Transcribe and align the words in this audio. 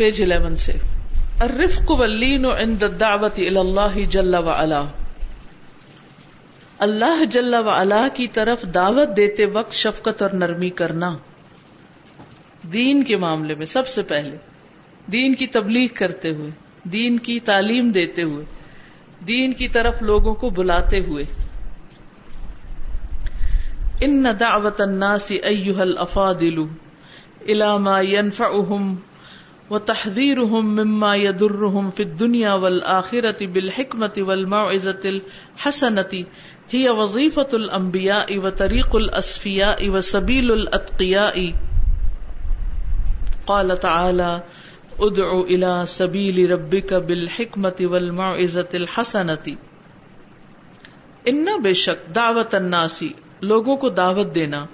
Page 0.00 0.22
eleven 0.22 0.56
سے، 0.56 0.72
الرفق 1.40 1.90
واللین 1.90 2.44
عند 2.44 2.82
الدعوت 2.82 3.32
الى 3.36 3.56
اللہ 3.56 3.98
جل 4.10 4.34
وعلا. 4.34 4.84
اللہ 6.78 7.24
جل 7.24 7.54
وعلا 7.54 8.08
کی 8.14 8.26
طرف 8.28 8.62
دعوت 8.62 9.16
دیتے 9.16 9.46
وقت 9.46 9.72
شفقت 9.72 10.22
اور 10.22 10.30
نرمی 10.30 10.70
کرنا، 10.70 11.16
دین 12.62 13.02
کے 13.02 13.16
معاملے 13.16 13.54
میں 13.54 13.66
سب 13.66 13.88
سے 13.88 14.02
پہلے، 14.02 14.36
دین 15.12 15.34
کی 15.34 15.46
تبلیغ 15.46 15.88
کرتے 15.94 16.30
ہوئے، 16.30 16.50
دین 16.84 17.18
کی 17.18 17.40
تعلیم 17.40 17.90
دیتے 17.90 18.22
ہوئے، 18.22 18.44
دین 19.26 19.52
کی 19.52 19.68
طرف 19.68 20.02
لوگوں 20.02 20.34
کو 20.34 20.50
بلاتے 20.50 21.00
ہوئے۔ 21.00 21.24
ان 24.00 24.24
دعوت 24.40 24.80
الناس 24.80 25.32
ایها 25.42 25.82
الافاضل 25.82 26.58
الى 27.40 27.78
ما 27.78 28.00
ينفعهم 28.00 28.94
وتحذيرهم 29.70 30.74
مما 30.74 31.16
يضرهم 31.16 31.90
في 31.90 32.02
الدنيا 32.02 32.52
والاخره 32.52 33.46
بالحكمه 33.46 34.12
والموعظه 34.18 35.00
الحسنه 35.04 36.24
هي 36.70 36.90
وظيفه 36.90 37.48
الانبياء 37.54 38.38
وطريق 38.38 38.96
الاصفياء 38.96 39.88
وسبيل 39.88 40.52
الاتقياء 40.52 41.52
قال 43.46 43.80
تعالى 43.80 44.42
ادعو 45.00 45.42
الى 45.44 45.84
سبيل 45.86 46.50
ربك 46.50 46.94
بالحكمه 46.94 47.76
والموعظه 47.80 48.68
الحسنه 48.74 49.56
ان 51.26 51.46
بے 51.62 51.72
شک 51.74 52.14
دعوت 52.14 52.54
الناسی 52.54 53.12
لوگوں 53.40 53.76
کو 53.76 53.88
دعوت 53.88 54.34
دینا. 54.34 54.66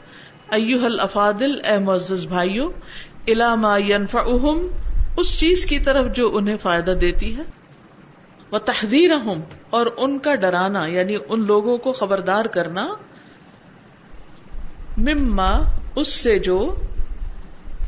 ایوہ 0.51 0.85
الافادل 0.85 1.59
اے 1.65 1.79
معزز 1.79 2.27
بھائیو 2.27 2.71
الا 3.27 3.55
ما 3.55 3.77
ینفعہم 3.77 4.67
اس 5.17 5.41
چیز 5.41 5.67
کی 5.67 5.79
طرف 5.79 6.17
جو 6.17 6.37
انہیں 6.37 6.57
فائدہ 6.63 6.91
دیتی 6.91 7.37
ہے۔ 7.37 7.43
وہ 8.51 8.59
تحدیر 8.59 9.11
اور 9.71 9.87
ان 9.97 10.19
کا 10.19 10.35
ڈرانا 10.35 10.87
یعنی 10.87 11.17
ان 11.29 11.41
لوگوں 11.41 11.79
کو 11.79 11.93
خبردار 11.93 12.45
کرنا۔ 12.45 12.89
مما، 14.97 15.59
اس 15.97 16.09
سے 16.09 16.39
جو 16.39 16.75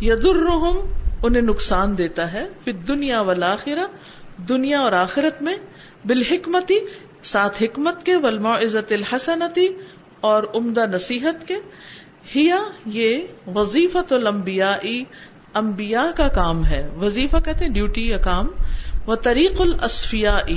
یدرہم 0.00 0.80
انہیں 1.22 1.42
نقصان 1.42 1.98
دیتا 1.98 2.32
ہے۔ 2.32 2.46
پھر 2.64 2.72
دنیا 2.72 3.20
والآخرہ 3.20 3.86
دنیا 4.36 4.80
اور 4.80 4.92
آخرت 4.92 5.42
میں۔ 5.42 5.56
بالحکمتی 6.04 6.78
ساتھ 7.22 7.62
حکمت 7.62 8.06
کے۔ 8.06 8.16
ولما 8.16 8.58
عزت 8.58 8.92
الحسنتی 8.92 9.68
اور 10.20 10.42
عمدہ 10.54 10.86
نصیحت 10.86 11.48
کے۔ 11.48 11.56
ہیا 12.36 12.58
یہ 12.86 13.18
وظیفت 13.54 14.12
الانبیاء 14.12 14.76
انبیاء 15.58 16.16
کا 16.16 16.28
کام 16.28 16.66
ہے۔ 16.66 16.88
وظیفہ 17.00 17.36
کہتے 17.44 17.64
ہیں 17.64 17.72
ڈیوٹی 17.72 18.08
یا 18.08 18.18
کام۔ 18.18 18.48
وہ 19.06 19.14
طریق 19.14 19.60
الاسفیاء 19.60 20.52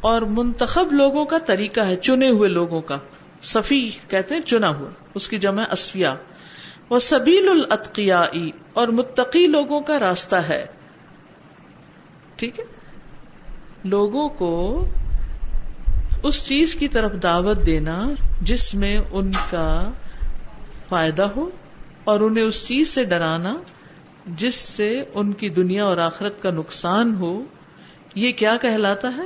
اور 0.00 0.22
منتخب 0.22 0.92
لوگوں 0.92 1.24
کا 1.24 1.38
طریقہ 1.38 1.80
ہے، 1.80 1.96
چنے 1.96 2.28
ہوئے 2.28 2.48
لوگوں 2.48 2.80
کا۔ 2.80 2.96
صفی 3.42 3.90
کہتے 4.08 4.34
ہیں 4.34 4.42
چنا 4.42 4.68
ہوا، 4.68 4.90
اس 5.14 5.28
کی 5.28 5.38
جمع 5.38 5.62
اسفیا 5.72 6.14
وہ 6.90 6.98
سبیل 6.98 7.48
الاتقیاء 7.48 8.48
اور 8.72 8.88
متقی 8.88 9.46
لوگوں 9.46 9.80
کا 9.80 9.98
راستہ 9.98 10.36
ہے۔ 10.36 10.66
ٹھیک 12.36 12.60
ہے؟ 12.60 12.64
لوگوں 13.84 14.28
کو 14.28 14.84
اس 16.22 16.46
چیز 16.46 16.74
کی 16.74 16.88
طرف 16.88 17.12
دعوت 17.22 17.66
دینا 17.66 18.04
جس 18.42 18.74
میں 18.74 18.98
ان 19.10 19.32
کا 19.50 19.90
فائدہ 20.88 21.22
ہو 21.22 21.50
اور 22.04 22.20
انہیں 22.20 22.44
اس 22.44 22.68
چیز 22.68 22.88
سے 22.88 23.04
ڈرانا 23.04 23.56
جس 24.26 24.54
سے 24.54 25.04
ان 25.14 25.32
کی 25.32 25.48
دنیا 25.48 25.84
اور 25.84 25.96
آخرت 25.96 26.42
کا 26.42 26.50
نقصان 26.50 27.14
ہو، 27.14 27.42
یہ 28.14 28.32
کیا 28.32 28.56
کہلاتا 28.60 29.12
ہے؟ 29.16 29.22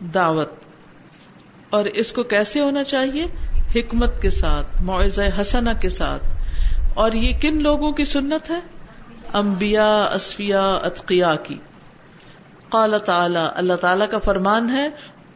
دعوت۔ 0.00 0.50
اور 1.70 1.84
اس 1.84 2.12
کو 2.12 2.22
کیسے 2.22 2.60
ہونا 2.60 2.84
چاہیے؟ 2.84 3.26
حکمت 3.74 4.22
کے 4.22 4.30
ساتھ، 4.30 4.82
معاوضہ 4.82 5.22
حسنا 5.40 5.72
کے 5.72 5.88
ساتھ۔ 5.88 6.26
اور 6.94 7.12
یہ 7.12 7.38
کن 7.40 7.62
لوگوں 7.62 7.92
کی 7.92 8.04
سنت 8.04 8.50
ہے؟ 8.50 8.60
امبیا 9.32 10.04
اسفیا 10.04 10.74
اتقیا 10.74 11.34
کی۔ 11.34 11.58
قال 12.68 12.94
تعالی، 13.04 13.48
اللہ 13.54 13.74
تعالی 13.74 14.04
کا 14.10 14.18
فرمان 14.18 14.70
ہے، 14.70 14.88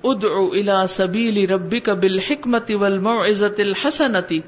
ادعو 0.04 0.50
الى 0.50 0.86
سبیل 0.88 1.50
ربک 1.50 1.90
بالحکمت 1.90 2.70
والموعظت 2.70 3.60
الحسنتی 3.60 4.40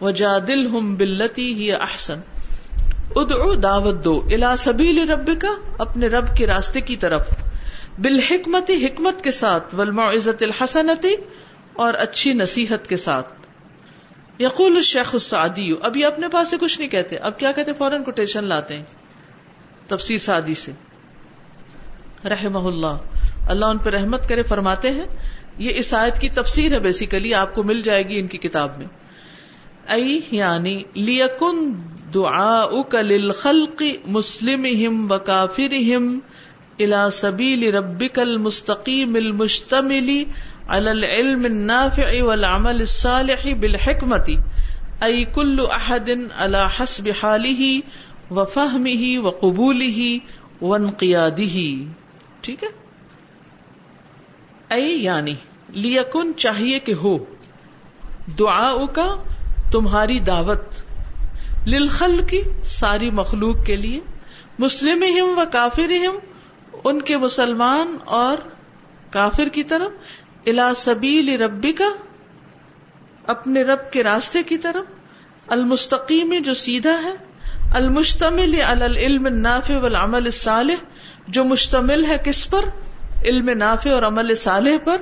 وجادلہم 0.00 0.94
باللتی 0.94 1.54
ہی 1.54 1.72
احسن۔ 1.72 2.20
ادعو 3.16 3.54
دعوت 3.54 4.04
دو، 4.04 4.20
الى 4.24 4.46
سبیل 4.58 5.10
ربک 5.10 5.46
اپنے 5.78 6.06
رب 6.06 6.36
کے 6.36 6.46
راستے 6.46 6.80
کی 6.80 6.96
طرف۔ 6.96 7.26
بالحکمت، 7.98 8.70
حکمت 8.70 9.24
کے 9.24 9.30
ساتھ 9.30 9.74
والموعظت 9.74 10.42
الحسنتی 10.42 11.14
اور 11.72 11.94
اچھی 11.94 12.32
نصیحت 12.32 12.86
کے 12.86 12.96
ساتھ۔ 12.96 13.26
یقول 14.42 14.76
الشیخ 14.76 15.10
السعدی 15.12 15.74
اب 15.82 15.96
یہ 15.96 16.06
اپنے 16.06 16.28
پاس 16.28 16.48
سے 16.48 16.56
کچھ 16.60 16.80
نہیں 16.80 16.90
کہتے، 16.90 17.16
اب 17.16 17.38
کیا 17.38 17.52
کہتے؟ 17.52 17.72
فوراً 17.72 18.02
کوٹیشن 18.02 18.44
لاتے 18.44 18.76
ہیں۔ 18.76 18.84
تفسیر 19.88 20.18
سعدی 20.18 20.54
سے۔ 20.54 20.72
رحمہ 22.24 22.68
اللہ۔ 22.68 22.96
اللہ 23.48 23.64
ان 23.64 23.78
پہ 23.78 23.90
رحمت 23.90 24.28
کرے، 24.28 24.42
فرماتے 24.42 24.90
ہیں، 24.90 25.06
یہ 25.58 25.72
اس 25.76 25.94
آیت 25.94 26.20
کی 26.20 26.28
تفسیر 26.28 26.72
ہے 26.72 26.78
بیسیکلی 26.78 27.34
آپ 27.34 27.54
کو 27.54 27.62
مل 27.62 27.82
جائے 27.82 28.02
گی 28.02 28.18
ان 28.18 28.26
کی 28.26 28.38
کتاب 28.38 28.78
میں۔ 28.78 28.86
ای 29.88 30.20
یعنی 30.30 30.82
لیکن 30.94 31.72
دعاؤک 32.14 32.94
للخلق 32.94 33.82
مسلمہم 34.06 35.12
و 35.12 35.18
کافرہم 35.18 36.18
الى 36.78 37.10
سبیل 37.12 37.74
ربک 37.74 38.18
المستقیم 38.18 39.14
المشتمل 39.14 40.24
على 40.68 40.90
العلم 40.90 41.44
النافع 41.44 42.24
والعمل 42.24 42.80
الصالح 42.80 43.54
بالحکمت. 43.60 44.30
ای 45.00 45.24
کل 45.24 45.56
احد 45.70 46.10
على 46.36 46.66
حسب 46.80 47.08
حاله 47.22 47.80
وفهمه 48.30 49.18
وقبوله 49.22 50.18
وانقیاده. 50.62 51.84
ٹھیک 52.40 52.64
ہے؟ 52.64 52.68
ای 54.68 54.90
یعنی 54.90 55.34
لیکن 55.68 56.32
چاہیے 56.36 56.78
کہ 56.78 56.92
ہو. 56.92 57.18
دعا 58.38 58.86
کا 58.86 59.16
تمہاری 59.72 60.20
دعوت 60.20 60.82
للخل 61.66 62.20
کی 62.30 62.42
ساری 62.64 63.10
مخلوق 63.10 63.64
کے 63.66 63.76
لیے 63.76 64.00
مسلم 64.58 65.02
ہم 65.02 65.38
و 65.38 65.42
کافر 65.52 65.90
ہم 65.90 66.16
ان 66.84 67.02
کے 67.02 67.16
مسلمان 67.16 67.96
اور 68.04 68.38
کافر 69.10 69.48
کی 69.48 69.64
طرف 69.64 69.90
الا 70.46 70.74
سبیل 70.74 71.42
ربی 71.42 71.72
کا 71.72 71.88
اپنے 73.26 73.62
رب 73.62 73.92
کے 73.92 74.02
راستے 74.02 74.42
کی 74.42 74.58
طرف، 74.58 74.84
المستقیم 75.48 76.34
جو 76.44 76.54
سیدھا 76.54 77.00
ہے، 77.04 77.12
المشتمل 77.74 78.62
العلم 78.62 79.26
النافع 79.26 79.78
والعمل 79.78 80.24
الصالح، 80.24 80.74
جو 81.28 81.44
مشتمل 81.44 82.04
ہے 82.04 82.16
کس 82.24 82.50
پر؟ 82.50 82.64
علم 83.24 83.50
نافع 83.50 83.90
اور 83.90 84.02
عمل 84.02 84.34
صالح 84.34 84.76
پر۔ 84.84 84.96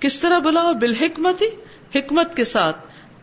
کس 0.00 0.20
طرح 0.20 0.38
بلا 0.38 0.72
بالحکمت 0.72 1.42
حکمت 1.94 2.34
کے 2.34 2.44
ساتھ۔ 2.44 2.76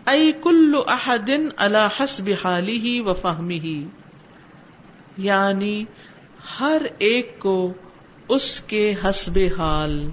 ائی 0.05 0.31
کل 0.41 0.75
احدن 0.87 1.47
اللہ 1.57 1.87
حسب 1.99 2.29
حالی 2.43 2.79
ہی 2.79 2.99
و 2.99 3.13
فہمی 3.13 3.59
ہی 3.59 3.85
یعنی 5.17 5.85
ہر 6.59 6.81
ایک 6.97 7.39
کو 7.39 7.73
اس 8.27 8.59
کے 8.59 8.93
حسب 9.03 9.39
حال، 9.57 10.09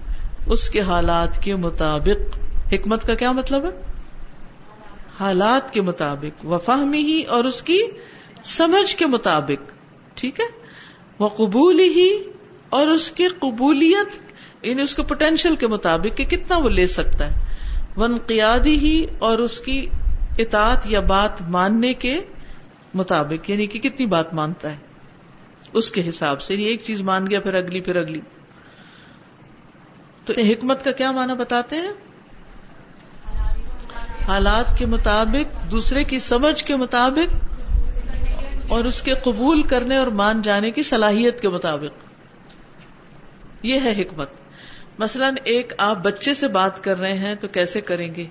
اس 0.47 0.71
کے 0.71 0.81
حالات 0.81 1.43
کے 1.43 1.57
مطابق، 1.57 2.39
حکمت 2.73 3.07
کا 3.07 3.15
کیا 3.15 3.33
مطلب 3.33 3.65
ہے؟ 3.65 3.71
حالات 5.21 5.73
کے 5.73 5.81
مطابق، 5.81 6.47
و 6.47 6.59
فہمی 6.59 7.03
ہی 7.03 7.23
اور 7.23 7.45
اس 7.45 7.63
کی 7.63 7.79
سمجھ 8.45 8.97
کے 8.97 9.07
مطابق، 9.07 9.73
ٹھیک 10.15 10.41
ہے؟ 10.41 10.45
وہ 11.19 11.29
قبول 11.29 11.81
ہی 11.81 12.23
اور 12.69 12.87
اس 12.87 13.11
کی 13.11 13.29
قبولیت 13.29 14.19
یعنی 14.63 14.83
اس 14.83 14.97
کے 14.97 15.03
پوٹینشیل 15.03 15.57
کے 15.57 15.67
مطابق 15.67 16.17
کہ 16.17 16.25
کتنا 16.25 16.59
وہ 16.59 16.69
لے 16.69 16.87
سکتا 16.87 17.27
ہے۔ 17.27 17.48
ون 17.99 18.19
قیادی 18.27 18.77
ہی 18.77 19.07
اور 19.19 19.39
اس 19.39 19.61
کی 19.61 19.87
اطاعت 20.39 20.87
یا 20.87 21.01
بات 21.01 21.43
ماننے 21.43 21.95
کے 21.95 22.21
مطابق 22.95 23.51
یعنی 23.51 23.67
کہ 23.67 23.79
کتنی 23.79 24.07
بات 24.07 24.35
مانتا 24.35 24.71
ہے، 24.71 24.77
اس 25.73 25.91
کے 25.91 26.09
حساب 26.09 26.43
سے 26.43 26.55
یعنی 26.55 26.65
ایک 26.65 26.83
چیز 26.83 27.03
مان 27.03 27.31
گیا، 27.31 27.41
پھر 27.41 27.55
اگلی 27.55 27.81
پھر 27.81 27.97
اگلی۔ 27.97 28.21
تو 30.25 30.33
حکمت 30.39 30.85
کا 30.85 30.93
کیا 30.93 31.11
معنی 31.11 31.33
بتاتے 31.37 31.77
ہیں؟ 31.77 31.93
حالات 34.27 34.79
کے 34.79 34.87
مطابق، 34.87 35.71
دوسرے 35.71 36.05
کی 36.05 36.19
سمجھ 36.19 36.65
کے 36.65 36.77
مطابق 36.77 37.35
اور 38.69 38.85
اس 38.85 39.03
کے 39.03 39.15
قبول 39.15 39.63
کرنے 39.63 39.97
اور 39.97 40.07
مان 40.07 40.43
جانے 40.43 40.71
کی 40.71 40.83
صلاحیت 40.83 41.41
کے 41.41 41.49
مطابق۔ 41.49 42.05
یہ 43.63 43.81
ہے 43.81 44.03
حکمت۔ 44.03 44.31
مثلاً 44.99 45.35
ایک 45.45 45.73
آپ 45.79 45.97
بچے 45.97 46.35
سے 46.35 46.49
بات 46.49 46.85
کر 46.85 46.99
رہے 46.99 47.13
ہیں 47.13 47.35
تو 47.35 47.49
کیسے 47.49 47.81
کریں 47.81 48.15
گے؟ 48.15 48.27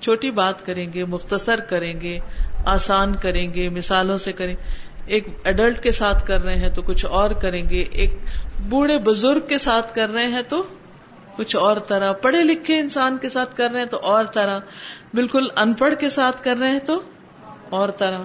چھوٹی 0.00 0.30
بات 0.30 0.66
کریں 0.66 0.92
گے، 0.92 1.04
مختصر 1.04 1.60
کریں 1.60 2.00
گے، 2.00 2.18
آسان 2.64 3.14
کریں 3.14 3.54
گے، 3.54 3.68
مثالوں 3.68 4.18
سے 4.18 4.32
کریں۔ 4.32 4.56
ایک 5.06 5.26
ایڈلٹ 5.44 5.82
کے 5.82 5.92
ساتھ 5.92 6.26
کر 6.26 6.42
رہے 6.42 6.54
ہیں 6.54 6.68
تو 6.68 6.82
کچھ 6.82 7.06
اور 7.06 7.30
کریں 7.30 7.70
گے۔ 7.70 7.82
ایک 7.82 8.14
بوڑھے 8.62 8.98
بزرگ 8.98 9.40
کے 9.48 9.58
ساتھ 9.58 9.94
کر 9.94 10.10
رہے 10.10 10.26
ہیں 10.26 10.42
تو 10.48 10.62
کچھ 11.36 11.56
اور 11.56 11.76
طرح۔ 11.76 12.12
پڑھے 12.12 12.42
لکھے 12.42 12.78
انسان 12.78 13.18
کے 13.18 13.28
ساتھ 13.28 13.56
کر 13.56 13.70
رہے 13.70 13.80
ہیں 13.80 13.86
تو 13.86 13.98
اور 14.02 14.24
طرح۔ 14.24 14.58
بالکل 15.14 15.46
ان 15.56 15.74
پڑھ 15.74 15.94
کے 16.00 16.10
ساتھ 16.10 16.44
کر 16.44 16.56
رہے 16.56 16.70
ہیں 16.70 16.78
تو 16.78 17.02
اور 17.70 17.88
طرح۔ 17.88 18.18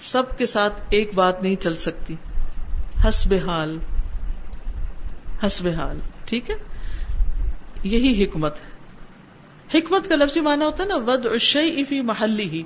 سب 0.00 0.38
کے 0.38 0.46
ساتھ 0.46 0.80
ایک 0.90 1.14
بات 1.14 1.42
نہیں 1.42 1.56
چل 1.56 1.74
سکتی۔ 1.74 2.14
حسب 3.08 3.34
حال۔ 3.46 3.78
حسب 5.46 5.66
حال، 5.66 5.98
ٹھیک 6.24 6.50
ہے؟ 6.50 6.54
یہی 7.84 8.24
حکمت 8.24 8.56
ہے۔ 8.56 8.80
حکمت 9.78 10.08
کا 10.08 10.16
لفظی 10.16 10.40
مانا 10.40 10.66
ہوتا 10.66 10.82
ہے 10.82 10.88
نا 10.88 10.96
ود 10.96 11.26
اشئی 11.26 11.84
فی 11.84 12.00
محلی 12.00 12.48
ہی 12.50 12.62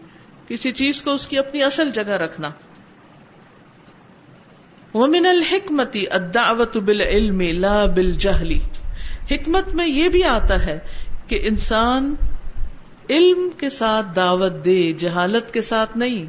کسی 0.48 0.72
چیز 0.72 1.02
کو 1.02 1.14
اس 1.14 1.26
کی 1.26 1.38
اپنی 1.38 1.62
اصل 1.62 1.90
جگہ 1.90 2.12
رکھنا۔ 2.12 2.50
ومن 4.94 5.26
الحکمتی 5.26 6.04
الدعوت 6.10 6.76
بالعلم 6.76 7.40
لا 7.40 7.86
بالجہلی 7.86 8.58
حکمت 9.30 9.74
میں 9.74 9.86
یہ 9.86 10.08
بھی 10.08 10.24
آتا 10.24 10.66
ہے 10.66 10.78
کہ 11.28 11.40
انسان 11.42 12.14
علم 13.10 13.48
کے 13.58 13.70
ساتھ 13.70 14.06
دعوت 14.16 14.52
دے، 14.64 14.92
جہالت 14.92 15.54
کے 15.54 15.62
ساتھ 15.62 15.96
نہیں۔ 15.96 16.24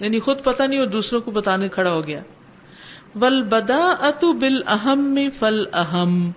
یعنی 0.00 0.20
خود 0.20 0.44
پتہ 0.44 0.62
نہیں 0.62 0.78
اور 0.78 0.86
دوسروں 0.86 1.20
کو 1.20 1.30
بتانے 1.30 1.68
کھڑا 1.68 1.92
ہو 1.92 2.06
گیا۔ 2.06 2.20
ول 3.14 3.42
بدا 3.42 3.84
اتو 4.00 4.32
بل 4.32 4.60
اہم 4.66 5.18
فل 5.38 5.64
اہم 5.72 6.30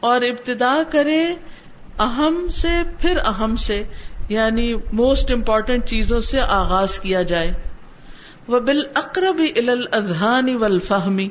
اور 0.00 0.22
ابتدا 0.22 0.74
کرے 0.90 1.22
اہم 2.00 2.48
سے 2.48 2.72
پھر 2.98 3.18
اہم 3.24 3.56
سے 3.56 3.82
یعنی 4.28 4.72
موسٹ 4.92 5.30
امپورٹینٹ 5.32 5.84
چیزوں 5.84 6.20
سے 6.20 6.40
آغاز 6.40 6.98
کیا 7.00 7.22
جائے۔ 7.22 7.52
وہ 8.48 8.60
بال 8.60 8.82
اقرب 8.94 9.40
الادھانی 9.56 10.54
والفہمی 10.56 11.28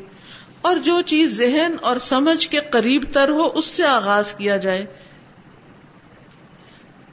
اور 0.61 0.75
جو 0.83 0.99
چیز 1.01 1.37
ذہن 1.37 1.75
اور 1.81 1.97
سمجھ 1.97 2.47
کے 2.49 2.59
قریب 2.71 3.03
تر 3.13 3.29
ہو 3.29 3.49
اس 3.53 3.65
سے 3.65 3.85
آغاز 3.85 4.33
کیا 4.33 4.57
جائے۔ 4.57 4.85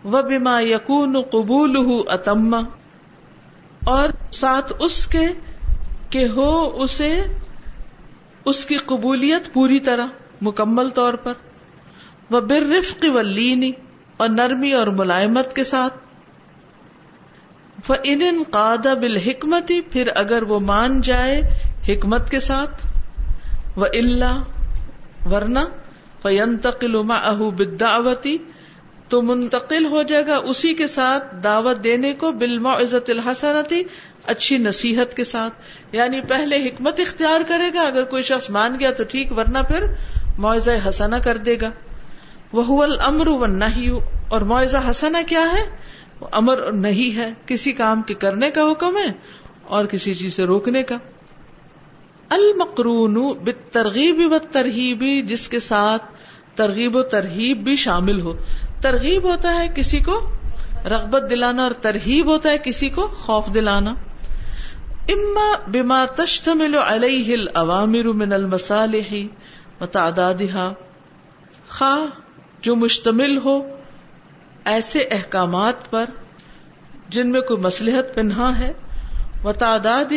وہ 0.04 0.22
بیما 0.22 0.60
یقون 0.60 1.20
قبول 1.22 1.76
اتم، 2.08 2.54
اور 3.82 4.08
ساتھ 4.32 4.72
اس 4.78 5.06
کے 5.06 5.26
کہ 6.10 6.24
ہو 6.26 6.50
اسے 6.82 7.14
اس 8.44 8.66
کی 8.66 8.76
قبولیت 8.76 9.52
پوری 9.52 9.80
طرح 9.80 10.06
مکمل 10.42 10.90
طور 10.90 11.14
پر۔ 11.14 11.32
وہ 12.30 12.40
برفق 12.40 13.04
و 13.14 13.20
لینی 13.20 13.72
اور 14.16 14.28
نرمی 14.28 14.72
اور 14.72 14.86
ملائمت 14.86 15.56
کے 15.56 15.64
ساتھ۔ 15.64 15.94
وہ 17.88 17.94
ان 18.04 18.42
قادہ 18.50 18.94
بالحکمتی 19.00 19.80
پھر 19.80 20.08
اگر 20.14 20.42
وہ 20.42 20.60
مان 20.60 21.00
جائے 21.00 21.42
حکمت 21.88 22.30
کے 22.30 22.40
ساتھ۔ 22.40 22.86
وہ 23.76 23.86
اللہ 23.94 24.42
ورنہ 25.32 25.58
فینتقل 26.22 27.02
معه 27.02 27.50
بالدعوتی 27.50 28.38
تو 29.08 29.22
منتقل 29.22 29.84
ہو 29.84 30.02
جائے 30.02 30.26
گا 30.26 30.36
اسی 30.36 30.74
کے 30.74 30.86
ساتھ 30.86 31.36
دعوت 31.44 31.84
دینے 31.84 32.14
کو 32.14 32.32
بالمعزت 32.32 33.10
الحسنتی 33.10 33.82
اچھی 34.26 34.58
نصیحت 34.58 35.14
کے 35.14 35.24
ساتھ 35.24 35.54
یعنی 35.92 36.20
پہلے 36.20 36.56
حکمت 36.56 37.00
اختیار 37.00 37.40
کرے 37.48 37.70
گا، 37.74 37.80
اگر 37.80 38.04
کوئی 38.04 38.22
شخص 38.22 38.50
مان 38.50 38.76
گیا 38.80 38.90
تو 38.90 39.04
ٹھیک، 39.04 39.32
ورنہ 39.32 39.58
پھر 39.58 39.84
معاوضہ 40.38 40.70
حسنا 40.88 41.18
کر 41.18 41.36
دے 41.36 41.56
گا۔ 41.60 41.70
وہ 42.52 42.82
الامر 42.82 43.26
و 43.26 43.46
نہیں 43.46 44.00
اور 44.28 44.40
معاوضہ 44.40 44.76
حسنا 44.90 45.22
کیا 45.26 45.40
ہے؟ 45.40 45.76
وہ 46.20 46.26
امر 46.32 46.58
اور 46.58 46.72
نہیں 46.72 47.16
ہے، 47.16 47.30
کسی 47.46 47.72
کام 47.72 48.02
کے 48.02 48.14
کرنے 48.14 48.50
کا 48.50 48.62
حکم 48.72 48.96
ہے 48.96 49.12
اور 49.62 49.84
کسی 49.84 50.14
چیز 50.14 50.34
سے 50.34 50.44
روکنے 50.44 50.82
کا۔ 50.82 50.96
المقرون 52.28 53.38
ترغیب 53.70 54.32
و 54.32 54.38
ترغیبی 54.38 55.22
جس 55.22 55.48
کے 55.48 55.58
ساتھ 55.58 56.04
ترغیب 56.54 56.96
و 56.96 57.02
ترغیب 57.02 57.64
بھی 57.64 57.76
شامل 57.76 58.20
ہو۔ 58.20 58.32
ترغیب 58.82 59.24
ہوتا 59.24 59.54
ہے 59.54 59.68
کسی 59.74 60.00
کو 60.00 60.30
رغبت 60.84 61.22
دلانا 61.30 61.62
اور 61.62 61.70
ترغیب 61.70 62.26
ہوتا 62.26 62.50
ہے 62.50 62.58
کسی 62.58 62.88
کو 62.88 63.06
خوف 63.06 63.54
دلانا۔ 63.54 63.94
اما 65.08 65.56
بما 65.66 66.06
تشتمل 66.06 66.74
علیہ 66.74 67.32
الاوامر 67.32 68.04
من 68.04 68.32
المصالح 68.32 69.14
و 69.80 69.86
خواہ 71.68 72.06
جو 72.60 72.76
مشتمل 72.76 73.38
ہو 73.44 73.76
ایسے 74.64 74.98
احکامات 74.98 75.90
پر 75.90 76.04
جن 77.08 77.30
میں 77.30 77.40
کوئی 77.40 77.60
مسلحت 77.60 78.14
پنہا 78.14 78.58
ہے 78.58 78.72
وہ 79.42 79.52
تعداد 79.52 80.12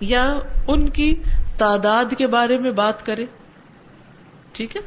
یا 0.00 0.38
ان 0.68 0.88
کی 0.88 1.22
تعداد 1.58 2.04
کے 2.18 2.26
بارے 2.26 2.58
میں 2.58 2.70
بات 2.70 3.06
کرے۔ 3.06 3.26
ٹھیک 4.52 4.76
ہے؟ 4.76 4.80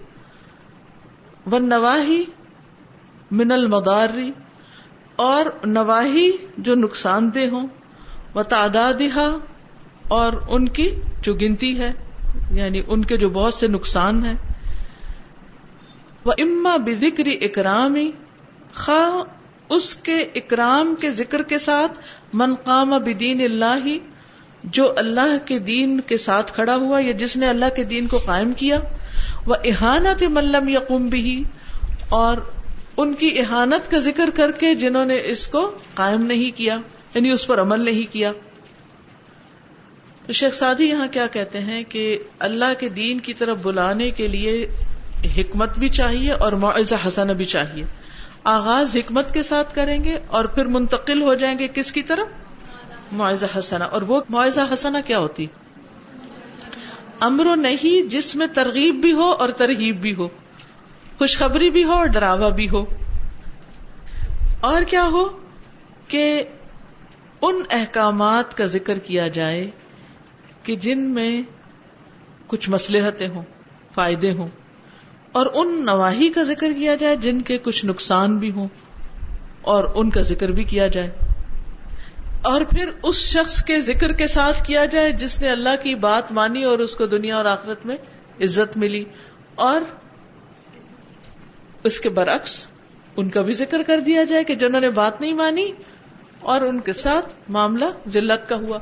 وہ 1.45 1.59
نواحی 1.59 2.23
من 3.31 3.51
المداری 3.51 4.31
اور 5.15 5.65
نواحی 5.65 6.31
جو 6.57 6.75
نقصان 6.75 7.33
دہ 7.33 7.49
ہوں 7.51 7.67
وہ 8.33 8.43
تعداد 8.43 9.01
اور 10.07 10.33
ان 10.49 10.69
کی 10.69 10.89
جو 11.21 11.33
گنتی 11.33 11.79
ہے 11.79 11.91
یعنی 12.51 12.81
ان 12.87 13.05
کے 13.05 13.17
جو 13.17 13.29
بہت 13.29 13.53
سے 13.53 13.67
نقصان 13.67 14.25
ہیں۔ 14.25 14.35
وہ 16.25 16.33
اما 16.37 16.77
بکری 16.77 17.37
اکرامی 17.41 18.11
خواہ 18.73 19.23
اس 19.69 19.95
کے 19.95 20.17
اکرام 20.35 20.95
کے 20.95 21.11
ذکر 21.11 21.43
کے 21.43 21.57
ساتھ 21.57 21.99
منقام 22.33 22.89
بدین 22.89 23.41
اللہ، 23.41 23.97
جو 24.63 24.93
اللہ 24.97 25.37
کے 25.45 25.59
دین 25.59 25.99
کے 26.01 26.17
ساتھ 26.17 26.53
کھڑا 26.53 26.75
ہوا 26.75 26.99
یا 26.99 27.11
جس 27.11 27.37
نے 27.37 27.49
اللہ 27.49 27.65
کے 27.75 27.83
دین 27.83 28.07
کو 28.07 28.17
قائم 28.17 28.53
کیا۔ 28.53 28.79
وہ 29.45 29.55
احانت 29.63 30.23
ملم 30.23 30.67
یقم 30.67 31.07
بھی 31.07 31.43
اور 32.09 32.37
ان 32.97 33.13
کی 33.13 33.39
احانت 33.39 33.91
کا 33.91 33.99
ذکر 33.99 34.29
کر 34.29 34.51
کے 34.51 34.75
جنہوں 34.75 35.05
نے 35.05 35.21
اس 35.23 35.47
کو 35.47 35.77
قائم 35.93 36.21
نہیں 36.21 36.57
کیا 36.57 36.77
یعنی 37.15 37.29
اس 37.29 37.47
پر 37.47 37.61
عمل 37.61 37.81
نہیں 37.81 38.13
کیا۔ 38.13 38.31
تو 40.25 40.33
شیخ 40.33 40.53
سادی 40.53 40.85
یہاں 40.85 41.07
کیا 41.11 41.27
کہتے 41.27 41.59
ہیں 41.59 41.83
کہ 41.89 42.19
اللہ 42.39 42.79
کے 42.79 42.89
دین 42.89 43.19
کی 43.19 43.33
طرف 43.33 43.57
بلانے 43.61 44.11
کے 44.11 44.27
لیے 44.27 44.67
حکمت 45.37 45.79
بھی 45.79 45.89
چاہیے 45.89 46.31
اور 46.31 46.51
معاوضہ 46.51 46.95
حسن 47.07 47.27
بھی 47.27 47.45
چاہیے۔ 47.45 47.83
آغاز 48.43 48.95
حکمت 48.95 49.33
کے 49.33 49.43
ساتھ 49.43 49.75
کریں 49.75 50.03
گے 50.03 50.17
اور 50.27 50.45
پھر 50.45 50.65
منتقل 50.65 51.21
ہو 51.21 51.33
جائیں 51.33 51.59
گے 51.59 51.67
کس 51.67 51.91
کی 51.91 52.01
طرف؟ 52.01 52.27
معاوضہ 53.11 53.45
حسنا 53.59 53.85
اور 53.85 54.01
وہ 54.01 54.21
معاوضہ 54.29 54.59
حسنا 54.73 55.01
کیا 55.01 55.19
ہوتی؟ 55.19 55.45
امر 57.19 57.45
و 57.45 57.55
نہیں 57.55 58.09
جس 58.09 58.35
میں 58.35 58.47
ترغیب 58.47 58.95
بھی 58.95 59.11
ہو 59.11 59.31
اور 59.31 59.49
ترغیب 59.49 60.01
بھی 60.01 60.15
ہو۔ 60.15 60.27
خوشخبری 61.17 61.69
بھی 61.69 61.83
ہو 61.83 61.91
اور 61.91 62.05
ڈراوا 62.05 62.49
بھی 62.49 62.69
ہو۔ 62.69 62.85
اور 64.61 64.81
کیا 64.81 65.03
ہو 65.03 65.39
کہ 66.07 66.43
ان 67.41 67.55
احکامات 67.71 68.57
کا 68.57 68.65
ذکر 68.65 68.99
کیا 68.99 69.27
جائے 69.27 69.69
کہ 70.63 70.75
جن 70.75 70.99
میں 70.99 71.41
کچھ 72.47 72.69
مسلحتیں 72.69 73.27
ہوں، 73.27 73.43
فائدے 73.93 74.31
ہوں، 74.31 74.47
اور 75.31 75.45
ان 75.53 75.85
نواحی 75.85 76.29
کا 76.29 76.43
ذکر 76.43 76.71
کیا 76.73 76.95
جائے 76.95 77.15
جن 77.15 77.41
کے 77.41 77.57
کچھ 77.57 77.85
نقصان 77.85 78.37
بھی 78.37 78.51
ہوں 78.51 78.67
اور 79.61 79.83
ان 79.95 80.09
کا 80.09 80.21
ذکر 80.21 80.49
بھی 80.49 80.63
کیا 80.63 80.87
جائے۔ 80.87 81.09
اور 82.41 82.61
پھر 82.61 82.89
اس 83.03 83.15
شخص 83.15 83.63
کے 83.63 83.81
ذکر 83.81 84.11
کے 84.11 84.27
ساتھ 84.27 84.63
کیا 84.63 84.85
جائے 84.85 85.11
جس 85.11 85.41
نے 85.41 85.49
اللہ 85.49 85.83
کی 85.83 85.95
بات 85.95 86.31
مانی 86.31 86.63
اور 86.63 86.79
اس 86.79 86.95
کو 86.95 87.05
دنیا 87.05 87.37
اور 87.37 87.45
آخرت 87.45 87.85
میں 87.85 87.95
عزت 88.41 88.77
ملی 88.77 89.03
اور 89.55 89.81
اس 91.83 91.99
کے 91.99 92.09
برعکس 92.09 92.67
ان 93.17 93.29
کا 93.29 93.41
بھی 93.41 93.53
ذکر 93.53 93.83
کر 93.83 93.99
دیا 93.99 94.23
جائے 94.23 94.43
کہ 94.43 94.55
جنہوں 94.55 94.81
نے 94.81 94.89
بات 94.89 95.21
نہیں 95.21 95.33
مانی 95.33 95.71
اور 96.39 96.61
ان 96.61 96.79
کے 96.79 96.93
ساتھ 96.93 97.25
معاملہ 97.49 97.85
ذلت 98.07 98.49
کا 98.49 98.55
ہوا۔ 98.55 98.79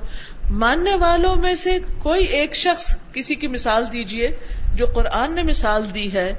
ماننے 0.49 0.95
والوں 0.95 1.35
میں 1.35 1.55
سے 1.55 1.77
کوئی 1.99 2.25
ایک 2.25 2.55
شخص 2.55 2.97
کسی 3.13 3.35
کی 3.35 3.47
مثال 3.47 3.85
دیجیے 3.93 4.31
جو 4.75 4.85
قرآن 4.85 5.35
نے 5.35 5.43
مثال 5.43 5.93
دی 5.93 6.13
ہے، 6.13 6.33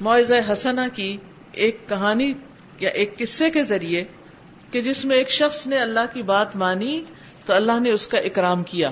معاوضہ 0.00 0.52
حسنا 0.52 0.88
کی 0.88 1.16
ایک 1.52 1.88
کہانی 1.88 2.32
یا 2.78 2.90
ایک 2.90 3.18
قصے 3.18 3.50
کے 3.50 3.62
ذریعے 3.62 4.04
کہ 4.70 4.82
جس 4.82 5.04
میں 5.04 5.16
ایک 5.16 5.30
شخص 5.30 5.66
نے 5.66 5.78
اللہ 5.78 6.06
کی 6.12 6.22
بات 6.22 6.56
مانی 6.56 7.04
تو 7.44 7.54
اللہ 7.54 7.80
نے 7.80 7.90
اس 7.90 8.06
کا 8.06 8.18
اکرام 8.18 8.62
کیا۔ 8.62 8.90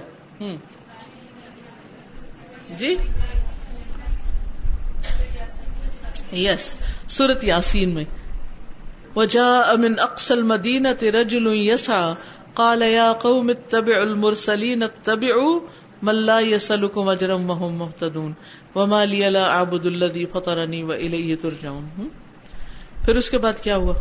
جی؟ 2.70 2.96
یس 6.32 6.74
سورت 7.08 7.44
یاسین 7.44 7.94
میں. 7.94 8.04
وجا 9.16 9.60
امن 9.60 9.98
اقسل 9.98 10.42
مدینہ 10.42 10.88
رجل 11.02 11.46
یسا 11.52 12.12
قال 12.54 12.82
یا 12.82 13.12
قوم 13.12 13.48
اتبعوا 13.48 14.02
المرسلین 14.02 14.82
اتبعوا 14.82 15.60
من 16.02 16.14
لا 16.14 16.40
يسلكم 16.40 17.08
اجرا 17.08 17.34
وهم 17.34 17.74
مهتدون. 17.74 18.32
وما 18.74 19.04
لي 19.04 19.28
لا 19.28 19.44
اعبد 19.44 19.86
الذي 19.86 20.24
فطرني 20.32 20.82
واليه 20.82 21.34
ترجعون. 21.36 22.08
پھر 23.04 23.16
اس 23.16 23.30
کے 23.30 23.38
بعد 23.38 23.52
کیا 23.62 23.76
ہوا؟ 23.76 23.94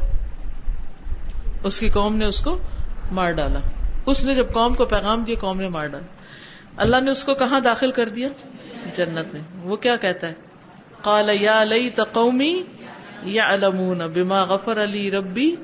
اس 1.64 1.80
کی 1.80 1.90
قوم 1.90 2.16
نے 2.16 2.26
اس 2.26 2.40
کو 2.40 2.58
مار 3.12 3.32
ڈالا. 3.32 3.60
اس 4.06 4.26
نے 4.26 4.36
جب 4.36 4.54
قوم 4.54 4.74
کو 4.74 4.86
پیغام 4.86 5.24
دیا، 5.24 5.36
قوم 5.40 5.60
نے 5.60 5.70
مار 5.70 5.88
ڈالا. 5.88 6.06
اللہ 6.78 7.02
نے 7.02 7.12
اس 7.12 7.24
کو 7.24 7.34
کہاں 7.34 7.60
داخل 7.60 7.92
کر 7.92 8.10
دیا؟ 8.10 8.30
جنت 8.96 9.34
میں. 9.34 9.42
وہ 9.64 9.76
کیا 9.76 9.96
کہتا 9.96 10.28
ہے؟ 10.28 10.34
قال 11.02 11.30
یا 11.42 11.64
لئی 11.64 11.90
تقومی 11.90 12.64
یا 13.24 13.54
علمون 13.54 14.02
بما 14.14 14.44
غفر 14.44 14.84
علی 14.84 15.12
ربی 15.12 15.56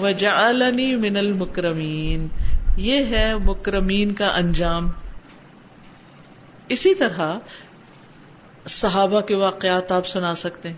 و 0.00 0.10
جعلنی 0.10 0.96
من 0.96 1.16
المکرمین 1.16 2.28
یہ 2.76 3.04
ہے 3.04 3.34
مکرمین 3.44 4.14
کا 4.14 4.26
انجام۔ 4.26 4.90
اسی 6.68 6.94
طرح 6.94 7.38
صحابہ 8.66 9.20
کے 9.20 9.34
واقعات 9.34 9.92
آپ 9.92 10.06
سنا 10.06 10.34
سکتے 10.34 10.68
ہیں، 10.68 10.76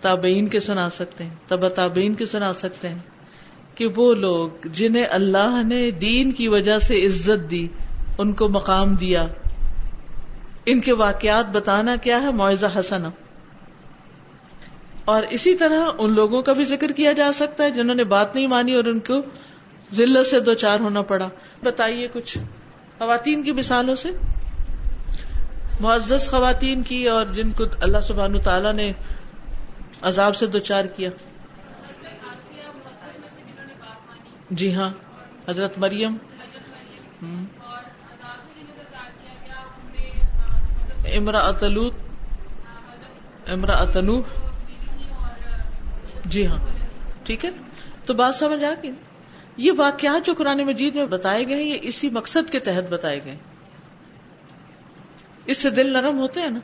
تابعین 0.00 0.46
کے 0.48 0.60
سنا 0.60 0.90
سکتے 0.90 1.24
ہیں 1.24 1.34
تبا 1.48 1.68
تابعین 1.68 2.14
کے 2.14 2.26
سنا 2.26 2.52
سکتے 2.52 2.88
ہیں 2.88 2.98
کہ 3.74 3.86
وہ 3.96 4.14
لوگ 4.14 4.66
جنہیں 4.66 5.04
اللہ 5.10 5.62
نے 5.62 5.90
دین 5.90 6.32
کی 6.32 6.48
وجہ 6.48 6.78
سے 6.78 7.06
عزت 7.06 7.50
دی، 7.50 7.68
ان 8.18 8.32
کو 8.32 8.48
مقام 8.48 8.92
دیا۔ 8.92 9.26
ان 10.70 10.80
کے 10.80 10.92
واقعات 10.92 11.46
بتانا 11.46 11.96
کیا 11.96 12.22
ہے، 12.22 12.32
معاوضہ 12.32 12.66
حسن۔ 12.78 13.02
اور 15.04 15.22
اسی 15.30 15.56
طرح 15.56 15.88
ان 15.98 16.12
لوگوں 16.12 16.42
کا 16.42 16.52
بھی 16.52 16.64
ذکر 16.64 16.92
کیا 16.92 17.12
جا 17.12 17.32
سکتا 17.32 17.64
ہے، 17.64 17.70
جنہوں 17.70 17.96
نے 17.96 18.04
بات 18.04 18.34
نہیں 18.34 18.46
مانی 18.46 18.74
اور 18.74 18.84
ان 18.84 19.00
کو 19.00 19.14
ذلت 19.92 20.26
سے 20.26 20.40
دو 20.40 20.54
چار 20.54 20.80
ہونا 20.80 21.02
پڑا۔ 21.02 21.28
بتائیے 21.62 22.08
کچھ 22.12 22.38
خواتین 22.98 23.42
کی 23.42 23.52
مثالوں 23.52 23.96
سے؟ 23.96 24.10
معزز 25.80 26.28
خواتین 26.28 26.82
کی 26.82 27.08
اور 27.08 27.26
جن 27.26 27.50
کو 27.50 27.64
اللہ 27.80 28.00
سبحان 28.00 28.40
تعالیٰ 28.40 28.72
نے 28.72 28.92
عذاب 30.02 30.36
سے 30.36 30.46
دو 30.46 30.58
چار 30.58 30.84
کیا۔ 30.84 31.10
جی 34.50 34.74
ہاں 34.74 34.90
حضرت 35.48 35.78
مریم۔ 35.78 36.16
امرا 41.16 41.38
اتلوت 41.38 41.92
امرا 43.46 43.72
اتنو 43.72 44.22
جی 46.24 46.46
ہاں. 46.46 46.58
ٹھیک 47.24 47.44
ہے؟ 47.44 47.50
تو 48.06 48.14
بات 48.14 48.34
سمجھ 48.34 48.64
آ 48.64 48.74
گئی؟ 48.82 48.90
یہ 49.56 49.72
واقعات 49.78 50.26
جو 50.26 50.34
قرآن 50.38 50.58
مجید 50.58 50.94
میں 50.94 51.06
بتائے 51.06 51.46
گئے 51.48 51.56
ہیں، 51.56 51.62
یہ 51.62 51.78
اسی 51.82 52.10
مقصد 52.10 52.50
کے 52.50 52.58
تحت 52.58 52.90
بتائے 52.90 53.20
گئے 53.24 53.36
اس 55.44 55.58
سے 55.58 55.70
دل 55.70 55.92
نرم 55.92 56.18
ہوتے 56.18 56.40
ہیں 56.40 56.50
نا؟ 56.50 56.60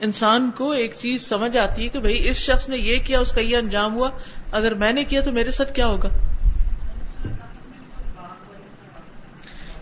انسان 0.00 0.50
کو 0.50 0.70
ایک 0.70 0.94
چیز 0.96 1.28
سمجھ 1.28 1.56
آتی 1.56 1.84
ہے 1.84 1.88
کہ 1.88 2.00
بھائی 2.00 2.28
اس 2.28 2.36
شخص 2.36 2.68
نے 2.68 2.76
یہ 2.76 2.98
کیا، 2.98 3.20
اس 3.20 3.32
کا 3.32 3.40
یہ 3.40 3.56
انجام 3.56 3.94
ہوا۔ 3.94 4.10
اگر 4.52 4.74
میں 4.74 4.92
نے 4.92 5.04
کیا 5.04 5.20
تو 5.20 5.32
میرے 5.32 5.50
ساتھ 5.50 5.72
کیا 5.72 5.86
ہوگا؟ 5.86 6.08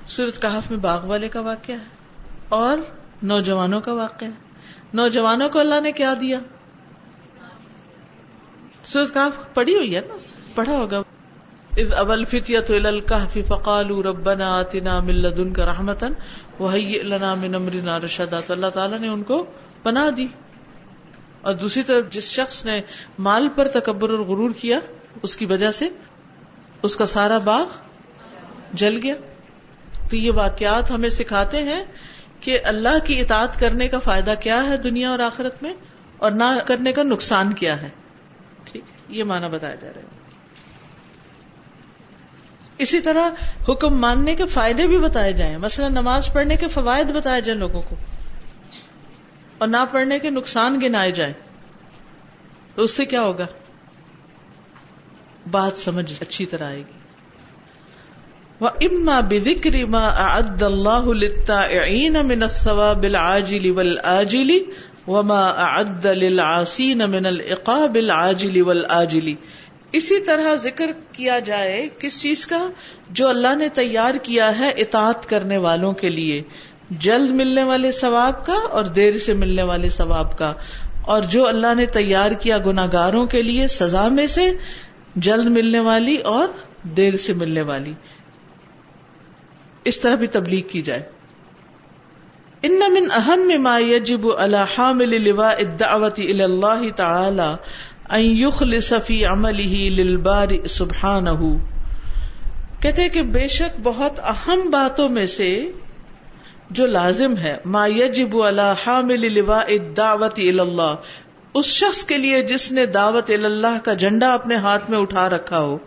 سورت 0.07 0.43
کہاف 0.43 0.71
میں 0.71 0.79
باغ 0.79 1.07
والے 1.07 1.29
کا 1.29 1.41
واقعہ 1.41 1.75
ہے۔ 1.75 1.85
اور 2.49 2.79
نوجوانوں 3.25 3.81
کا 3.81 3.93
واقعہ 3.93 4.29
نوجوانوں 4.95 5.49
کو 5.49 5.59
اللہ 5.59 5.81
نے 5.81 5.93
کیا 5.93 6.15
دیا؟ 6.21 6.39
سورت 8.85 9.15
کہاف 9.15 9.55
پڑھی 9.55 9.77
ہوئی 9.77 9.97
ہے 9.97 10.01
نا؟ 10.01 10.17
پڑھا 10.55 10.73
ہوگا۔ 10.73 10.99
اذ 11.77 11.93
اول 11.93 12.25
فتیت 12.25 12.71
الکحف 12.71 13.39
فقالوا 13.49 14.03
ربنا 14.03 14.59
آتنا 14.59 15.01
من 15.01 15.15
لدنک 15.15 15.61
رحمتا 15.61 16.07
وهيئ 16.63 17.03
لنا 17.03 17.35
من 17.35 17.55
امرنا 17.55 17.99
رشدا۔ 17.99 18.41
تو 18.41 18.53
اللہ 18.53 18.67
تعالی 18.75 18.97
نے 19.01 19.09
ان 19.09 19.23
کو 19.23 19.47
پناہ 19.83 20.11
دی۔ 20.11 20.27
اور 21.41 21.53
دوسری 21.53 21.83
طرف 21.83 22.05
جس 22.11 22.25
شخص 22.25 22.65
نے 22.65 22.81
مال 23.19 23.49
پر 23.55 23.69
تکبر 23.69 24.11
اور 24.11 24.19
غرور 24.19 24.51
کیا، 24.51 24.79
اس 25.23 25.37
کی 25.37 25.47
وجہ 25.47 25.71
سے 25.71 25.89
اس 26.83 26.97
کا 26.97 27.07
سارا 27.07 27.39
باغ 27.39 27.67
جل 28.73 29.01
گیا۔ 29.03 29.15
تو 30.11 30.17
یہ 30.17 30.33
واقعات 30.33 30.91
ہمیں 30.91 31.09
سکھاتے 31.09 31.63
ہیں 31.63 31.85
کہ 32.45 32.59
اللہ 32.65 32.99
کی 33.05 33.21
اطاعت 33.21 33.61
کرنے 33.61 33.89
کا 33.89 33.99
فائدہ 33.99 34.35
کیا 34.41 34.63
ہے 34.63 34.77
دنیا 34.77 35.11
اور 35.11 35.19
آخرت 35.19 35.63
میں 35.63 35.75
اور 36.17 36.31
نہ 36.31 36.45
کرنے 36.67 36.93
کا 36.93 37.03
نقصان 37.03 37.53
کیا 37.53 37.83
ہے؟ 37.83 37.89
ٹھیک، 38.65 38.85
یہ 39.09 39.25
مانا 39.25 39.49
بتایا 39.49 39.75
جا 39.75 39.89
رہا 39.97 40.03
ہے۔ 40.03 40.07
اسی 42.79 43.01
طرح 43.01 43.31
حکم 43.69 44.01
ماننے 44.01 44.35
کے 44.35 44.47
فائدے 44.47 44.87
بھی 44.87 44.99
بتائے 44.99 45.33
جائیں۔ 45.33 45.59
مثلا 45.59 45.89
نماز 45.89 46.33
پڑھنے 46.33 46.57
کے 46.57 46.69
فوائد 46.69 47.07
بتائے 47.07 47.41
جائیں 47.41 47.61
لوگوں 47.61 47.83
کو 47.83 47.97
اور 49.59 49.69
نہ 49.69 49.85
پڑھنے 49.91 50.19
کے 50.19 50.31
نقصان 50.31 50.81
گنائے 50.83 51.11
جائیں۔ 51.11 51.33
تو 52.75 52.83
اس 52.83 52.91
سے 52.91 53.05
کیا 53.05 53.23
ہوگا؟ 53.23 53.47
بات 55.51 55.77
سمجھ 55.77 56.13
اچھی 56.21 56.47
طرح 56.47 56.67
آئے 56.67 56.79
گی۔ 56.79 57.04
اما 58.67 59.21
بکری 59.21 59.85
ما 59.85 60.07
اعد 60.07 60.63
اللہ 60.63 61.01
من 62.23 62.43
الثواب 62.43 63.03
العاجل 63.03 63.71
والآجل 63.71 64.59
وما 65.07 65.49
اعد 65.49 66.07
للعاصین 66.07 66.99
من 66.99 67.27
العقاب 67.27 67.95
العاجل 67.95 68.63
والآجل۔ 68.63 69.33
اسی 69.93 70.21
طرح 70.21 70.55
ذکر 70.55 70.87
کیا 71.13 71.39
جائے 71.39 71.89
کس 71.99 72.23
چیز 72.23 72.47
کا؟ 72.47 72.69
جو 73.11 73.29
اللہ 73.29 73.55
نے 73.55 73.69
تیار 73.69 74.15
کیا 74.15 74.59
ہے 74.59 74.71
اطاعت 74.71 75.29
کرنے 75.29 75.57
والوں 75.57 75.93
کے 75.93 76.09
لیے۔ 76.09 76.43
جلد 76.91 77.31
ملنے 77.31 77.63
والے 77.63 77.93
ثواب 77.93 78.47
کا 78.47 78.59
اور 78.71 78.85
دیر 78.85 79.19
سے 79.19 79.35
ملنے 79.35 79.63
والے 79.63 79.91
ثواب 79.91 80.39
کا۔ 80.39 80.53
اور 81.03 81.23
جو 81.23 81.47
اللہ 81.47 81.75
نے 81.77 81.87
تیار 81.87 82.31
کیا 82.31 82.59
گناگاروں 82.59 83.27
کے 83.27 83.43
لیے 83.43 83.67
سزا 83.67 84.09
میں 84.09 84.27
سے، 84.27 84.51
جلد 85.17 85.47
ملنے 85.47 85.81
والی 85.81 86.17
اور 86.17 86.49
دیر 86.83 87.17
سے 87.17 87.33
ملنے 87.33 87.63
والی۔ 87.63 87.93
اس 89.85 90.01
طرح 90.01 90.15
بھی 90.15 90.27
تبلیغ 90.27 90.69
کی 90.69 90.83
جائے۔ 90.83 91.03
ان 92.63 92.79
من 92.79 93.09
اہم 93.15 93.63
ما 93.63 93.79
يجب 93.79 94.27
على 94.39 94.59
حامل 94.77 95.23
لواء 95.23 95.55
الدعوة 95.59 96.19
الى 96.19 96.45
الله 96.45 96.89
تعالى 96.97 97.55
ان 98.11 98.21
يخلص 98.21 98.93
في 99.07 99.25
عمله 99.25 99.89
للبارئ 99.99 100.67
سبحانه 100.67 101.55
کہتے 102.81 103.09
کہ 103.09 103.23
بے 103.23 103.49
شک 103.49 103.81
بہت 103.83 104.21
اہم 104.21 104.71
باتوں 104.71 105.09
میں 105.09 105.25
سے 105.25 105.71
جو 106.71 106.87
لازم 106.87 107.37
ہے، 107.37 107.57
ما 107.65 107.87
يجب 107.87 108.43
على 108.43 108.73
حامل 108.87 109.33
لواء 109.33 109.67
الدعوة 109.69 110.37
الى 110.37 110.59
الله 110.59 110.95
اس 111.55 111.65
شخص 111.65 112.05
کے 112.05 112.17
لیے 112.19 112.43
جس 112.43 112.73
نے 112.73 112.87
دعوت 112.87 113.31
اللہ 113.31 113.79
کا 113.85 113.93
جھنڈا 113.95 114.33
اپنے 114.35 114.55
ہاتھ 114.55 114.91
میں 114.91 114.99
اٹھا 114.99 115.29
رکھا 115.29 115.61
ہو۔ 115.61 115.79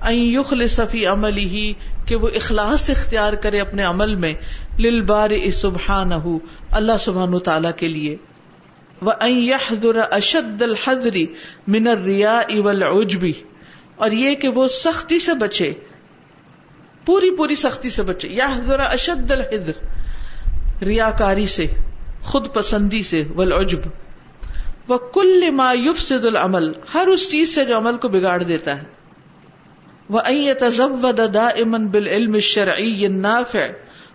این 0.00 0.18
یخلص 0.18 0.80
فی 0.90 1.06
عمله 1.06 1.72
کہ 2.12 2.16
وہ 2.16 2.28
اخلاص 2.34 2.90
اختیار 2.90 3.32
کرے 3.32 3.60
اپنے 3.60 3.82
عمل 3.82 4.14
میں 4.14 4.34
لل 4.78 5.02
بار 5.02 5.50
سبحان 5.52 6.10
اللہ 6.70 6.92
سبحان 7.00 7.38
تعالی 7.38 7.68
کے 7.76 7.88
لیے۔ 7.88 8.16
اشد 10.10 10.62
الحضری 10.62 11.26
من 11.66 11.88
الریا 11.88 12.42
والعجبی 12.64 13.32
اور 13.96 14.10
یہ 14.10 14.34
کہ 14.34 14.48
وہ 14.48 14.68
سختی 14.68 15.18
سے 15.18 15.34
بچے۔ 15.34 15.72
پوری 17.04 17.36
پوری 17.36 17.54
سختی 17.54 17.90
سے 17.90 18.02
بچے۔ 18.02 18.28
یا 18.28 18.48
اشد 18.78 19.30
الحدر 19.30 19.86
ریا 20.84 21.10
کاری 21.10 21.46
سے، 21.46 21.66
خود 22.22 22.54
پسندی 22.54 23.02
سے، 23.02 23.24
والعجب۔ 23.34 23.80
وہ 24.88 24.98
کل 24.98 25.50
ما 25.50 25.72
یفسد 25.76 26.24
العمل۔ 26.24 26.72
ہر 26.94 27.06
اس 27.06 27.30
چیز 27.30 27.54
سے 27.54 27.64
جو 27.64 27.78
عمل 27.78 27.96
کو 27.96 28.08
بگاڑ 28.08 28.42
دیتا 28.42 28.76
ہے۔ 28.76 29.01
وہ 30.12 30.20
امن 31.34 31.86
بال 31.86 32.06
علم 32.06 32.38
شرعی 32.38 33.06
نافع 33.06 33.58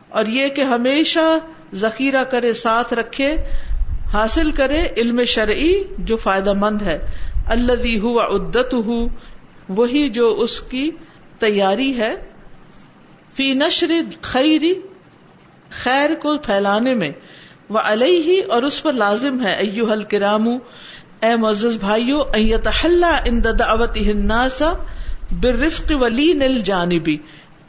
اور 0.10 0.25
یہ 0.25 0.50
کہ 0.50 0.62
ہمیشہ 0.62 1.38
ذخیرہ 1.74 2.24
کرے، 2.24 2.54
ساتھ 2.54 2.94
رکھے، 2.94 3.36
حاصل 4.13 4.51
کرے 4.51 4.88
علم 4.98 5.24
شرعی 5.24 5.74
جو 5.98 6.18
فائدہ 6.18 6.54
مند 6.54 6.82
ہے۔ 6.82 7.00
اللہ 7.50 7.98
ہوا 7.98 8.24
ادت 8.24 8.74
ہو 8.74 9.08
وہی 9.70 10.10
جو 10.10 10.36
اس 10.39 10.60
کی 10.60 10.92
تیاری 11.39 11.98
ہے۔ 11.98 12.16
فی 13.36 13.54
نشر 13.54 13.92
خیری 14.22 14.74
خیر 15.84 16.10
کو 16.22 16.38
پھیلانے 16.38 16.94
میں۔ 16.94 17.12
وہ 17.70 17.80
علیہ 17.84 18.44
اور 18.50 18.63
اس 18.63 18.84
پر 18.84 18.94
لازم 18.94 19.46
ہے۔ 19.46 19.54
ایو 19.56 19.92
حل 19.92 20.04
کرام 20.04 20.48
اے 21.22 21.36
معزز 21.36 21.77
بھائیو 21.77 22.22
ایتحلہ 22.34 23.20
ان 23.25 23.44
دعوت 23.44 23.98
الناس 23.98 24.63
برفق 25.31 25.91
ولی 25.91 26.34
نل 26.34 26.62
جانبی 26.62 27.17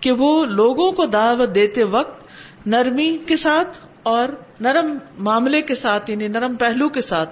کہ 0.00 0.12
وہ 0.12 0.44
لوگوں 0.44 0.92
کو 0.92 1.06
دعوت 1.06 1.54
دیتے 1.54 1.84
وقت 1.84 2.22
نرمی 2.66 3.18
کے 3.26 3.36
ساتھ 3.36 3.80
اور 4.02 4.28
نرم 4.60 4.98
معاملے 5.18 5.62
کے 5.62 5.74
ساتھ 5.74 6.10
یعنی 6.10 6.28
نرم 6.28 6.54
پہلو 6.54 6.88
کے 6.88 7.00
ساتھ، 7.00 7.30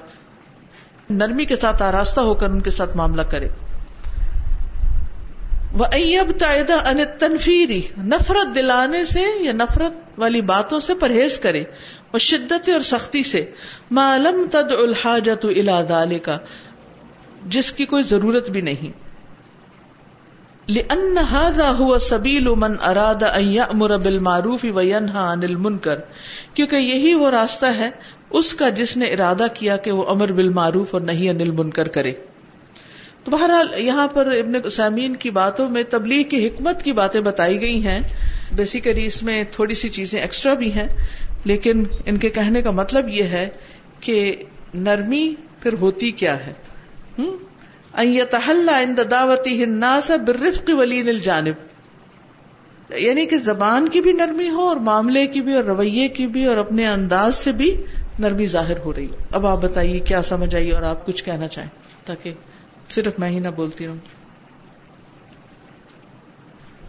نرمی 1.11 1.45
کے 1.45 1.57
ساتھ 1.57 1.83
آراستہ 1.83 2.21
ہو 2.21 2.35
کر 2.35 2.51
ان 2.51 2.61
کے 2.61 2.71
ساتھ 2.71 2.97
معاملہ 2.97 3.23
کرے۔ 3.23 3.49
وہ 5.73 5.85
ایب 5.93 6.39
تعدہ 6.39 6.73
ان 6.73 6.99
تنفیری 7.19 7.81
نفرت 7.99 8.55
دلانے 8.55 9.05
سے 9.05 9.23
یا 9.41 9.53
نفرت 9.53 9.93
والی 10.19 10.41
باتوں 10.41 10.81
سے 10.81 10.95
پرہیز 10.95 11.39
کرے 11.39 11.61
اور 12.11 12.19
شدت 12.19 12.69
اور 12.69 12.81
سختی 12.81 13.23
سے۔ 13.23 13.51
معلوم 13.91 14.47
تد 14.51 14.73
الحاجت 14.73 15.45
الا 15.45 16.05
کا 16.23 16.39
جس 17.47 17.73
کی 17.73 17.85
کوئی 17.85 18.03
ضرورت 18.03 18.51
بھی 18.51 18.61
نہیں۔ 18.61 19.06
لأن 20.69 21.19
هذا 21.19 21.67
هو 21.73 21.99
سبیل 21.99 22.49
من 22.55 22.73
اراد 22.83 23.23
ان 23.23 23.49
یأمر 23.49 23.97
بالمعروف 23.97 24.65
وینہا 24.75 25.33
عن 25.33 25.43
المنکر 25.43 26.01
کیونکہ 26.55 26.77
یہی 26.77 27.15
وہ 27.15 27.31
راستہ 27.31 27.67
ہے 27.77 27.91
اس 28.31 28.55
کا 28.55 28.69
جس 28.69 28.97
نے 28.97 29.07
ارادہ 29.07 29.47
کیا 29.55 29.77
کہ 29.77 29.93
وہ 29.93 30.09
امر 30.09 30.33
بالمعروف 30.33 30.95
اور 30.95 31.01
نہیں 31.01 31.31
عن 31.31 31.41
المنکر 31.41 31.89
کرے۔ 31.89 32.13
تو 33.25 33.31
بہرحال 33.31 33.69
یہاں 33.77 34.09
پر 34.09 34.27
ابن 34.27 34.69
سامین 34.71 35.17
کی 35.17 35.31
باتوں 35.31 35.69
میں 35.69 35.83
تبلیغ 35.83 36.29
کی 36.29 36.47
حکمت 36.47 36.83
کی 36.83 36.93
باتیں 36.93 37.21
بتائی 37.21 37.61
گئی 37.61 37.87
ہیں۔ 37.87 38.01
بیسیکلی 38.53 39.07
اس 39.07 39.23
میں 39.23 39.45
تھوڑی 39.51 39.75
سی 39.75 39.89
چیزیں 39.89 40.21
ایکسٹرا 40.21 40.55
بھی 40.55 40.73
ہیں، 40.73 40.89
لیکن 41.45 41.85
ان 42.07 42.17
کے 42.17 42.31
کہنے 42.31 42.63
کا 42.63 42.71
مطلب 42.71 43.09
یہ 43.09 43.25
ہے 43.25 43.49
کہ 44.01 44.45
نرمی 44.75 45.35
پھر 45.63 45.73
ہوتی 45.73 46.11
کیا 46.11 46.47
ہے؟ 46.47 46.53
دعوتی 49.11 49.65
برفق 50.27 50.71
ولین 50.79 51.09
الجانب. 51.09 51.55
یعنی 52.91 53.27
کہ 53.27 53.39
زبان 53.39 53.89
کی 53.89 54.01
بھی 54.01 54.13
نرمی 54.13 54.49
ہو 54.49 54.69
اور 54.69 54.77
معاملے 54.77 55.27
کی 55.27 55.41
بھی 55.41 55.55
اور 55.55 55.65
رویے 55.65 56.09
کی 56.09 56.27
بھی 56.27 56.47
اور 56.47 56.57
اپنے 56.57 56.87
انداز 56.87 57.35
سے 57.35 57.53
بھی 57.53 57.83
نرمی 58.19 58.47
ظاہر 58.47 58.79
ہو 58.79 58.93
رہی 58.93 59.07
اب 59.33 59.47
آپ 59.47 59.63
بتائیے 59.63 59.99
کیا 60.01 60.23
سمجھ 60.23 60.55
آئیے 60.55 60.73
اور 60.73 60.83
آپ 60.83 61.07
کچھ 61.07 61.25
کہنا 61.25 61.49
چاہیں 61.49 61.69
تاکہ 62.05 62.33
صرف 62.89 63.19
میں 63.19 63.31
ہی 63.31 63.39
نہ 63.39 63.49
بولتی 63.49 63.87
رہوں. 63.87 63.97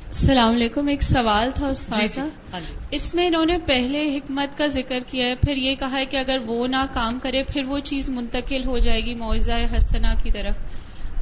السلام 0.08 0.54
علیکم 0.54 0.88
ایک 0.88 1.04
سوال 1.04 1.50
تھا 1.56 1.68
استاد 1.68 2.00
جی 2.00 2.08
جی. 2.08 2.22
ہاں 2.22 2.60
جی. 2.60 2.74
اس 2.92 3.16
میں 3.16 3.28
انہوں 3.28 3.46
نے 3.46 3.58
پہلے 3.66 4.18
حکمت 4.18 4.58
کا 4.58 4.68
ذکر 4.68 5.00
کیا 5.08 5.26
ہے 5.26 5.36
پھر 5.36 5.58
یہ 5.58 5.76
کہا 5.76 5.92
ہے 5.92 6.06
کہ 6.06 6.18
اگر 6.18 6.38
وہ 6.46 6.68
نہ 6.68 6.86
کام 6.94 7.20
کرے 7.20 7.44
پھر 7.44 7.64
وہ 7.66 7.80
چیز 7.80 8.10
منتقل 8.10 8.66
ہو 8.66 8.78
جائے 8.78 9.02
گی 9.02 9.16
معاوضہ 9.16 9.52
حسنا 9.78 10.14
کی 10.24 10.32
طرف۔ 10.32 10.54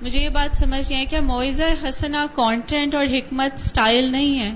مجھے 0.01 0.19
یہ 0.19 0.29
بات 0.29 0.57
سمجھ 0.57 0.91
نہیں 0.91 1.01
ہے 1.01 1.05
کیا 1.05 1.21
معاوضہ 1.21 1.63
حسنا 1.89 2.25
کانٹینٹ 2.35 2.95
اور 2.95 3.05
حکمت 3.05 3.59
سٹائل 3.59 4.11
نہیں 4.11 4.39
ہے؟ 4.39 4.51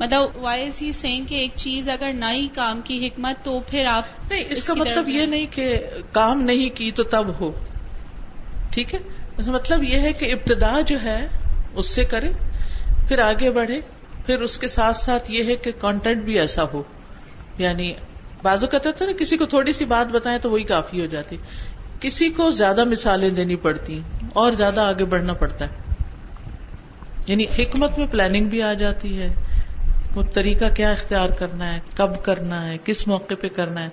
مطلب 0.00 0.36
وائی 0.36 0.64
از 0.64 0.82
ہی 0.82 0.92
سینگ 0.92 1.24
کہ 1.24 1.34
ایک 1.34 1.50
چیز 1.56 1.88
اگر 1.88 2.12
نہ 2.12 2.24
ہی 2.32 2.48
کام 2.54 2.80
کی 2.84 3.06
حکمت 3.06 3.44
تو 3.44 3.60
پھر 3.60 3.86
آپ 3.86 4.04
نہیں 4.30 4.44
اس 4.48 4.66
کا 4.66 4.74
مطلب 4.74 5.08
یہ 5.08 5.26
نہیں 5.26 5.46
کہ 5.50 5.78
کام 6.12 6.40
نہیں 6.40 6.76
کی 6.76 6.90
تو 6.90 7.02
تب 7.02 7.40
ہو۔ 7.40 7.52
ٹھیک 8.70 8.94
ہے؟ 8.94 8.98
مطلب 9.46 9.82
یہ 9.82 9.98
ہے 9.98 10.12
کہ 10.12 10.32
ابتدا 10.32 10.80
جو 10.80 11.02
ہے 11.02 11.28
اس 11.74 11.86
سے 11.86 12.04
کرے 12.04 12.28
پھر 13.08 13.18
آگے 13.18 13.50
بڑھے 13.50 13.80
پھر 14.26 14.40
اس 14.40 14.58
کے 14.58 14.66
ساتھ 14.66 14.96
ساتھ 14.96 15.30
یہ 15.30 15.44
ہے 15.44 15.56
کہ 15.56 15.72
کانٹینٹ 15.78 16.22
بھی 16.22 16.38
ایسا 16.38 16.64
ہو۔ 16.72 16.82
یعنی 17.58 17.92
بازو 18.42 18.66
کہتے 18.66 18.92
تھے 18.92 19.06
نا 19.06 19.12
کسی 19.12 19.36
کو 19.36 19.46
تھوڑی 19.46 19.72
سی 19.72 19.84
بات 19.84 20.06
بتائیں 20.06 20.38
تو 20.38 20.50
وہی 20.50 20.64
کافی 20.64 21.00
ہو 21.00 21.06
جاتی۔ 21.06 21.36
کسی 22.00 22.28
کو 22.28 22.50
زیادہ 22.50 22.84
مثالیں 22.84 23.30
دینی 23.30 23.56
پڑتی 23.56 23.94
ہیں 23.94 24.28
اور 24.32 24.52
زیادہ 24.52 24.80
آگے 24.80 25.04
بڑھنا 25.04 25.32
پڑتا 25.32 25.64
ہے۔ 25.64 25.70
یعنی 27.26 27.44
حکمت 27.44 27.98
میں 27.98 28.06
پلاننگ 28.06 28.48
بھی 28.48 28.62
آ 28.62 28.72
جاتی 28.72 29.22
ہے۔ 29.22 29.34
وہ 30.14 30.22
طریقہ 30.22 30.64
کیا 30.76 30.90
اختیار 30.90 31.28
کرنا 31.28 31.74
ہے؟ 31.74 31.80
کب 31.94 32.24
کرنا 32.24 32.68
ہے؟ 32.68 32.76
کس 32.84 33.08
موقع 33.08 33.34
پہ 33.40 33.48
کرنا 33.48 33.84
ہے؟ 33.84 33.88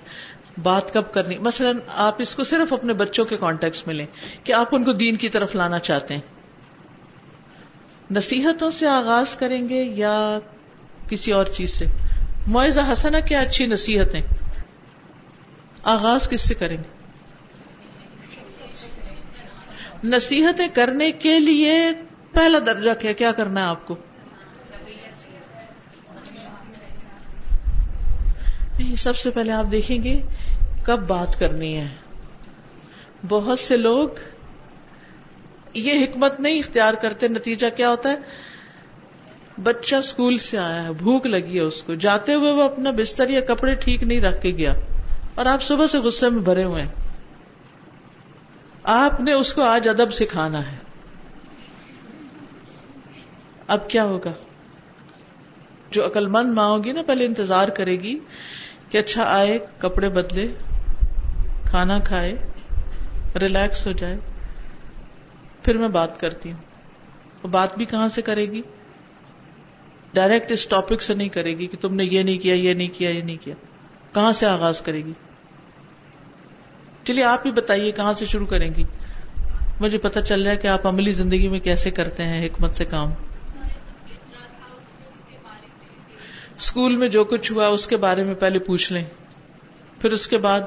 بات 0.62 0.94
کب 0.94 1.12
کرنی؟ 1.12 1.38
مثلا 1.38 1.70
آپ 1.94 2.14
اس 2.18 2.34
کو 2.34 2.44
صرف 2.44 2.72
اپنے 2.72 2.92
بچوں 2.92 3.24
کے 3.24 3.36
کانٹیکٹ 3.36 3.86
میں 3.86 3.94
لیں 3.94 4.06
کہ 4.44 4.52
آپ 4.52 4.74
ان 4.74 4.84
کو 4.84 4.92
دین 4.92 5.16
کی 5.16 5.28
طرف 5.28 5.54
لانا 5.54 5.78
چاہتے 5.78 6.14
ہیں۔ 6.14 6.20
نصیحتوں 8.10 8.70
سے 8.70 8.86
آغاز 8.86 9.36
کریں 9.36 9.68
گے 9.68 9.82
یا 9.82 10.38
کسی 11.08 11.32
اور 11.32 11.44
چیز 11.44 11.70
سے؟ 11.70 11.84
معیزہ 12.46 12.80
حسنا 12.92 13.20
کیا 13.20 13.40
اچھی 13.40 13.66
نصیحتیں؟ 13.66 14.20
آغاز 15.82 16.28
کس 16.28 16.40
سے 16.40 16.54
کریں 16.54 16.76
گے؟ 16.76 16.93
نصیحتیں 20.04 20.68
کرنے 20.68 21.12
کے 21.12 21.38
لیے 21.38 21.78
پہلا 22.32 22.58
درجہ 22.66 22.90
کیا 23.00 23.12
کیا 23.12 23.32
کرنا 23.32 23.60
ہے 23.60 23.66
آپ 23.66 23.86
کو؟ 23.86 23.96
نہیں، 28.78 28.96
سب 28.96 29.16
سے 29.16 29.30
پہلے 29.30 29.52
آپ 29.52 29.64
دیکھیں 29.70 30.04
گے 30.04 30.22
کب 30.84 30.98
بات 30.98 31.38
کرنی 31.38 31.76
ہے۔ 31.76 31.88
بہت 33.28 33.58
سے 33.58 33.76
لوگ 33.76 34.08
یہ 35.74 36.04
حکمت 36.04 36.40
نہیں 36.40 36.58
اختیار 36.58 36.94
کرتے 36.94 37.28
نتیجہ 37.28 37.66
کیا 37.76 37.90
ہوتا 37.90 38.10
ہے؟ 38.10 38.16
بچہ 39.62 39.96
اسکول 39.96 40.38
سے 40.38 40.58
آیا 40.58 40.82
ہے، 40.82 40.92
بھوک 40.92 41.26
لگی 41.26 41.56
ہے 41.56 41.62
اس 41.62 41.82
کو۔ 41.82 41.94
جاتے 41.94 42.34
ہوئے 42.34 42.52
وہ 42.52 42.62
اپنا 42.62 42.90
بستر 42.90 43.28
یا 43.28 43.40
کپڑے 43.40 43.74
ٹھیک 43.74 44.02
نہیں 44.02 44.20
رکھ 44.20 44.42
کے 44.42 44.50
گیا۔ 44.50 44.72
اور 45.34 45.46
آپ 45.46 45.62
صبح 45.62 45.86
سے 45.86 45.98
غصے 45.98 46.28
میں 46.28 46.42
بھرے 46.42 46.64
ہوئے 46.64 46.82
ہیں۔ 46.82 47.03
آپ 48.84 49.20
نے 49.20 49.32
اس 49.32 49.52
کو 49.52 49.62
آج 49.62 49.88
ادب 49.88 50.10
سکھانا 50.10 50.72
ہے۔ 50.72 50.76
اب 53.66 53.90
کیا 53.90 54.04
ہوگا؟ 54.04 54.32
جو 55.90 56.06
عقل 56.06 56.26
مند 56.26 56.54
ماں 56.54 56.68
ہوگی 56.68 56.92
نا، 56.92 57.02
پہلے 57.02 57.26
انتظار 57.26 57.68
کرے 57.68 57.96
گی 57.96 58.18
کہ 58.88 58.98
اچھا 58.98 59.24
آئے، 59.24 59.58
کپڑے 59.78 60.08
بدلے، 60.08 60.48
کھانا 61.64 61.98
کھائے، 61.98 62.34
ریلیکس 63.40 63.86
ہو 63.86 63.92
جائے۔ 63.92 64.16
پھر 65.62 65.76
میں 65.76 65.88
بات 65.88 66.20
کرتی 66.20 66.52
ہوں۔ 66.52 66.58
وہ 67.42 67.48
بات 67.48 67.76
بھی 67.76 67.84
کہاں 67.84 68.08
سے 68.08 68.22
کرے 68.22 68.46
گی؟ 68.46 68.62
ڈائریکٹ 70.14 70.52
اس 70.52 70.66
ٹاپک 70.66 71.02
سے 71.02 71.14
نہیں 71.14 71.28
کرے 71.28 71.58
گی 71.58 71.66
کہ 71.66 71.76
تم 71.76 71.94
نے 71.94 72.04
یہ 72.04 72.22
نہیں 72.22 72.38
کیا، 72.38 72.54
یہ 72.54 72.74
نہیں 72.74 72.88
کیا، 72.88 73.10
یہ 73.10 73.22
نہیں 73.22 73.36
کیا۔ 73.36 73.54
کہاں 74.14 74.32
سے 74.32 74.46
آغاز 74.46 74.80
کرے 74.80 75.04
گی؟ 75.04 75.12
چلیے، 77.04 77.24
آپ 77.24 77.46
ہی 77.46 77.52
بتائیے 77.52 77.90
کہاں 77.92 78.12
سے 78.12 78.26
شروع 78.26 78.46
کریں 78.46 78.74
گی؟ 78.74 78.84
مجھے 79.80 79.98
پتا 79.98 80.22
چل 80.22 80.42
رہا 80.42 80.52
ہے 80.52 80.56
کہ 80.56 80.66
آپ 80.66 80.86
عملی 80.86 81.12
زندگی 81.12 81.48
میں 81.48 81.60
کیسے 81.60 81.90
کرتے 81.90 82.22
ہیں، 82.22 82.46
حکمت 82.46 82.74
سے 82.74 82.84
کام؟ 82.84 83.10
اسکول 86.56 86.96
میں 86.96 87.08
جو 87.08 87.24
کچھ 87.24 87.52
ہوا، 87.52 87.66
اس 87.66 87.86
کے 87.86 87.96
بارے 87.96 88.22
میں 88.22 88.34
پہلے 88.34 88.58
پوچھ 88.58 88.92
لیں۔ 88.92 89.04
پھر 90.00 90.12
اس 90.12 90.26
کے 90.26 90.38
بعد 90.38 90.60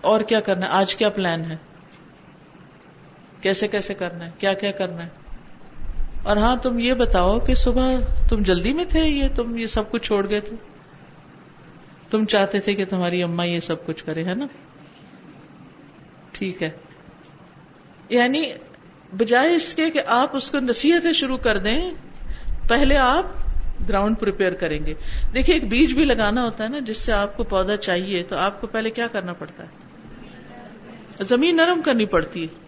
اور 0.00 0.20
کیا 0.20 0.40
کرنا 0.40 0.66
ہے؟ 0.66 0.70
آج 0.70 0.94
کیا 0.94 1.08
پلان 1.08 1.50
ہے؟ 1.50 1.56
کیسے 3.40 3.68
کیسے 3.68 3.94
کرنا 3.94 4.26
ہے؟ 4.26 4.30
کیا 4.38 4.52
کیا 4.52 4.70
کرنا 4.70 5.02
ہے؟ 5.02 5.08
اور 6.22 6.36
ہاں 6.36 6.56
تم 6.56 6.78
یہ 6.78 6.94
بتاؤ 6.94 7.38
کہ 7.38 7.54
صبح 7.54 7.92
تم 8.28 8.36
جلدی 8.36 8.72
میں 8.72 8.84
تھے 8.84 9.04
یہ 9.04 9.28
تم 9.34 9.58
یہ 9.58 9.66
سب 9.66 9.90
کچھ 9.90 10.02
چھوڑ 10.02 10.28
گئے 10.28 10.40
تھے؟ 10.40 10.56
تم 12.10 12.24
چاہتے 12.24 12.60
تھے 12.60 12.74
کہ 12.74 12.84
تمہاری 12.84 13.22
اما 13.22 13.44
یہ 13.44 13.60
سب 13.60 13.86
کچھ 13.86 14.04
کرے، 14.04 14.24
ہے 14.24 14.34
نا؟ 14.34 14.46
ٹھیک 16.38 16.62
ہے۔ 16.62 16.70
یعنی 18.08 18.52
بجائے 19.16 19.54
اس 19.54 19.74
کے 19.74 19.90
کہ 19.90 20.00
آپ 20.06 20.36
اس 20.36 20.50
کو 20.50 20.58
نصیحتیں 20.58 21.12
شروع 21.12 21.36
کر 21.36 21.58
دیں، 21.58 21.90
پہلے 22.68 22.96
آپ 22.96 23.26
گراؤنڈ 23.88 24.20
پریپیئر 24.20 24.52
کریں 24.52 24.86
گے۔ 24.86 24.94
دیکھیے، 25.34 25.56
ایک 25.56 25.68
بیج 25.68 25.92
بھی 25.92 26.04
لگانا 26.04 26.44
ہوتا 26.44 26.64
ہے 26.64 26.68
نا، 26.68 26.78
جس 26.78 26.96
سے 26.96 27.12
آپ 27.12 27.36
کو 27.36 27.44
پودا 27.44 27.76
چاہیے، 27.76 28.22
تو 28.22 28.36
آپ 28.36 28.60
کو 28.60 28.66
پہلے 28.66 28.90
کیا 28.90 29.06
کرنا 29.06 29.32
پڑتا 29.32 29.62
ہے؟ 29.62 29.68
زمین 31.24 31.56
نرم 31.56 31.82
کرنی 31.82 32.06
پڑتی 32.06 32.42
ہے۔ 32.42 32.66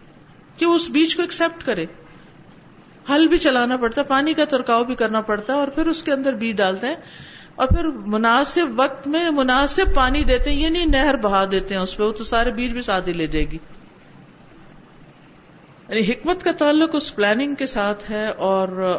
کہ 0.57 0.65
اس 0.65 0.91
بیج 0.91 1.17
کو 1.17 1.23
ایکسپٹ 1.23 1.67
کرے۔ 1.67 1.87
ہل 3.09 3.29
بھی 3.29 3.39
چلانا 3.39 3.77
پڑتا 3.77 4.01
ہے، 4.01 4.07
پانی 4.07 4.35
کا 4.35 4.45
ترکاؤ 4.45 4.85
بھی 4.85 4.95
کرنا 4.95 5.21
پڑتا 5.21 5.53
ہے 5.53 5.59
اور 5.59 5.69
پھر 5.69 5.87
اس 5.87 6.03
کے 6.03 6.13
اندر 6.13 6.33
بیج 6.33 6.57
ڈالتے 6.57 6.87
ہیں 6.87 6.97
اور 7.59 7.69
پھر 7.69 7.87
مناسب 7.87 8.67
وقت 8.77 9.09
میں 9.09 9.31
مناسب 9.31 9.95
پانی 9.95 10.25
دیتے 10.25 10.51
ہیں 10.51 10.61
یہ 10.61 10.69
نہیں 10.69 10.87
نہر 10.87 11.17
بہا 11.17 11.45
دیتے 11.51 11.75
ہیں 11.75 11.83
اس 11.83 11.97
پہ، 11.97 12.03
وہ 12.03 12.13
تو 12.13 12.25
سارے 12.25 12.51
بیج 12.51 12.73
بھی 12.73 12.81
ساتھ 12.81 13.09
ہی 13.09 13.13
لے 13.13 13.27
جائے 13.27 13.51
گی۔ 13.51 13.59
یعنی 15.89 16.13
حکمت 16.13 16.43
کا 16.43 16.53
تعلق 16.53 16.91
اس 16.93 17.17
پلاننگ 17.17 17.55
کے 17.55 17.67
ساتھ 17.67 18.11
ہے 18.11 18.27
اور 18.27 18.99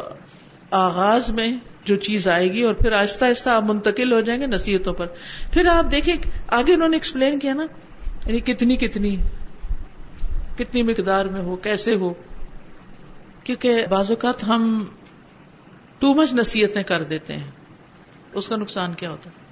آغاز 0.70 1.30
میں 1.30 1.52
جو 1.84 1.96
چیز 1.96 2.28
آئے 2.28 2.52
گی 2.52 2.62
اور 2.62 2.74
پھر 2.74 2.92
آہستہ 2.92 3.24
آہستہ 3.24 3.50
آپ 3.50 3.62
منتقل 3.62 4.12
ہو 4.12 4.20
جائیں 4.20 4.40
گے 4.40 4.46
نصیحتوں 4.46 4.94
پر۔ 4.94 5.06
پھر 5.52 5.66
آپ 5.66 5.90
دیکھیں، 5.90 6.14
آگے 6.46 6.74
انہوں 6.74 6.88
نے 6.88 6.96
ایکسپلین 6.96 7.38
کیا 7.38 7.54
نا 7.54 7.66
یعنی 8.26 8.40
کتنی 8.40 8.76
کتنی 8.76 9.16
کتنی 10.58 10.82
مقدار 10.82 11.24
میں 11.24 11.42
ہو، 11.42 11.56
کیسے 11.56 11.94
ہو۔ 11.94 12.12
کیونکہ 13.44 13.86
بعض 13.90 14.10
اوقات 14.10 14.44
ہم 14.44 14.84
ٹو 15.98 16.14
مچ 16.14 16.32
نصیحتیں 16.32 16.82
کر 16.82 17.02
دیتے 17.02 17.32
ہیں۔ 17.32 17.59
اس 18.32 18.48
کا 18.48 18.56
نقصان 18.56 18.94
کیا 18.94 19.10
ہوتا 19.10 19.30
ہے؟ 19.30 19.50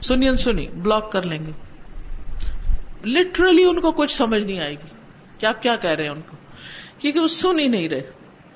سنی 0.00 0.36
سنی 0.36 0.68
بلاک 0.68 1.12
کر 1.12 1.22
لیں 1.22 1.38
گے۔ 1.46 1.50
لٹرلی 3.04 3.64
ان 3.64 3.80
کو 3.80 3.92
کچھ 3.92 4.12
سمجھ 4.12 4.42
نہیں 4.42 4.60
آئے 4.60 4.70
گی۔ 4.70 4.88
کہ 5.38 5.46
آپ 5.46 5.62
کیا 5.62 5.76
کہہ 5.76 5.90
رہے 5.90 6.02
ہیں 6.02 6.10
ان 6.10 6.20
کو؟ 6.30 6.36
کیونکہ 6.98 7.20
وہ 7.20 7.28
سن 7.28 7.58
ہی 7.58 7.68
نہیں 7.68 7.88
رہے۔ 7.88 8.10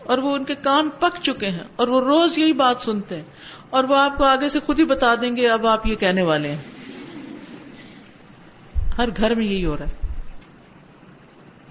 اور 0.05 0.19
وہ 0.19 0.35
ان 0.35 0.45
کے 0.45 0.55
کان 0.55 0.89
پک 0.91 1.23
چکے 1.23 1.49
ہیں۔ 1.49 1.65
اور 1.77 1.89
وہ 1.89 2.01
روز 2.01 2.39
یہی 2.39 2.53
بات 2.53 2.81
سنتے 2.81 3.17
ہیں۔ 3.17 3.25
اور 3.71 3.85
وہ 3.85 3.97
آپ 3.97 4.19
کو 4.19 4.25
آگے 4.25 4.49
سے 4.49 4.61
خود 4.61 4.81
ہی 4.81 4.85
بتا 4.85 5.15
دیں 5.21 5.37
گے، 5.37 5.49
اب 5.49 5.67
آپ 5.67 5.87
یہ 5.87 5.97
کہنے 5.97 6.23
والے 6.23 6.51
ہیں۔ 6.51 6.61
ہر 8.99 9.09
گھر 9.17 9.35
میں 9.35 9.45
یہی 9.45 9.65
ہو 9.65 9.77
رہا 9.77 9.87
ہے۔ 9.87 10.07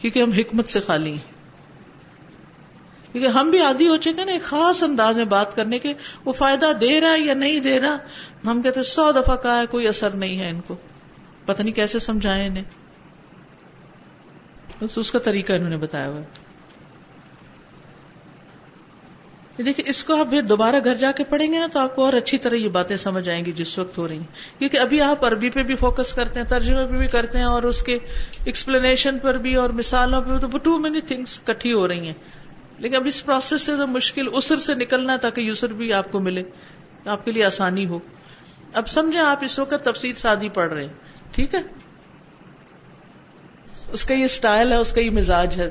کیونکہ 0.02 0.22
ہم 0.22 0.32
حکمت 0.32 0.70
سے 0.70 0.80
خالی 0.80 1.12
ہیں۔ 1.12 1.41
کیونکہ 3.12 3.28
ہم 3.28 3.50
بھی 3.50 3.60
عادی 3.60 3.88
ہو 3.88 3.98
چکے 3.98 4.26
نا، 4.26 4.32
ایک 4.32 4.44
خاص 4.44 4.84
انداز 4.84 5.18
میں 5.18 5.26
بات 5.26 5.56
کرنے 5.56 5.80
کے، 5.80 5.94
وہ 6.26 6.34
فائدہ 6.34 6.72
دے 6.82 7.02
رہا 7.02 7.14
ہے 7.14 7.20
یا 7.20 7.34
نہیں 7.34 7.60
دے 7.60 7.80
رہا؟ 7.80 7.98
ہم 8.46 8.62
کہتے 8.62 8.84
سو 8.84 9.12
دفعہ 9.12 9.36
کہا 9.36 9.62
ہے، 9.62 9.66
کوئی 9.66 9.88
اثر 9.88 10.10
نہیں 10.10 10.40
ہے 10.40 10.50
ان 10.50 10.62
کو۔ 10.62 10.76
پتہ 11.46 11.62
نہیں 11.62 11.74
کیسے 11.74 12.00
سمجھائے 12.00 12.48
انہیں۔ 12.48 12.64
اس 14.96 15.12
کا 15.12 15.20
طریقہ 15.20 15.54
انہوں 15.54 15.70
نے 15.70 15.78
بتایا 15.78 16.08
ہوا 16.08 16.22
دیکھیے 19.58 19.90
اس 19.90 20.04
کو 20.04 20.16
آپ 20.16 20.50
دوبارہ 20.50 20.76
گھر 20.84 20.96
جا 20.96 21.12
کے 21.12 21.24
پڑھیں 21.24 21.54
گے 21.54 21.60
نا 21.60 21.68
تو 21.74 21.80
آپ 21.80 21.96
کو 21.96 22.06
اور 22.06 22.14
اچھی 22.14 22.38
طرح 22.38 22.56
یہ 22.56 22.70
باتیں 22.70 22.96
سمجھ 22.96 23.30
آئیں 23.30 23.46
گی 23.46 23.52
جس 23.52 23.80
وقت 23.80 23.98
ہو 23.98 24.08
رہی 24.08 24.18
ہیں۔ 24.18 24.60
کیونکہ 24.60 24.78
ابھی 24.78 25.02
آپ 25.02 25.26
عربی 25.26 25.50
پہ 25.50 25.64
بھی 25.64 25.76
فوکس 25.76 26.14
کرتے 26.14 26.40
ہیں 26.40 26.48
ترجمے 26.48 26.86
پہ 26.86 26.98
بھی 26.98 27.08
کرتے 27.08 27.38
ہیں 27.38 27.46
اور 27.46 27.64
اس 27.64 27.84
کے 27.84 28.00
ایکسپلینیشن 28.46 29.20
پر 29.20 29.38
بھی 29.38 29.56
اور 29.56 29.70
مثالوں 29.70 30.22
پہ 30.22 30.48
تو 30.48 30.58
ٹو 30.58 30.78
مینی 30.78 31.02
تھنگس 31.02 31.40
کٹھی 31.44 31.74
ہو 31.74 31.88
رہی 31.88 32.08
ہیں۔ 32.08 32.14
لیکن 32.82 32.96
اب 32.96 33.06
اس 33.06 33.26
پروسیس 33.26 33.62
سے 33.62 33.72
مشکل 33.76 34.26
اسر 34.34 34.58
سے 34.58 34.76
نکلنا 34.76 35.18
تاکہ 35.18 35.42
یوسر 35.42 35.74
بھی 35.74 35.94
آپ 35.94 36.12
کو 36.12 36.20
ملے، 36.20 36.44
آپ 37.06 37.26
کے 37.26 37.32
لیے 37.32 37.46
آسانی 37.46 37.86
ہو۔ 37.86 38.00
اب 38.74 38.90
سمجھیں 38.90 39.22
آپ 39.22 39.38
اس 39.42 39.60
وقت 39.60 39.86
تفصیل 39.86 40.16
شادی 40.16 40.50
پڑھ 40.50 40.74
رہے 40.74 40.86
ہیں، 40.86 40.94
ٹھیک 41.32 41.56
ہے؟ 41.56 41.62
اس 43.92 44.06
کا 44.06 44.14
یہ 44.14 44.26
اسٹائل 44.26 44.72
ہے، 44.72 44.78
اس 44.78 44.92
کا 44.92 45.02
یہ 45.02 45.10
مزاج 45.10 45.60
ہے۔ 45.60 45.70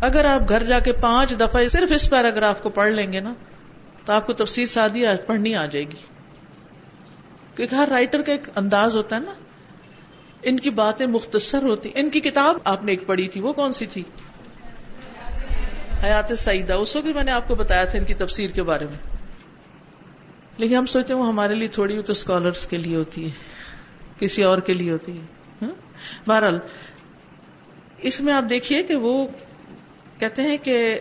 اگر 0.00 0.24
آپ 0.24 0.48
گھر 0.48 0.62
جا 0.62 0.78
کے 0.78 0.92
پانچ 0.92 1.40
دفعہ 1.40 1.68
صرف 1.68 1.92
اس 1.92 2.10
پیراگراف 2.10 2.62
کو 2.62 2.68
پڑھ 2.68 2.92
لیں 2.92 3.12
گے 3.12 3.20
نا، 3.20 3.34
تو 4.04 4.12
آپ 4.12 4.26
کو 4.26 4.32
تفصیل 4.32 4.66
شادی 4.66 5.04
پڑھنی 5.26 5.54
آ 5.54 5.66
جائے 5.66 5.84
گی۔ 5.84 6.00
کیونکہ 7.56 7.74
ہر 7.74 7.88
رائٹر 7.90 8.22
کا 8.22 8.32
ایک 8.32 8.48
انداز 8.56 8.96
ہوتا 8.96 9.16
ہے 9.16 9.20
نا۔ 9.20 9.34
ان 10.42 10.56
کی 10.56 10.70
باتیں 10.70 11.06
مختصر 11.06 11.62
ہوتی، 11.62 11.90
ان 11.94 12.10
کی 12.10 12.20
کتاب 12.20 12.56
آپ 12.64 12.84
نے 12.84 12.92
ایک 12.92 13.06
پڑھی 13.06 13.28
تھی، 13.28 13.40
وہ 13.40 13.52
کون 13.52 13.72
سی 13.72 13.86
تھی؟ 13.86 14.02
حیات 16.02 16.38
سعیدہ 16.38 16.72
اس 16.72 16.96
وقت 16.96 17.06
میں 17.06 17.24
نے 17.24 17.30
آپ 17.30 17.48
کو 17.48 17.54
بتایا 17.54 17.84
تھا 17.84 17.98
ان 17.98 18.04
کی 18.04 18.14
تفسیر 18.14 18.50
کے 18.50 18.62
بارے 18.62 18.84
میں۔ 18.84 19.18
لیکن 20.58 20.76
ہم 20.76 20.86
سوچتے 20.86 21.14
ہیں 21.14 21.20
وہ 21.20 21.28
ہمارے 21.28 21.54
لیے 21.54 21.68
تھوڑی 21.68 22.02
تو 22.02 22.12
اسکالرس 22.12 22.66
کے 22.66 22.76
لیے 22.76 22.96
ہوتی 22.96 23.24
ہے، 23.24 23.30
کسی 24.18 24.42
اور 24.42 24.58
کے 24.58 24.72
لیے 24.72 24.90
ہوتی 24.90 25.18
ہے۔ 25.18 25.22
ہاں؟ 25.62 26.28
بہرحال، 26.28 26.58
اس 27.98 28.20
میں 28.20 28.32
آپ 28.32 28.44
دیکھیے 28.50 28.82
کہ 28.82 28.94
وہ 28.94 29.26
کہتے 30.18 30.42
ہیں 30.42 30.56
کہ 30.56 31.00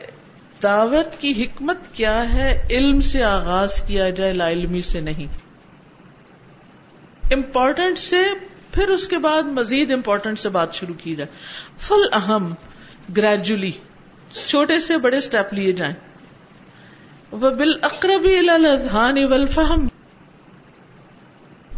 دعوت 0.63 1.21
کی 1.21 1.43
حکمت 1.43 1.77
کیا 1.93 2.33
ہے؟ 2.33 2.67
علم 2.69 3.01
سے 3.01 3.23
آغاز 3.23 3.81
کیا 3.81 4.09
جائے، 4.09 4.33
لا 4.33 4.49
علمی 4.49 4.81
سے 4.81 4.99
نہیں۔ 4.99 5.37
امپورٹنٹ 7.31 7.99
سے، 7.99 8.17
پھر 8.71 8.87
اس 8.87 9.07
کے 9.07 9.17
بعد 9.17 9.43
مزید 9.43 9.91
امپورٹنٹ 9.91 10.39
سے 10.39 10.49
بات 10.49 10.73
شروع 10.73 10.95
کی 10.97 11.15
جائے۔ 11.15 11.29
فل 11.77 12.01
اہم 12.13 12.53
گریجولی 13.17 13.71
چھوٹے 14.33 14.79
سے 14.79 14.97
بڑے 14.97 15.17
اسٹیپ 15.17 15.53
لیے 15.53 15.71
جائیں۔ 15.71 15.93
وہ 17.31 17.49
بال 17.49 17.79
اقربی 17.81 19.47
فہم 19.47 19.87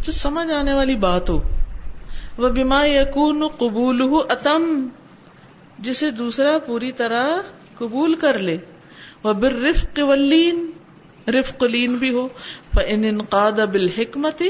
جو 0.00 0.12
سمجھ 0.12 0.52
آنے 0.52 0.74
والی 0.74 0.96
بات 0.96 1.30
ہو۔ 1.30 1.42
وہ 2.38 2.48
بیما 2.48 2.86
یقون 2.86 3.48
قبول 3.58 4.00
ہو 4.00 4.18
اتم۔ 4.18 4.88
جسے 5.78 6.10
دوسرا 6.10 6.58
پوری 6.66 6.92
طرح 6.92 7.26
قبول 7.78 8.14
کر 8.14 8.38
لے۔ 8.38 8.56
وہ 9.22 9.32
بر 9.32 9.52
رفق 9.52 10.00
ولین 10.02 10.70
رفق 11.28 11.62
لین 11.62 11.94
بھی 11.94 12.10
ہو۔ 12.10 12.28
ان 12.86 13.04
انقاد 13.04 13.52
بال 13.52 13.88
حکمت 13.98 14.42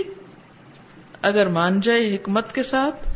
اگر 1.23 1.47
مان 1.47 1.81
جائے 1.81 2.15
حکمت 2.15 2.55
کے 2.55 2.63
ساتھ۔ 2.63 3.10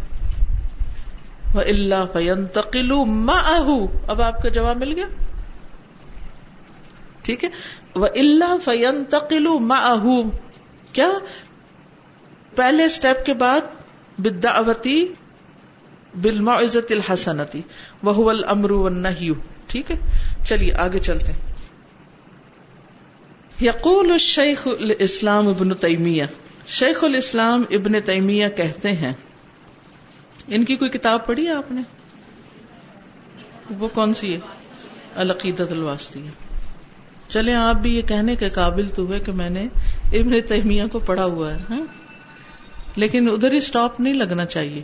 اللہ 1.61 2.05
فین 2.13 2.47
تقلو 2.47 3.05
اب 4.07 4.23
آپ 4.23 4.43
کا 4.43 4.49
جواب 4.49 4.77
مل 4.77 4.93
گیا؟ 4.97 5.07
ٹھیک 7.23 7.45
ہے؟ 7.45 7.49
وہ 7.95 8.07
اللہ 8.15 8.57
فین 8.65 9.05
تقلو 9.05 9.59
کیا؟ 10.93 11.09
پہلے 12.55 12.85
اسٹیپ 12.85 13.27
کے 13.27 13.35
بعد 13.35 13.61
بدعوتی 14.19 15.13
بالما 16.23 16.55
عزت 16.55 16.93
الحسنتی 16.93 17.61
وہ 18.03 18.31
الامر 18.31 18.71
والنہی 18.71 19.33
ٹھیک 19.67 19.91
ہے؟ 19.91 19.97
چلیے، 20.47 20.75
آگے 20.75 20.99
چلتے 20.99 21.33
ہیں۔ 21.33 21.41
یقول 23.63 24.13
الشیخ 24.13 24.67
الاسلام 24.67 25.49
ابن 25.49 25.75
تیمیہ۔ 25.75 26.25
شیخ 26.67 27.05
الاسلام 27.05 27.65
ابن 27.71 28.01
تیمیہ 28.01 28.49
کہتے 28.49 28.93
ہیں 28.93 29.13
ان 30.49 30.65
کی 30.65 30.77
کوئی 30.77 30.91
کتاب 30.91 31.27
پڑھی 31.27 31.47
ہے 31.47 31.53
آپ 31.53 31.73
نے؟ 31.73 31.83
وہ 33.79 33.89
کون 33.89 34.15
سی 34.15 34.35
ہے؟ 34.35 34.39
العقیدت 35.15 35.73
الواسطی 35.73 36.27
چلے 37.29 37.55
آپ 37.55 37.75
بھی 37.75 37.97
یہ 37.97 38.03
کہنے 38.03 38.37
کے 38.37 38.49
قابل 38.49 38.89
تو 38.89 39.03
ہوئے 39.03 39.21
کہ 39.21 39.33
میں 39.33 39.51
نے 39.51 39.65
ابن 40.13 40.41
تہمیہ 40.41 40.83
کو 40.93 40.99
پڑھا 40.99 41.25
ہوا 41.25 41.55
ہے 41.55 41.59
ہاں؟ 41.71 41.81
لیکن 42.97 43.29
ادھر 43.31 43.53
ہی 43.53 43.57
اسٹاپ 43.57 44.01
نہیں 44.01 44.15
لگنا 44.15 44.45
چاہیے۔ 44.45 44.83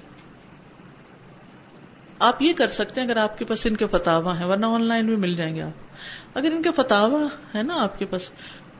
آپ 2.18 2.42
یہ 2.42 2.52
کر 2.52 2.66
سکتے 2.66 3.00
ہیں 3.00 3.08
اگر 3.08 3.16
آپ 3.16 3.38
کے 3.38 3.44
پاس 3.44 3.66
ان 3.66 3.76
کے 3.76 3.86
فتوا 3.86 4.38
ہیں، 4.38 4.46
ورنہ 4.46 4.66
آن 4.66 4.84
لائن 4.84 5.06
بھی 5.06 5.16
مل 5.16 5.34
جائیں 5.34 5.56
گے 5.56 5.62
آپ۔ 5.62 5.80
اگر 6.38 6.52
ان 6.52 6.62
کے 6.62 6.70
فتوا 6.76 7.26
ہے 7.54 7.62
نا 7.62 7.82
آپ 7.82 7.98
کے 7.98 8.04
پاس، 8.04 8.30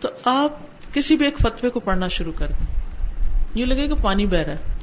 تو 0.01 0.09
آپ 0.25 0.53
کسی 0.95 1.17
بھی 1.17 1.25
ایک 1.25 1.39
فتوے 1.39 1.71
کو 1.71 1.81
پڑھنا 1.81 2.09
شروع 2.09 2.33
کر 2.33 2.47
دیں۔ 2.47 2.81
یہ 3.55 3.65
لگے 3.65 3.89
کہ 3.89 3.95
پانی 3.95 4.27
بہ 4.27 4.37
رہا 4.37 4.53
ہے۔ 4.53 4.80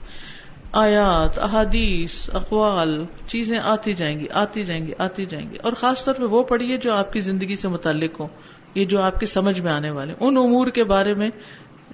آیات، 0.72 1.40
احادیث، 1.40 2.30
اقوال، 2.34 3.06
چیزیں 3.28 3.60
آتی 3.60 3.94
جائیں 3.94 4.20
گی، 4.20 4.26
آتی 4.34 4.66
جائیں 4.66 4.88
گی، 4.88 4.92
آتی 4.98 5.26
جائیں 5.26 5.50
گی۔ 5.52 5.58
اور 5.58 5.74
خاص 5.74 6.06
طور 6.06 6.16
پہ 6.16 6.24
وہ 6.24 6.44
پڑھیے 6.44 6.78
جو 6.78 6.94
آپ 6.94 7.14
کی 7.14 7.20
زندگی 7.20 7.56
سے 7.56 7.68
متعلق 7.68 8.20
ہو 8.20 8.28
یہ 8.76 8.86
جو 8.86 9.02
آپ 9.02 9.20
کی 9.20 9.26
سمجھ 9.26 9.62
میں 9.62 9.72
آنے 9.72 9.90
والے۔ 9.90 10.14
ان 10.20 10.38
امور 10.38 10.68
کے 10.68 10.84
بارے 10.84 11.14
میں 11.14 11.30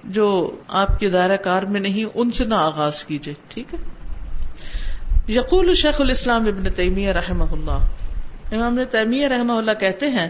جو 0.04 0.56
آپ 0.68 1.00
کے 1.00 1.10
دائرہ 1.10 1.36
کار 1.36 1.62
میں 1.62 1.80
نہیں، 1.80 2.04
ان 2.14 2.30
سے 2.30 2.44
نہ 2.44 2.54
آغاز 2.54 3.04
کیجیے 3.04 3.34
ٹھیک 3.48 3.74
ہے؟ 3.74 3.78
یقول 5.28 5.74
شیخ 5.74 6.00
الاسلام 6.00 6.46
ابن 6.46 6.72
تیمیہ 6.72 7.10
رحم 7.10 7.42
اللہ۔ 7.42 7.78
امام 8.54 8.78
تیمیہ 8.90 9.28
رحمہ 9.28 9.52
اللہ 9.52 9.70
کہتے 9.80 10.08
ہیں 10.08 10.28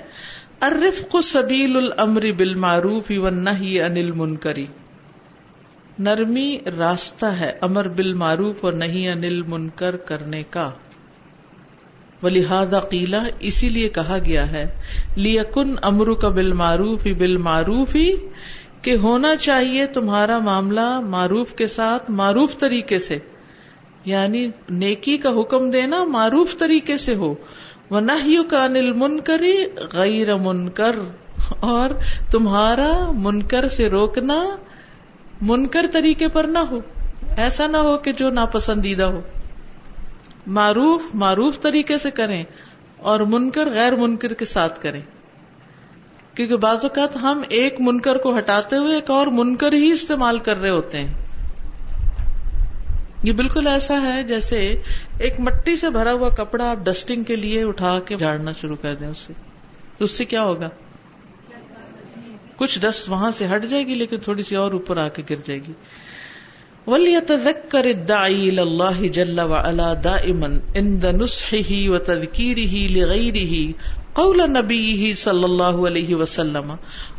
ارفق 0.62 1.16
سبیل 1.24 1.76
الامر 1.76 2.24
بالمعروف 2.37 3.12
والنہی 3.16 3.80
عن 3.80 3.92
المنکری 3.92 4.66
نرمی 5.98 6.59
راستہ 6.78 7.26
ہے 7.26 7.52
امر 7.61 7.88
بال 7.88 8.14
معروف 8.14 8.64
اور 8.64 8.72
نہیں 8.72 9.09
انل 9.09 9.42
منکر 9.42 9.96
کرنے 9.96 10.42
کا۔ 10.50 10.70
لہذا 12.22 12.80
قیلا 12.80 13.28
اسی 13.40 13.68
لیے 13.68 13.88
کہا 13.88 14.18
گیا 14.24 14.52
ہے، 14.52 14.80
لیکن 15.16 15.74
امر 15.83 16.14
کا 16.14 16.28
بال 16.28 16.52
معروف 16.52 17.07
بال 17.18 17.37
معروف 17.37 17.94
ہی 17.94 18.12
کہ 18.83 18.96
ہونا 18.96 19.37
چاہیے 19.37 19.87
تمہارا 19.87 20.38
معاملہ 20.38 21.00
معروف 21.00 21.54
کے 21.54 21.66
ساتھ 21.66 22.11
معروف 22.11 22.59
طریقے 22.59 22.98
سے۔ 22.98 23.18
یعنی 24.04 24.48
نیکی 24.70 25.18
کا 25.18 25.30
حکم 25.40 25.70
دینا 25.70 26.04
معروف 26.04 26.59
طریقے 26.59 26.96
سے 26.96 27.14
ہو۔ 27.14 27.35
وہ 27.90 28.00
نہ 28.00 28.12
انل 28.54 28.92
منکری 28.92 29.64
غیر 29.92 30.37
منکر 30.37 30.96
اور 31.61 31.90
تمہارا 32.30 33.11
منکر 33.14 33.68
سے 33.68 33.90
روکنا 33.90 34.57
منکر 35.42 35.87
طریقے 35.92 36.29
پر 36.29 36.44
نہ 36.44 36.59
ہو۔ 36.59 36.81
ایسا 37.37 37.66
نہ 37.66 37.77
ہو 37.77 37.99
کہ 37.99 38.12
جو 38.12 38.31
ناپسندیدہ 38.31 39.03
ہو۔ 39.03 39.20
معروف 40.47 41.03
معروف 41.14 41.61
طریقے 41.61 41.99
سے 41.99 42.11
کریں 42.11 42.44
اور 42.97 43.20
منکر 43.20 43.70
غیر 43.70 43.97
منکر 43.97 44.35
کے 44.35 44.44
ساتھ 44.44 44.83
کریں۔ 44.83 45.01
کیونکہ 46.35 46.57
بعض 46.57 46.79
اوقات 46.83 47.16
ہم 47.16 47.42
ایک 47.49 47.81
منکر 47.81 48.16
کو 48.16 48.38
ہٹاتے 48.38 48.77
ہوئے 48.77 48.94
ایک 48.94 49.11
اور 49.11 49.27
منکر 49.27 49.73
ہی 49.73 49.92
استعمال 49.92 50.38
کر 50.38 50.57
رہے 50.57 50.70
ہوتے 50.70 51.01
ہیں۔ 51.01 51.14
یہ 53.23 53.33
بالکل 53.33 53.66
ایسا 53.66 54.14
ہے 54.14 54.23
جیسے 54.23 54.81
ایک 55.18 55.40
مٹی 55.40 55.77
سے 55.77 55.90
بھرا 55.90 56.12
ہوا 56.12 56.29
کپڑا 56.29 56.70
آپ 56.70 56.77
ڈسٹنگ 56.77 57.25
کے 57.25 57.37
لیے 57.37 57.64
اٹھا 57.64 57.99
کے 58.07 58.16
جھاڑنا 58.16 58.53
شروع 58.53 58.77
کر 58.77 58.94
دیں 58.94 59.09
اس 59.09 59.18
سے۔ 59.18 59.33
اس 60.01 60.11
سے 60.11 60.25
کیا 60.25 60.42
ہوگا؟ 60.42 60.68
کچھ 62.56 62.78
ڈسٹ 62.78 63.08
وہاں 63.08 63.30
سے 63.30 63.46
ہٹ 63.46 63.64
جائے 63.64 63.86
گی 63.86 63.94
لیکن 63.94 64.18
تھوڑی 64.18 64.42
سی 64.42 64.56
اور 64.56 64.72
اوپر 64.72 64.96
آ 64.96 65.08
کے 65.08 65.22
گر 65.30 65.36
جائے 65.44 65.60
گی۔ 65.68 65.72
وَلْيَتَذَكَّرِ 66.86 67.94
الدَّعِي 67.94 68.50
لَلَّهِ 68.50 69.08
جَلَّ 69.10 69.42
وَعَلَى 69.42 70.02
دَائِمًا 70.04 70.56
عِنْدَ 70.74 71.06
نُصْحِهِ 71.06 71.88
وَتَذْكِيرِهِ 71.88 72.88
لِغَيْرِهِ 72.88 73.72
قول 74.12 74.40
نبی 74.50 75.14
صلی 75.14 75.44
اللہ 75.44 75.86
علیہ 75.86 76.14
وسلم۔ 76.14 76.74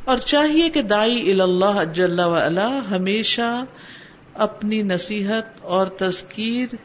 اور 0.06 0.18
چاہیے 0.18 0.70
کہ 0.70 0.82
دائی 0.82 1.42
اللہ 1.42 1.84
جل 1.94 2.20
وعلا 2.20 2.80
ہمیشہ 2.92 3.64
اپنی 4.34 4.82
نصیحت 4.82 5.46
اور 5.62 5.88
تذکیر 5.88 6.76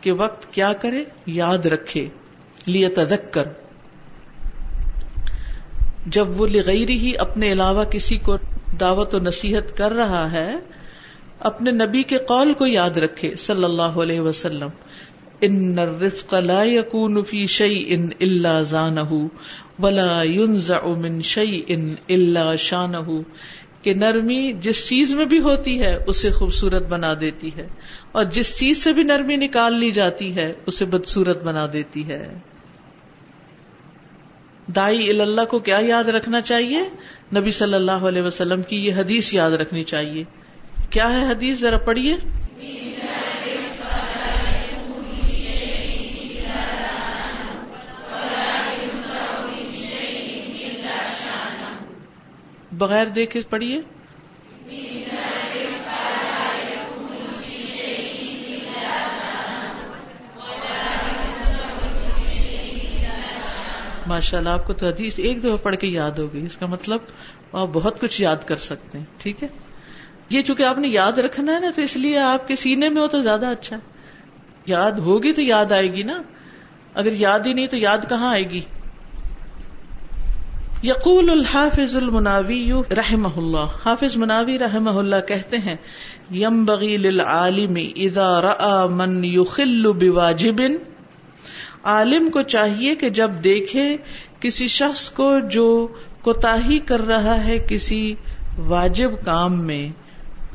کے 0.00 0.12
وقت 0.12 0.52
کیا 0.52 0.72
کرے؟ 0.72 1.04
یاد 1.26 1.66
رکھے۔ 1.66 2.08
لیے 2.66 2.88
تذکر 2.88 3.63
جب 6.06 6.40
وہ 6.40 6.46
لغیری 6.46 6.98
ہی 6.98 7.12
اپنے 7.18 7.52
علاوہ 7.52 7.84
کسی 7.84 8.16
کو 8.16 8.36
دعوت 8.80 9.14
و 9.14 9.18
نصیحت 9.18 9.76
کر 9.76 9.92
رہا 9.92 10.32
ہے، 10.32 10.56
اپنے 11.40 11.70
نبی 11.70 12.02
کے 12.02 12.18
قول 12.18 12.52
کو 12.52 12.66
یاد 12.66 12.90
رکھے، 12.90 13.34
صلی 13.34 13.64
اللہ 13.64 13.82
علیہ 13.82 14.20
وسلم۔ 14.20 14.68
ان 15.40 15.78
الرفق 15.78 16.34
لا 16.34 16.64
يكون 16.64 17.24
في 17.24 17.46
شيء 17.46 17.96
الا 18.20 18.62
زانه 18.62 19.26
ولا 19.78 20.22
ينزع 20.22 20.86
من 20.86 21.22
شيء 21.22 21.76
الا 22.08 22.56
شانه 22.56 23.22
کہ 23.82 23.94
نرمی 23.94 24.52
جس 24.60 24.88
چیز 24.88 25.12
میں 25.12 25.24
بھی 25.24 25.38
ہوتی 25.38 25.82
ہے، 25.82 25.98
اسے 26.06 26.30
خوبصورت 26.30 26.82
بنا 26.82 27.14
دیتی 27.20 27.50
ہے، 27.56 27.68
اور 28.12 28.24
جس 28.24 28.58
چیز 28.58 28.84
سے 28.84 28.92
بھی 28.92 29.02
نرمی 29.02 29.36
نکال 29.36 29.76
لی 29.76 29.90
جاتی 29.90 30.34
ہے، 30.34 30.52
اسے 30.66 30.84
بدسورت 30.84 31.44
بنا 31.44 31.66
دیتی 31.72 32.08
ہے۔ 32.08 32.34
دائی 34.66 35.20
اللہ 35.20 35.44
کو 35.44 35.58
کیا 35.58 35.78
یاد 35.82 36.04
رکھنا 36.04 36.40
چاہیے؟ 36.40 36.80
نبی 37.36 37.50
صلی 37.50 37.74
اللہ 37.74 37.92
علیہ 37.92 38.22
وسلم 38.22 38.62
کی 38.62 38.86
یہ 38.86 38.94
حدیث 38.94 39.34
یاد 39.34 39.50
رکھنی 39.50 39.82
چاہیے۔ 39.82 40.24
کیا 40.90 41.12
ہے 41.12 41.26
حدیث؟ 41.30 41.60
ذرا 41.60 41.78
پڑھیے۔ 41.78 42.16
بغیر 52.72 53.06
دیکھے 53.06 53.40
پڑھیے۔ 53.50 53.80
ماشاء 64.06 64.38
اللہ، 64.38 64.48
آپ 64.48 64.66
کو 64.66 64.72
تو 64.72 64.86
حدیث 64.86 65.14
ایک 65.18 65.44
دفعہ 65.44 65.56
پڑھ 65.62 65.76
کے 65.76 65.86
یاد 65.86 66.10
ہوگی۔ 66.10 66.46
اس 66.46 66.56
کا 66.56 66.66
مطلب 66.66 66.98
آپ 67.52 67.68
بہت 67.72 68.00
کچھ 68.00 68.22
یاد 68.22 68.36
کر 68.36 68.56
سکتے 68.56 68.98
ہیں، 68.98 69.04
ٹھیک 69.18 69.42
ہے؟ 69.42 69.48
یہ 70.30 70.42
چونکہ 70.42 70.62
آپ 70.62 70.78
نے 70.78 70.88
یاد 70.88 71.12
رکھنا 71.12 71.54
ہے 71.54 71.60
نا، 71.60 71.70
تو 71.74 71.82
اس 71.82 71.96
لیے 71.96 72.18
آپ 72.18 72.48
کے 72.48 72.56
سینے 72.56 72.88
میں 72.88 73.02
ہو 73.02 73.06
تو 73.06 73.20
زیادہ 73.20 73.46
اچھا 73.46 73.76
یاد 74.66 74.92
ہوگی 74.92 75.32
تو 75.32 75.42
یاد 75.42 75.72
آئے 75.72 75.92
گی 75.92 76.02
نا۔ 76.02 76.22
اگر 76.94 77.12
یاد 77.12 77.40
ہی 77.46 77.52
نہیں 77.52 77.66
تو 77.66 77.76
یاد 77.76 77.98
کہاں 78.08 78.30
آئے 78.30 78.50
گی؟ 78.50 78.60
یقول 80.82 81.30
الحافظ 81.30 81.96
المناوی 81.96 82.72
رحم 82.90 83.26
اللہ۔ 83.36 83.66
حافظ 83.84 84.16
مناوی 84.16 84.58
رحم 84.58 84.98
اللہ 84.98 85.16
کہتے 85.28 85.58
ہیں 85.58 85.76
یم 86.30 86.64
بغیل 86.64 87.20
عالم 87.20 87.78
ادا 87.96 88.86
من 88.86 89.24
یخل 89.24 89.92
بواجب 89.92 90.62
عالم 91.84 92.30
کو 92.30 92.42
چاہیے 92.42 92.94
کہ 92.94 93.10
جب 93.10 93.30
دیکھے 93.44 93.96
کسی 94.40 94.68
شخص 94.68 95.10
کو 95.10 95.38
جو 95.50 95.88
کوتا 96.22 96.56
کر 96.86 97.00
رہا 97.00 97.44
ہے 97.44 97.58
کسی 97.58 98.14
واجب 98.58 99.10
کام 99.24 99.66
میں، 99.66 99.88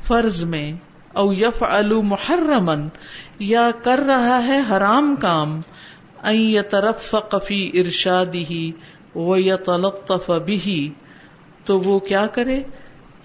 فرض 0.03 0.43
میں، 0.43 0.71
او 1.13 1.33
یف 1.33 1.63
محرمن 2.03 2.87
یا 3.39 3.71
کر 3.83 3.99
رہا 3.99 4.43
ہے 4.47 4.59
حرام 4.71 5.15
کام 5.15 5.61
طرف 6.69 7.09
فقفی 7.09 7.71
ارشادی 7.73 8.71
وہ 9.15 9.41
یا 9.41 9.55
تلطف 9.55 10.31
بھی 10.45 10.89
تو 11.65 11.79
وہ 11.79 11.99
کیا 11.99 12.27
کرے؟ 12.27 12.63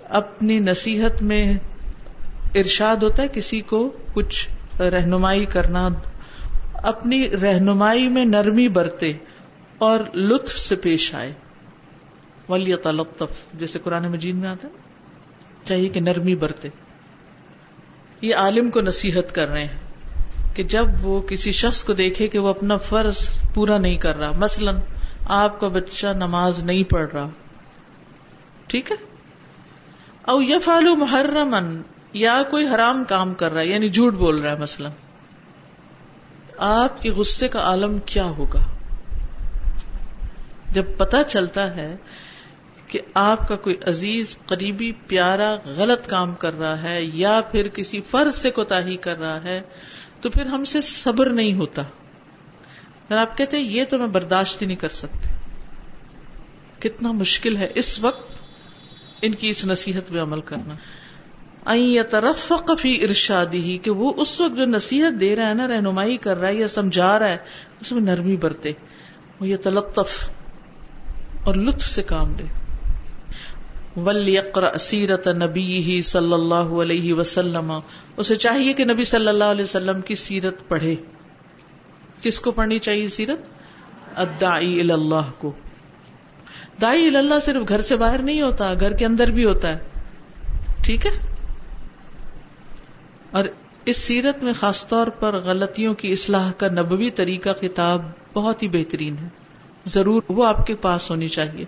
اپنی 0.08 0.58
نصیحت 0.58 1.22
میں 1.22 1.58
ارشاد 2.54 2.96
ہوتا 2.96 3.22
ہے 3.22 3.28
کسی 3.28 3.60
کو 3.60 3.90
کچھ 4.14 4.48
رہنمائی 4.80 5.44
کرنا 5.44 5.88
اپنی 6.84 7.30
رہنمائی 7.30 8.08
میں 8.08 8.24
نرمی 8.24 8.68
برتے 8.68 9.12
اور 9.78 10.00
لطف 10.14 10.58
سے 10.58 10.76
پیش 10.76 11.14
آئے۔ 11.14 11.32
ولی 12.48 12.76
تلطف 12.76 13.54
جیسے 13.54 13.78
قرآن 13.78 14.08
مجید 14.08 14.34
میں 14.34 14.48
آتا 14.48 14.68
ہے 14.68 14.72
چاہیے 15.64 15.88
کہ 15.88 16.00
نرمی 16.00 16.34
برتے۔ 16.36 16.68
یہ 18.20 18.34
عالم 18.34 18.70
کو 18.70 18.80
نصیحت 18.80 19.34
کر 19.34 19.48
رہے 19.48 19.64
ہیں 19.64 20.56
کہ 20.56 20.62
جب 20.62 20.86
وہ 21.02 21.20
کسی 21.20 21.52
شخص 21.52 21.84
کو 21.84 21.92
دیکھے 21.92 22.28
کہ 22.28 22.38
وہ 22.38 22.48
اپنا 22.48 22.76
فرض 22.76 23.28
پورا 23.54 23.78
نہیں 23.78 23.96
کر 23.96 24.16
رہا، 24.16 24.30
مثلاً 24.30 24.76
آپ 25.26 25.60
کا 25.60 25.68
بچہ 25.68 26.06
نماز 26.06 26.64
نہیں 26.64 26.84
پڑھ 26.84 27.10
رہا، 27.14 27.28
ٹھیک 28.66 28.90
ہے؟ 28.90 28.96
او 30.22 30.42
یا 30.42 30.58
فالو 30.58 30.96
محرمن 30.96 31.82
یا 32.12 32.42
کوئی 32.50 32.66
حرام 32.66 33.04
کام 33.04 33.34
کر 33.34 33.52
رہا 33.52 33.60
ہے 33.60 33.66
یعنی 33.66 33.88
جھوٹ 33.88 34.14
بول 34.14 34.40
رہا 34.40 34.52
ہے، 34.52 34.58
مثلا۔ 34.58 34.88
آپ 36.58 37.02
کے 37.02 37.10
غصے 37.10 37.48
کا 37.48 37.60
عالم 37.60 37.98
کیا 37.98 38.24
ہوگا؟ 38.24 38.60
جب 40.72 40.84
پتا 40.96 41.24
چلتا 41.24 41.76
ہے 41.76 41.96
کہ 42.88 43.00
آپ 43.14 43.48
کا 43.48 43.56
کوئی 43.56 43.76
عزیز، 43.86 44.38
قریبی، 44.46 44.92
پیارا، 44.92 45.56
غلط 45.64 46.06
کام 46.06 46.34
کر 46.34 46.58
رہا 46.58 46.82
ہے 46.82 47.02
یا 47.02 47.40
پھر 47.52 47.68
کسی 47.68 48.00
فرض 48.10 48.36
سے 48.36 48.50
کوتا 48.50 48.80
کر 49.00 49.18
رہا 49.18 49.42
ہے، 49.42 49.60
تو 50.20 50.30
پھر 50.30 50.46
ہم 50.46 50.64
سے 50.64 50.80
صبر 50.80 51.30
نہیں 51.30 51.54
ہوتا۔ 51.54 51.82
اور 53.08 53.16
آپ 53.16 53.38
کہتے 53.38 53.56
ہیں، 53.56 53.64
یہ 53.64 53.84
تو 53.84 53.98
میں 53.98 54.06
برداشت 54.06 54.62
ہی 54.62 54.66
نہیں 54.66 54.76
کر 54.76 54.88
سکتی۔ 54.88 55.28
کتنا 56.78 57.12
مشکل 57.12 57.56
ہے 57.56 57.72
اس 57.74 58.00
وقت 58.00 58.32
ان 59.22 59.32
کی 59.32 59.48
اس 59.48 59.66
نصیحت 59.66 60.08
پہ 60.08 60.20
عمل 60.20 60.40
کرنا۔ 60.40 60.74
فی 62.78 63.04
ارشادی 63.04 63.60
ہی 63.60 63.78
کہ 63.78 63.90
وہ 63.90 64.12
اس 64.16 64.40
وقت 64.40 64.56
جو 64.56 64.64
نصیحت 64.64 65.20
دے 65.20 65.36
رہا 65.36 65.48
ہے 65.48 65.54
نا، 65.54 65.68
رہنمائی 65.68 66.16
کر 66.16 66.36
رہا 66.36 66.48
ہے 66.48 66.54
یا 66.54 66.68
سمجھا 66.68 67.18
رہا 67.18 67.28
ہے، 67.28 67.36
اس 67.80 67.92
میں 67.92 68.00
نرمی 68.00 68.36
برتے، 68.36 68.72
وہ 69.40 69.48
یہ 69.48 69.56
تلطف 69.56 70.30
اور 71.44 71.54
لطف 71.54 71.82
سے 71.82 72.02
کام 72.02 72.36
لے۔ 72.36 72.44
ولیقر 74.00 74.78
سیرت 74.78 75.28
نبی 75.28 75.82
ہی 75.82 76.02
صلی 76.02 76.32
اللہ 76.32 76.54
علیہ 76.54 77.14
وسلم۔ 77.14 77.78
اسے 78.16 78.34
چاہیے 78.34 78.72
کہ 78.72 78.84
نبی 78.84 79.04
صلی 79.04 79.28
اللہ 79.28 79.44
علیہ 79.44 79.64
وسلم 79.64 80.00
کی 80.00 80.14
سیرت 80.14 80.68
پڑھے۔ 80.68 80.94
کس 82.22 82.40
کو 82.40 82.50
پڑھنی 82.50 82.78
چاہیے 82.78 83.08
سیرت؟ 83.08 83.38
ادائی 84.18 84.80
اللہ 84.80 85.30
کو۔ 85.38 85.52
دائی 86.82 87.16
اللہ 87.16 87.40
صرف 87.42 87.68
گھر 87.68 87.82
سے 87.82 87.96
باہر 87.96 88.18
نہیں 88.18 88.42
ہوتا، 88.42 88.74
گھر 88.80 88.92
کے 88.92 89.06
اندر 89.06 89.30
بھی 89.30 89.44
ہوتا 89.44 89.72
ہے۔ 89.72 89.78
ٹھیک 90.82 91.06
ہے؟ 91.06 91.33
اور 93.34 93.44
اس 93.84 93.96
سیرت 93.96 94.44
میں 94.44 94.52
خاص 94.52 94.88
طور 94.88 95.06
پر 95.06 95.40
غلطیوں 95.40 95.94
کی 95.94 96.12
اصلاح 96.12 96.52
کا 96.52 96.68
نبوی 96.68 97.10
طریقہ 97.10 97.50
کتاب 97.50 98.02
بہت 98.32 98.62
ہی 98.62 98.68
بہترین 98.68 99.16
ہے۔ 99.22 99.28
ضرور 99.86 100.22
وہ 100.28 100.46
آپ 100.46 100.66
کے 100.66 100.74
پاس 100.74 101.10
ہونی 101.10 101.28
چاہیے۔ 101.28 101.64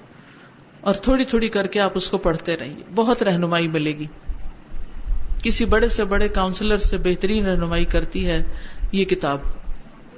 اور 0.81 0.95
تھوڑی 0.95 1.25
تھوڑی 1.25 1.49
کر 1.49 1.67
کے 1.67 1.81
آپ 1.81 1.93
اس 1.95 2.11
کو 2.11 2.19
پڑھتے 2.19 2.57
رہیے۔ 2.57 2.83
بہت 2.95 3.23
رہنمائی 3.23 3.69
ملے 3.69 3.93
گی۔ 3.93 4.05
کسی 5.43 5.65
بڑے 5.65 5.89
سے 5.89 6.05
بڑے 6.05 6.29
کاؤنسلر 6.29 6.77
سے 6.77 6.97
بہترین 6.97 7.47
رہنمائی 7.47 7.85
کرتی 7.85 8.27
ہے 8.27 8.45
یہ 8.93 9.05
کتاب 9.05 9.39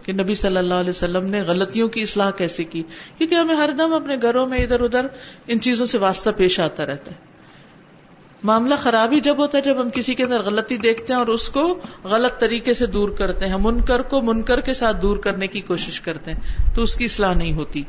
کہ 0.02 0.12
نبی 0.12 0.34
صلی 0.34 0.56
اللہ 0.56 0.74
علیہ 0.74 0.90
وسلم 0.90 1.26
نے 1.26 1.40
غلطیوں 1.40 1.88
کی 1.88 2.02
اصلاح 2.02 2.30
کیسے 2.30 2.64
کی؟ 2.64 2.82
کیونکہ 3.18 3.34
ہمیں 3.34 3.54
ہر 3.54 3.70
دم 3.78 3.92
اپنے 3.92 4.16
گھروں 4.22 4.46
میں 4.46 4.58
ادھر 4.58 4.80
ادھر 4.80 5.06
ان 5.46 5.60
چیزوں 5.60 5.86
سے 5.86 5.98
واسطہ 5.98 6.30
پیش 6.36 6.60
آتا 6.60 6.86
رہتا 6.86 7.12
ہے۔ 7.12 7.37
معاملہ 8.42 8.74
خراب 8.74 9.12
ہی 9.12 9.20
جب 9.20 9.38
ہوتا 9.38 9.58
ہے 9.58 9.62
جب 9.62 9.80
ہم 9.80 9.90
کسی 9.90 10.14
کے 10.14 10.24
اندر 10.24 10.42
غلطی 10.42 10.76
دیکھتے 10.76 11.12
ہیں 11.12 11.18
اور 11.18 11.26
اس 11.26 11.48
کو 11.48 11.78
غلط 12.04 12.40
طریقے 12.40 12.74
سے 12.74 12.86
دور 12.86 13.08
کرتے 13.08 13.46
ہیں، 13.46 13.56
منکر 13.60 14.02
کو 14.02 14.22
منکر 14.22 14.60
کے 14.60 14.74
ساتھ 14.74 15.02
دور 15.02 15.16
کرنے 15.16 15.46
کی 15.46 15.60
کوشش 15.60 16.00
کرتے 16.00 16.32
ہیں، 16.32 16.40
تو 16.74 16.82
اس 16.82 16.94
کی 16.94 17.04
اصلاح 17.04 17.34
نہیں 17.34 17.52
ہوتی۔ 17.52 17.82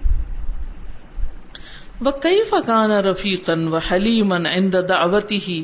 وہ 2.01 2.11
کئی 2.11 2.43
فقان 2.49 2.91
رفیقن 2.91 3.67
و 3.67 3.77
حلیمن 3.77 4.45
دعوتی 4.73 5.39
ہی 5.47 5.63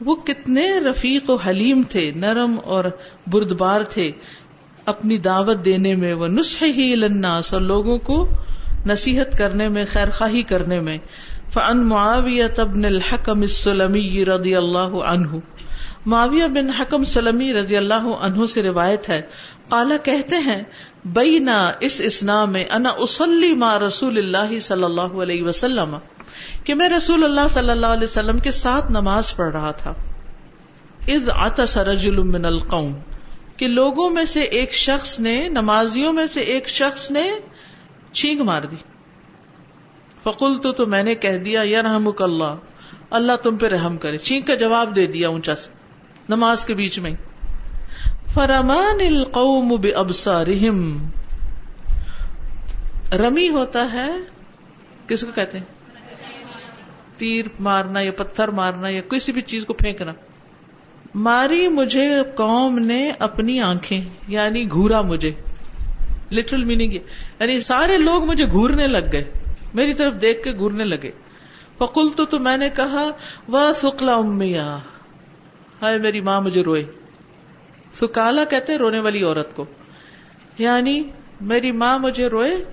وہ 0.00 0.14
کتنے 0.14 0.80
رفیق 0.80 1.30
و 1.30 1.36
حلیم 1.36 1.82
تھے، 1.88 2.10
نرم 2.10 2.56
اور 2.64 2.84
بردبار 3.26 3.80
تھے 3.80 4.10
اپنی 4.86 5.18
دعوت 5.18 5.64
دینے 5.64 5.94
میں۔ 5.94 6.12
وہ 6.12 6.26
نسخ 6.26 6.62
ہی 6.62 6.94
لناس 6.96 7.54
اور 7.54 7.62
لوگوں 7.62 7.98
کو 7.98 8.28
نصیحت 8.86 9.38
کرنے 9.38 9.68
میں 9.68 9.84
خیر 9.92 10.10
خواہی 10.10 10.42
کرنے 10.42 10.80
میں۔ 10.80 10.98
فن 11.54 11.78
معاویہ 11.86 12.44
تبن 12.56 12.84
الحکم 12.84 13.40
السلمی 13.40 14.24
رضی 14.24 14.56
اللہ 14.56 14.96
عنہ۔ 15.04 15.36
معاویہ 16.06 16.46
بن 16.46 16.70
حکم 16.70 17.04
سلمی 17.04 17.52
رضی 17.52 17.76
اللہ 17.76 18.08
عنہ 18.20 18.46
سے 18.46 18.62
روایت 18.62 19.08
ہے۔ 19.08 19.22
قالا 19.68 19.96
کہتے 19.96 20.36
ہیں، 20.36 20.62
بینا 21.04 21.72
اس 21.80 22.00
اسنا 22.04 22.44
میں 22.44 22.64
انا 22.70 22.90
اسلی 22.98 23.52
ما 23.54 23.78
رسول 23.78 24.18
اللہ 24.18 24.58
صلی 24.58 24.84
اللہ 24.84 25.16
علیہ 25.22 25.42
وسلم، 25.42 25.96
کہ 26.64 26.74
میں 26.74 26.88
رسول 26.88 27.24
اللہ 27.24 27.48
صلی 27.50 27.70
اللہ 27.70 27.86
علیہ 27.86 28.04
وسلم 28.04 28.38
کے 28.38 28.50
ساتھ 28.50 28.92
نماز 28.92 29.36
پڑھ 29.36 29.52
رہا 29.52 29.70
تھا۔ 29.70 29.94
اذ 31.08 31.28
عطس 31.36 31.76
رجل 31.78 32.22
من 32.22 32.44
القوم، 32.44 32.92
کہ 33.56 33.66
لوگوں 33.66 34.10
میں 34.10 34.24
سے 34.24 34.40
ایک 34.40 34.72
شخص 34.72 35.20
نے، 35.20 35.48
نمازیوں 35.48 36.12
میں 36.12 36.26
سے 36.26 36.40
ایک 36.40 36.68
شخص 36.68 37.10
نے 37.10 37.30
چھینک 38.12 38.40
مار 38.40 38.62
دی۔ 38.62 38.76
فکل 40.24 40.58
تو 40.62 40.72
تو 40.72 40.86
میں 40.86 41.02
نے 41.02 41.14
کہہ 41.14 41.36
دیا 41.36 41.60
یا 41.64 41.82
رحم 41.82 42.10
اللہ 42.18 42.54
اللہ 43.10 43.36
تم 43.36 43.56
پہ 43.56 43.66
رحم 43.66 43.96
کرے۔ 43.96 44.18
چھینک 44.18 44.46
کا 44.46 44.54
جواب 44.54 44.96
دے 44.96 45.06
دیا 45.06 45.28
اونچا 45.28 45.56
سے 45.56 45.70
نماز 46.28 46.64
کے 46.64 46.74
بیچ 46.74 46.98
میں۔ 46.98 47.10
فرمان 48.34 49.00
القوم 49.00 49.68
بابصارهم 49.68 51.06
رمی 53.12 53.48
ہوتا 53.48 53.92
ہے، 53.92 54.10
کس 55.06 55.20
کو 55.20 55.32
کہتے 55.34 55.58
ہیں؟ 55.58 55.64
تیر 57.16 57.44
مارنا 57.60 58.00
یا 58.00 58.12
پتھر 58.12 58.48
مارنا 58.48 58.88
یا 58.88 59.00
کسی 59.00 59.32
بھی 59.32 59.42
چیز 59.42 59.64
کو 59.66 59.72
پھینکنا۔ 59.72 60.12
ماری 61.14 61.68
مجھے، 61.68 62.10
قوم 62.34 62.78
نے 62.78 63.12
اپنی 63.18 63.60
آنکھیں 63.60 64.00
یعنی 64.28 64.70
گھورا 64.70 65.00
مجھے۔ 65.00 65.32
لٹرل 66.32 66.64
میننگ 66.64 66.92
یعنی 66.92 67.60
سارے 67.60 67.98
لوگ 67.98 68.24
مجھے 68.24 68.44
گورنے 68.52 68.86
لگ 68.86 69.12
گئے۔ 69.12 69.24
میری 69.74 69.94
طرف 69.94 70.12
دیکھ 70.20 70.42
کے 70.42 70.52
گورنے 70.58 70.84
لگے۔ 70.84 71.10
فکل 71.78 72.08
تو 72.16 72.24
تو 72.24 72.38
میں 72.38 72.56
نے 72.56 72.70
کہا 72.70 73.10
وہ 73.48 73.72
سکلا 73.74 74.14
امیا 74.14 74.78
ہائے 75.82 75.98
میری 75.98 76.20
ماں 76.20 76.40
مجھے 76.40 76.62
روئے۔ 76.62 76.84
سکالا 77.94 78.44
کہتے 78.44 78.78
رونے 78.78 79.00
والی 79.00 79.22
عورت 79.22 79.56
کو۔ 79.56 79.64
یعنی 80.58 81.02
میری 81.40 81.72
ماں 81.72 81.98
مجھے 81.98 82.26
روئے 82.26 82.64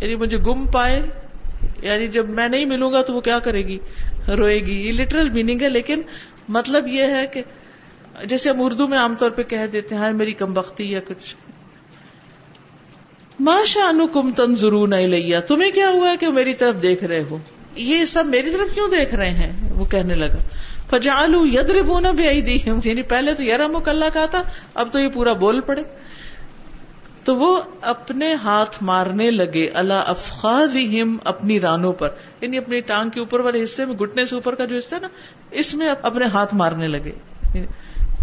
یعنی 0.00 0.16
مجھے 0.16 0.38
گم 0.38 0.66
پائے 0.66 1.02
یعنی 1.82 2.08
جب 2.08 2.28
میں 2.28 2.48
نہیں 2.48 2.64
ملوں 2.64 2.92
گا 2.92 3.02
تو 3.02 3.12
وہ 3.12 3.20
کیا 3.20 3.38
کرے 3.38 3.62
گی؟ 3.62 3.78
روئے 4.28 4.60
گی۔ 4.60 4.86
یہ 4.86 4.92
لٹرل 4.92 5.30
میننگ 5.30 5.60
ہے، 5.62 5.68
لیکن 5.68 6.02
مطلب 6.48 6.86
یہ 6.86 7.02
ہے 7.02 7.26
کہ 7.26 7.42
جیسے 8.24 8.50
ہم 8.50 8.56
اردو 8.58 8.88
میں 8.88 8.98
عام 8.98 9.14
طور 9.14 9.30
پہ 9.30 9.42
کہہ 9.42 9.66
دیتے 9.72 9.94
ہیں 9.94 10.12
میری 10.12 10.32
کم 10.32 10.52
بختی 10.52 10.92
یا 10.92 11.00
کچھ۔ 11.08 11.36
ماشا 13.40 13.88
انو 13.88 14.06
کم 14.06 14.32
تن 14.32 14.56
ضرور 14.56 14.88
نہیں 14.88 15.40
تمہیں 15.46 15.70
کیا 15.70 15.88
ہوا 15.88 16.10
ہے 16.10 16.16
کہ 16.16 16.28
میری 16.28 16.54
طرف 16.54 16.82
دیکھ 16.82 17.04
رہے 17.04 17.22
ہو؟ 17.30 17.38
یہ 17.76 18.04
سب 18.04 18.26
میری 18.26 18.50
طرف 18.50 18.74
کیوں 18.74 18.88
دیکھ 18.88 19.14
رہے 19.14 19.30
ہیں؟ 19.30 19.72
وہ 19.72 19.84
کہنے 19.84 20.14
لگا 20.14 20.36
فجالو 20.90 21.46
ید 21.46 21.70
ربونا 21.70 22.10
بھی 22.10 22.26
آئی 22.26 22.40
دی 22.40 22.58
یعنی 22.84 23.02
پہلے 23.02 23.34
تو 23.34 23.42
یار 23.42 23.60
کلّا 23.84 24.08
کہا 24.08 24.26
تھا، 24.26 24.42
اب 24.74 24.88
تو 24.92 25.00
یہ 25.00 25.08
پورا 25.08 25.32
بول 25.32 25.60
پڑے۔ 25.60 25.82
تو 27.24 27.34
وہ 27.34 27.60
اپنے 27.80 28.34
ہاتھ 28.34 28.82
مارنے 28.82 29.30
لگے 29.30 29.68
اللہ 29.74 30.02
افخاد 30.06 30.76
اپنی 31.24 31.60
رانوں 31.60 31.92
پر 31.92 32.08
یعنی 32.40 32.58
اپنی 32.58 32.80
ٹانگ 32.80 33.10
کے 33.10 33.20
اوپر 33.20 33.40
والے 33.40 33.64
حصے 33.64 33.84
میں 33.84 33.94
گٹنے 33.94 34.26
سے 34.26 34.34
اوپر 34.34 34.54
کا 34.54 34.64
جو 34.64 34.76
حصہ 34.76 34.94
ہے 34.94 35.00
نا، 35.00 35.08
اس 35.50 35.74
میں 35.74 35.88
اپنے 36.02 36.24
ہاتھ 36.24 36.54
مارنے 36.54 36.88
لگے۔ 36.88 37.12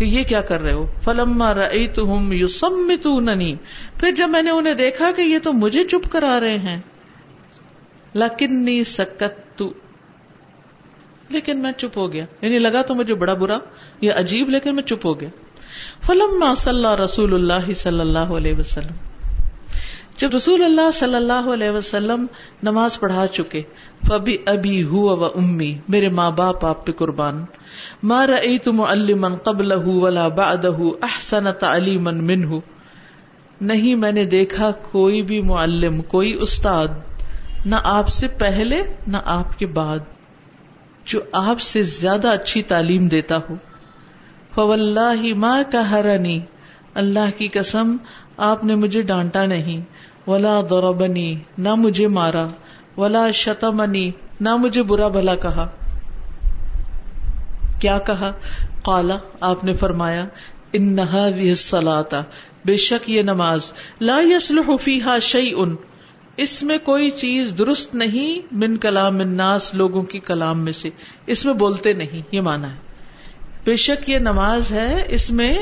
کہ 0.01 0.05
یہ 0.05 0.23
کیا 0.23 0.41
کر 0.41 0.61
رہے 0.61 0.73
ہو؟ 0.73 0.85
فلما 1.01 1.53
رأيتهم 1.53 2.33
يصمتونني۔ 2.33 3.55
پھر 3.99 4.11
جب 4.11 4.29
میں 4.29 4.41
نے 4.41 4.49
انہیں 4.49 4.73
دیکھا 4.73 5.11
کہ 5.15 5.21
یہ 5.21 5.39
تو 5.39 5.53
مجھے 5.53 5.83
چپ 5.83 6.11
کرا 6.11 6.39
رہے 6.39 6.57
ہیں۔ 6.57 6.77
لکنی 8.15 8.83
سکت 8.83 9.63
لیکن 11.29 11.57
میں 11.57 11.71
چپ 11.71 11.97
ہو 11.97 12.13
گیا۔ 12.13 12.25
یعنی 12.41 12.59
لگا 12.59 12.81
تو 12.81 12.95
مجھے 12.95 13.15
بڑا 13.15 13.33
برا 13.33 13.57
یہ 14.01 14.11
عجیب، 14.11 14.49
لیکن 14.49 14.75
میں 14.75 14.83
چپ 14.83 15.05
ہو 15.05 15.19
گیا۔ 15.21 15.29
فلما 16.05 16.55
صلی 16.55 17.03
رسول 17.03 17.33
اللہ 17.33 17.73
صلی 17.73 17.99
اللہ 17.99 18.19
علیہ 18.19 18.53
وسلم۔ 18.59 18.93
جب 20.17 20.29
رسول 20.35 20.63
اللہ 20.63 20.91
صلی 20.93 21.15
اللہ 21.15 21.49
علیہ 21.53 21.69
وسلم 21.69 22.25
نماز 22.63 22.99
پڑھا 22.99 23.27
چکے 23.27 23.61
فبی 24.07 24.37
ابی 24.45 24.83
ہوا 24.83 25.13
و 25.13 25.25
امی، 25.25 25.77
میرے 25.89 26.09
ماں 26.09 26.31
باپ، 26.31 26.65
آپ 26.65 26.85
پہ 26.85 26.91
قربان۔ 26.91 27.45
ما 28.03 28.27
رأيت 28.27 28.67
معلما 28.67 29.27
قبله 29.27 29.83
ولا 29.85 30.27
بعده 30.27 30.87
احسن 31.01 31.43
تعلیما 31.59 32.11
منه 32.11 32.57
نہیں 33.61 33.95
میں 33.95 34.11
نے 34.11 34.25
دیکھا 34.25 34.71
کوئی 34.71 35.21
بھی 35.21 35.41
معلم، 35.41 36.01
کوئی 36.01 36.37
استاد، 36.41 36.87
نہ 37.65 37.75
آپ 37.83 38.07
سے 38.07 38.27
پہلے، 38.27 38.81
نہ 39.07 39.17
آپ 39.25 39.59
کے 39.59 39.65
بعد، 39.65 39.99
جو 41.05 41.19
آپ 41.31 41.61
سے 41.61 41.83
زیادہ 41.83 42.27
اچھی 42.27 42.61
تعلیم 42.61 43.07
دیتا 43.07 43.37
ہو۔ 43.37 43.55
فواللہ 44.55 45.33
ما 45.35 45.61
کہرنی 45.71 46.39
اللہ 46.93 47.37
کی 47.37 47.47
قسم، 47.47 47.97
آپ 48.37 48.63
نے 48.63 48.75
مجھے 48.75 49.01
ڈانٹا 49.01 49.45
نہیں۔ 49.45 49.81
ولا 50.29 50.61
ضربنی، 50.69 51.35
نہ 51.57 51.69
مجھے 51.75 52.07
مارا۔ 52.07 52.47
ولا 52.97 53.31
شتمنی 53.31 54.11
نہ 54.39 54.55
مجھے 54.55 54.83
برا 54.83 55.07
بھلا 55.07 55.35
کہا۔ 55.35 55.67
کیا 57.81 57.99
کہا؟ 57.99 58.31
کالا 58.85 59.17
آپ 59.41 59.63
نے 59.63 59.73
فرمایا 59.73 60.25
ان 60.73 60.97
سلاتا 61.55 62.21
بے 62.65 62.77
شک 62.77 63.09
یہ 63.09 63.21
نماز، 63.21 63.73
لا 64.01 64.19
یسلح 64.35 64.75
فیہا 64.81 65.19
شیئن 65.19 65.75
اس 66.37 66.63
میں 66.63 66.77
کوئی 66.77 67.11
چیز 67.11 67.53
درست 67.57 67.95
نہیں 67.95 68.55
من 68.55 68.77
کلام 68.77 69.19
الناس، 69.19 69.73
لوگوں 69.73 70.03
کی 70.03 70.19
کلام 70.19 70.59
میں 70.59 70.71
سے۔ 70.71 70.89
اس 71.25 71.45
میں 71.45 71.53
بولتے 71.53 71.93
نہیں، 71.93 72.21
یہ 72.31 72.41
مانا 72.41 72.69
ہے۔ 72.69 72.79
بے 73.65 73.75
شک 73.75 74.09
یہ 74.09 74.19
نماز 74.19 74.71
ہے، 74.71 75.05
اس 75.07 75.31
میں 75.31 75.59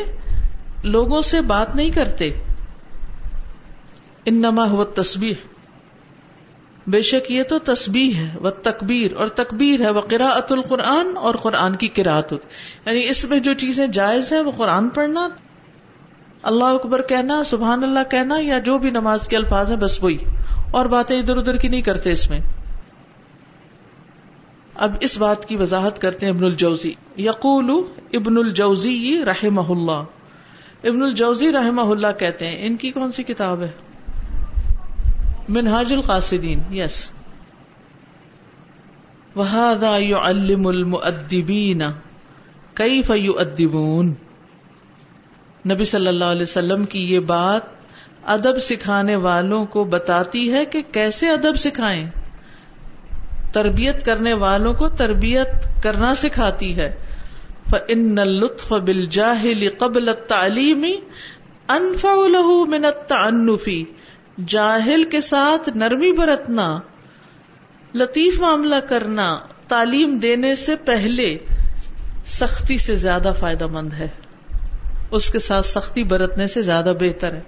لوگوں 0.83 1.21
سے 1.21 1.41
بات 1.41 1.75
نہیں 1.75 1.89
کرتے۔ 1.89 2.29
انما 4.25 4.69
ہوا 4.69 4.85
تصویر 4.95 5.33
بے 6.87 7.01
شک 7.01 7.31
یہ 7.31 7.43
تو 7.43 7.59
تسبیح 7.59 8.13
ہے 8.13 8.29
وہ 8.41 8.49
تکبیر، 8.49 9.15
اور 9.15 9.27
تکبیر 9.27 9.81
ہے 9.81 9.89
وہ 9.89 10.01
قراءت 10.01 10.51
القرآن 10.51 11.17
اور 11.17 11.35
قرآن 11.35 11.75
کی 11.75 11.87
قرآت 11.87 12.33
یعنی 12.33 13.09
اس 13.09 13.25
میں 13.25 13.39
جو 13.39 13.53
چیزیں 13.53 13.87
جائز 13.87 14.33
ہیں 14.33 14.39
وہ 14.39 14.51
قرآن 14.51 14.89
پڑھنا، 14.89 15.29
اللہ 16.41 16.63
اکبر 16.63 17.01
کہنا، 17.01 17.43
سبحان 17.43 17.83
اللہ 17.83 17.99
کہنا، 18.11 18.35
یا 18.39 18.59
جو 18.59 18.77
بھی 18.77 18.89
نماز 18.89 19.27
کے 19.27 19.37
الفاظ 19.37 19.71
ہیں، 19.71 19.79
بس 19.79 20.03
وہی۔ 20.03 20.17
اور 20.71 20.85
باتیں 20.85 21.19
ادھر 21.19 21.37
ادھر 21.37 21.55
کی 21.55 21.67
نہیں 21.67 21.81
کرتے 21.81 22.11
اس 22.11 22.29
میں۔ 22.29 22.39
اب 24.75 24.91
اس 25.01 25.17
بات 25.17 25.45
کی 25.45 25.55
وضاحت 25.55 26.01
کرتے 26.01 26.25
ہیں 26.25 26.33
ابن 26.33 26.45
الجوزی۔ 26.45 26.93
یقول 27.17 27.83
ابن 28.13 28.37
الجوزی 28.37 29.21
رحمہ 29.25 29.69
اللہ 29.69 30.03
ابن 30.83 31.03
الجوزی 31.03 31.51
رحمہ 31.51 31.81
اللہ 31.81 32.19
کہتے 32.19 32.47
ہیں، 32.47 32.67
ان 32.67 32.75
کی 32.75 32.91
کون 32.91 33.11
سی 33.11 33.23
کتاب 33.23 33.61
ہے؟ 33.61 33.88
منہاج 35.49 35.93
القاصدین 35.93 36.73
یس 36.73 37.09
وہذا 39.35 39.97
يعلم 39.97 40.67
المؤدبین 40.67 41.81
کیف 42.73 43.11
يؤدبون 43.15 44.13
نبی 45.69 45.83
صلی 45.83 46.07
اللہ 46.07 46.25
علیہ 46.25 46.43
وسلم 46.43 46.85
کی 46.85 47.13
یہ 47.13 47.19
بات 47.19 47.61
ادب 48.23 48.59
سکھانے 48.59 49.15
والوں 49.15 49.65
کو 49.65 49.83
بتاتی 49.83 50.53
ہے 50.53 50.65
کہ 50.65 50.81
کیسے 50.91 51.29
ادب 51.29 51.55
سکھائیں۔ 51.55 52.07
تربیت 53.53 54.05
کرنے 54.05 54.33
والوں 54.33 54.73
کو 54.73 54.89
تربیت 54.89 55.83
کرنا 55.83 56.15
سکھاتی 56.15 56.75
ہے۔ 56.75 56.95
فَإِنَّ 57.69 58.21
اللُّطْفَ 58.21 58.75
بِالْجَاهِلِ 58.75 59.69
قَبْلَ 59.77 60.09
التَّعْلِيمِ 60.09 60.87
أَنفَعُ 61.69 62.27
لَهُ 62.27 62.67
مِنَ 62.67 62.87
التَّعَنُّفِ۔ 62.87 63.83
جاہل 64.47 65.03
کے 65.03 65.21
ساتھ 65.21 65.69
نرمی 65.75 66.11
برتنا، 66.11 66.79
لطیف 67.95 68.41
معاملہ 68.41 68.75
کرنا، 68.75 69.39
تعلیم 69.67 70.17
دینے 70.17 70.55
سے 70.55 70.75
پہلے 70.75 71.37
سختی 72.25 72.77
سے 72.77 72.95
زیادہ 72.95 73.33
فائدہ 73.39 73.67
مند 73.67 73.93
ہے۔ 73.93 74.07
اس 75.11 75.29
کے 75.29 75.39
ساتھ 75.39 75.65
سختی 75.65 76.03
برتنے 76.03 76.47
سے 76.47 76.61
زیادہ 76.61 76.93
بہتر 76.99 77.33
ہے۔ 77.33 77.41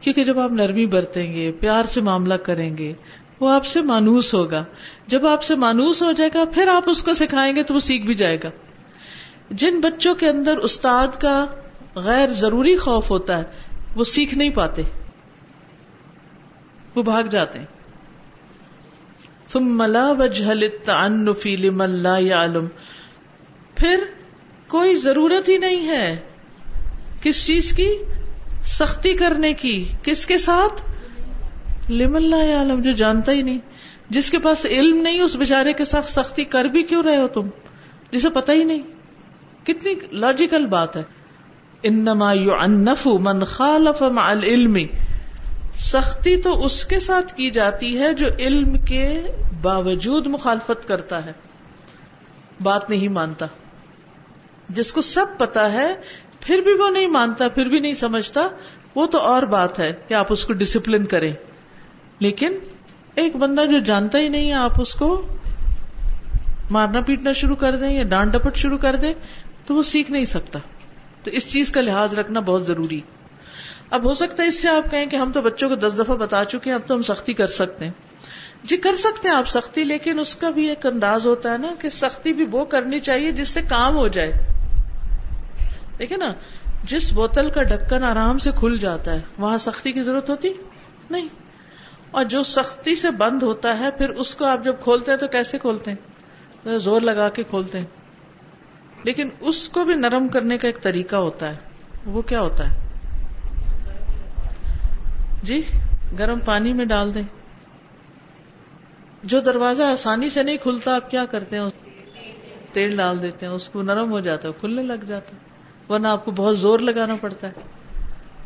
کیونکہ 0.00 0.24
جب 0.24 0.38
آپ 0.38 0.52
نرمی 0.52 0.86
برتیں 0.86 1.32
گے، 1.32 1.52
پیار 1.52 1.84
سے 1.84 2.00
معاملہ 2.00 2.34
کریں 2.34 2.76
گے، 2.76 2.92
وہ 3.40 3.50
آپ 3.50 3.66
سے 3.66 3.80
مانوس 3.80 4.34
ہوگا۔ 4.34 4.64
جب 5.06 5.26
آپ 5.26 5.42
سے 5.42 5.54
مانوس 5.54 6.02
ہو 6.02 6.12
جائے 6.12 6.30
گا، 6.34 6.44
پھر 6.54 6.68
آپ 6.68 6.82
اس 6.86 7.02
کو 7.02 7.14
سکھائیں 7.14 7.56
گے 7.56 7.62
تو 7.62 7.74
وہ 7.74 7.80
سیکھ 7.80 8.06
بھی 8.06 8.14
جائے 8.14 8.36
گا۔ 8.44 8.48
جن 9.50 9.80
بچوں 9.80 10.14
کے 10.14 10.28
اندر 10.28 10.56
استاد 10.56 11.08
کا 11.20 11.46
غیر 11.94 12.28
ضروری 12.28 12.76
خوف 12.76 13.10
ہوتا 13.10 13.38
ہے 13.38 13.42
وہ 13.96 14.04
سیکھ 14.04 14.34
نہیں 14.34 14.50
پاتے۔ 14.50 14.82
وہ 16.94 17.02
بھاگ 17.02 17.22
جاتے 17.22 17.58
ہیں۔ 17.58 17.66
پھر 23.76 24.04
کوئی 24.68 24.96
ضرورت 24.96 25.48
ہی 25.48 25.58
نہیں 25.58 25.88
ہے 25.88 26.16
کس 27.22 27.46
چیز 27.46 27.72
کی؟ 27.72 27.90
سختی 28.62 29.14
کرنے 29.14 29.52
کی۔ 29.52 29.84
کس 30.02 30.26
کے 30.26 30.38
ساتھ؟ 30.38 30.82
لم 31.92 32.16
اللہ 32.16 32.56
عالم 32.56 32.82
جو 32.82 32.92
جانتا 32.92 33.32
ہی 33.32 33.42
نہیں۔ 33.42 33.58
جس 34.10 34.30
کے 34.30 34.38
پاس 34.38 34.66
علم 34.66 34.96
نہیں، 34.96 35.20
اس 35.20 35.36
بےچارے 35.36 35.72
کے 35.72 35.84
ساتھ 35.84 36.10
سختی 36.10 36.44
کر 36.44 36.64
بھی 36.64 36.82
کیوں 36.82 37.02
رہے 37.02 37.16
ہو 37.16 37.28
تم؟ 37.28 37.48
جسے 38.12 38.28
پتہ 38.28 38.52
ہی 38.52 38.64
نہیں۔ 38.64 38.82
کتنی 39.66 39.94
لاجیکل 40.12 40.66
بات 40.66 40.96
ہے۔ 40.96 41.02
انما 41.82 42.32
يعنف 42.32 43.06
من 43.06 43.44
خالف 43.44 44.02
مع 44.02 44.30
العلم. 44.30 44.78
سختی 45.78 46.36
تو 46.36 46.64
اس 46.64 46.84
کے 46.84 47.00
ساتھ 47.00 47.34
کی 47.34 47.50
جاتی 47.50 47.98
ہے 47.98 48.14
جو 48.14 48.26
علم 48.38 48.74
کے 48.74 49.22
باوجود 49.62 50.26
مخالفت 50.26 50.88
کرتا 50.88 51.24
ہے. 51.24 51.32
بات 52.62 52.90
نہیں 52.90 53.08
مانتا. 53.08 53.46
جس 54.68 54.92
کو 54.92 55.00
سب 55.00 55.26
پتا 55.38 55.72
ہے، 55.72 55.94
پھر 56.40 56.58
بھی 56.58 56.72
وہ 56.72 56.90
نہیں 56.90 57.06
مانتا، 57.06 57.48
پھر 57.48 57.66
بھی 57.66 57.80
نہیں 57.80 57.94
سمجھتا، 57.94 58.48
وہ 58.94 59.06
تو 59.06 59.18
اور 59.18 59.42
بات 59.42 59.78
ہے 59.78 59.92
کہ 60.08 60.14
آپ 60.14 60.26
اس 60.30 60.46
کو 60.46 60.52
ڈسپلن 60.52 61.06
کریں. 61.06 61.32
لیکن 62.18 62.52
ایک 63.14 63.36
بندہ 63.36 63.64
جو 63.64 63.78
جانتا 63.78 64.18
ہی 64.18 64.28
نہیں 64.28 64.48
ہے، 64.48 64.54
آپ 64.54 64.80
اس 64.80 64.94
کو 64.94 65.26
مارنا 66.70 67.00
پیٹنا 67.00 67.32
شروع 67.32 67.56
کر 67.56 67.76
دیں 67.76 67.96
یا 67.96 68.02
ڈانٹ 68.02 68.32
ڈپٹ 68.32 68.56
شروع 68.56 68.78
کر 68.78 68.96
دیں، 68.96 69.12
تو 69.66 69.74
وہ 69.74 69.82
سیکھ 69.82 70.10
نہیں 70.10 70.24
سکتا. 70.24 70.58
تو 71.26 71.32
اس 71.32 71.52
چیز 71.52 71.70
کا 71.70 71.80
لحاظ 71.80 72.14
رکھنا 72.14 72.40
بہت 72.40 72.66
ضروری۔ 72.66 73.00
اب 73.90 74.04
ہو 74.04 74.14
سکتا 74.14 74.42
ہے 74.42 74.48
اس 74.48 74.62
سے 74.62 74.68
آپ 74.68 74.90
کہیں 74.90 75.06
کہ 75.06 75.16
ہم 75.16 75.32
تو 75.32 75.42
بچوں 75.42 75.68
کو 75.68 75.74
دس 75.74 75.98
دفعہ 75.98 76.16
بتا 76.16 76.44
چکے 76.44 76.70
ہیں، 76.70 76.74
اب 76.74 76.88
تو 76.88 76.94
ہم 76.94 77.02
سختی 77.02 77.32
کر 77.32 77.46
سکتے 77.46 77.84
ہیں۔ 77.84 77.92
جی 78.64 78.76
کر 78.76 78.96
سکتے 78.96 79.28
ہیں 79.28 79.34
آپ 79.34 79.48
سختی، 79.48 79.84
لیکن 79.84 80.18
اس 80.18 80.34
کا 80.34 80.50
بھی 80.50 80.68
ایک 80.68 80.86
انداز 80.86 81.26
ہوتا 81.26 81.52
ہے 81.52 81.58
نا 81.58 81.74
کہ 81.80 81.88
سختی 81.88 82.32
بھی 82.32 82.46
وہ 82.50 82.64
کرنی 82.64 83.00
چاہیے 83.00 83.32
جس 83.32 83.48
سے 83.48 83.62
کام 83.62 83.96
ہو 83.96 84.08
جائے۔ 84.08 84.32
دیکھیں 85.98 86.18
نا، 86.18 86.32
جس 86.84 87.12
بوتل 87.12 87.50
کا 87.50 87.62
ڈکن 87.62 88.04
آرام 88.04 88.38
سے 88.38 88.50
کھل 88.58 88.78
جاتا 88.78 89.12
ہے، 89.12 89.20
وہاں 89.38 89.56
سختی 89.56 89.92
کی 89.92 90.02
ضرورت 90.02 90.30
ہوتی؟ 90.30 90.52
نہیں۔ 91.10 91.28
اور 92.10 92.24
جو 92.24 92.42
سختی 92.42 92.96
سے 92.96 93.10
بند 93.10 93.42
ہوتا 93.42 93.78
ہے، 93.78 93.90
پھر 93.90 94.10
اس 94.10 94.34
کو 94.34 94.44
آپ 94.44 94.64
جب 94.64 94.74
کھولتے 94.80 95.10
ہیں 95.10 95.18
تو 95.18 95.28
کیسے 95.28 95.58
کھولتے 95.58 95.90
ہیں؟ 95.90 96.78
زور 96.78 97.00
لگا 97.00 97.28
کے 97.28 97.42
کھولتے 97.42 97.78
ہیں۔ 97.78 97.86
لیکن 99.06 99.28
اس 99.40 99.68
کو 99.68 99.84
بھی 99.84 99.94
نرم 99.94 100.28
کرنے 100.28 100.58
کا 100.58 100.68
ایک 100.68 100.82
طریقہ 100.82 101.16
ہوتا 101.16 101.48
ہے۔ 101.48 101.56
وہ 102.06 102.22
کیا 102.22 102.40
ہوتا 102.40 102.70
ہے؟ 102.70 102.76
جی 105.42 105.62
گرم 106.18 106.40
پانی 106.40 106.72
میں 106.72 106.84
ڈال 106.84 107.14
دیں۔ 107.14 107.22
جو 109.22 109.40
دروازہ 109.40 109.82
آسانی 109.82 110.28
سے 110.28 110.42
نہیں 110.42 110.56
کھلتا، 110.56 110.94
آپ 110.94 111.10
کیا 111.10 111.24
کرتے 111.24 111.58
ہیں؟ 111.58 111.64
تیل 112.72 112.96
ڈال 112.96 113.22
دیتے 113.22 113.46
ہیں، 113.46 113.52
اس 113.52 113.68
کو 113.68 113.82
نرم 113.82 114.10
ہو 114.10 114.20
جاتا 114.20 114.48
ہے، 114.48 114.52
کھلنے 114.60 114.82
لگ 114.82 115.04
جاتا 115.06 115.36
ہے۔ 115.36 115.40
ورنہ 115.92 116.08
آپ 116.08 116.24
کو 116.24 116.30
بہت 116.30 116.58
زور 116.58 116.78
لگانا 116.78 117.16
پڑتا 117.20 117.46
ہے۔ 117.46 117.52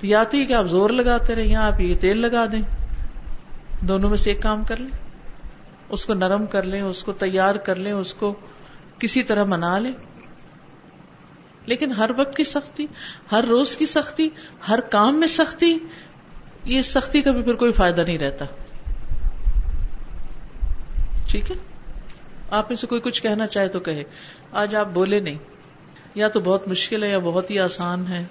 تو 0.00 0.06
یا 0.06 0.24
تو 0.24 0.38
کہ 0.48 0.52
آپ 0.52 0.64
زور 0.64 0.90
لگاتے 0.90 1.34
رہے 1.34 1.44
یا 1.44 1.66
آپ 1.66 1.80
یہ 1.80 1.94
تیل 2.00 2.18
لگا 2.18 2.46
دیں۔ 2.52 2.62
دونوں 3.80 4.10
میں 4.10 4.18
سے 4.18 4.30
ایک 4.30 4.42
کام 4.42 4.64
کر 4.64 4.76
لیں۔ 4.76 4.98
اس 5.88 6.04
کو 6.04 6.14
نرم 6.14 6.46
کر 6.46 6.62
لیں، 6.62 6.80
اس 6.80 7.04
کو 7.04 7.12
تیار 7.12 7.54
کر 7.54 7.76
لیں، 7.76 7.92
اس 7.92 8.14
کو 8.14 8.34
کسی 8.98 9.22
طرح 9.22 9.44
منا 9.44 9.78
لیں۔ 9.78 9.92
لیکن 11.66 11.92
ہر 11.92 12.10
وقت 12.16 12.36
کی 12.36 12.44
سختی، 12.44 12.86
ہر 13.32 13.44
روز 13.44 13.76
کی 13.76 13.86
سختی، 13.86 14.28
ہر 14.68 14.80
کام 14.80 15.20
میں 15.20 15.26
سختی، 15.26 15.78
یہ 16.64 16.82
سختی 16.82 17.22
کا 17.22 17.30
بھی 17.30 17.42
پھر 17.42 17.54
کوئی 17.54 17.72
فائدہ 17.72 18.00
نہیں 18.00 18.18
رہتا۔ 18.18 18.44
ٹھیک 21.28 21.50
ہے؟ 21.50 21.56
آپ 22.50 22.66
میں 22.68 22.76
سے 22.76 22.86
کوئی 22.86 23.00
کچھ 23.00 23.22
کہنا 23.22 23.46
چاہے 23.46 23.68
تو 23.68 23.80
کہے۔ 23.80 24.02
آج 24.52 24.76
آپ 24.76 24.88
بولے 24.88 25.20
نہیں۔ 25.20 25.38
یا 26.14 26.28
تو 26.28 26.40
بہت 26.40 26.68
مشکل 26.68 27.02
ہے 27.02 27.08
یا 27.08 27.18
بہت 27.18 27.50
ہی 27.50 27.58
آسان 27.58 28.06
ہے۔ 28.06 28.24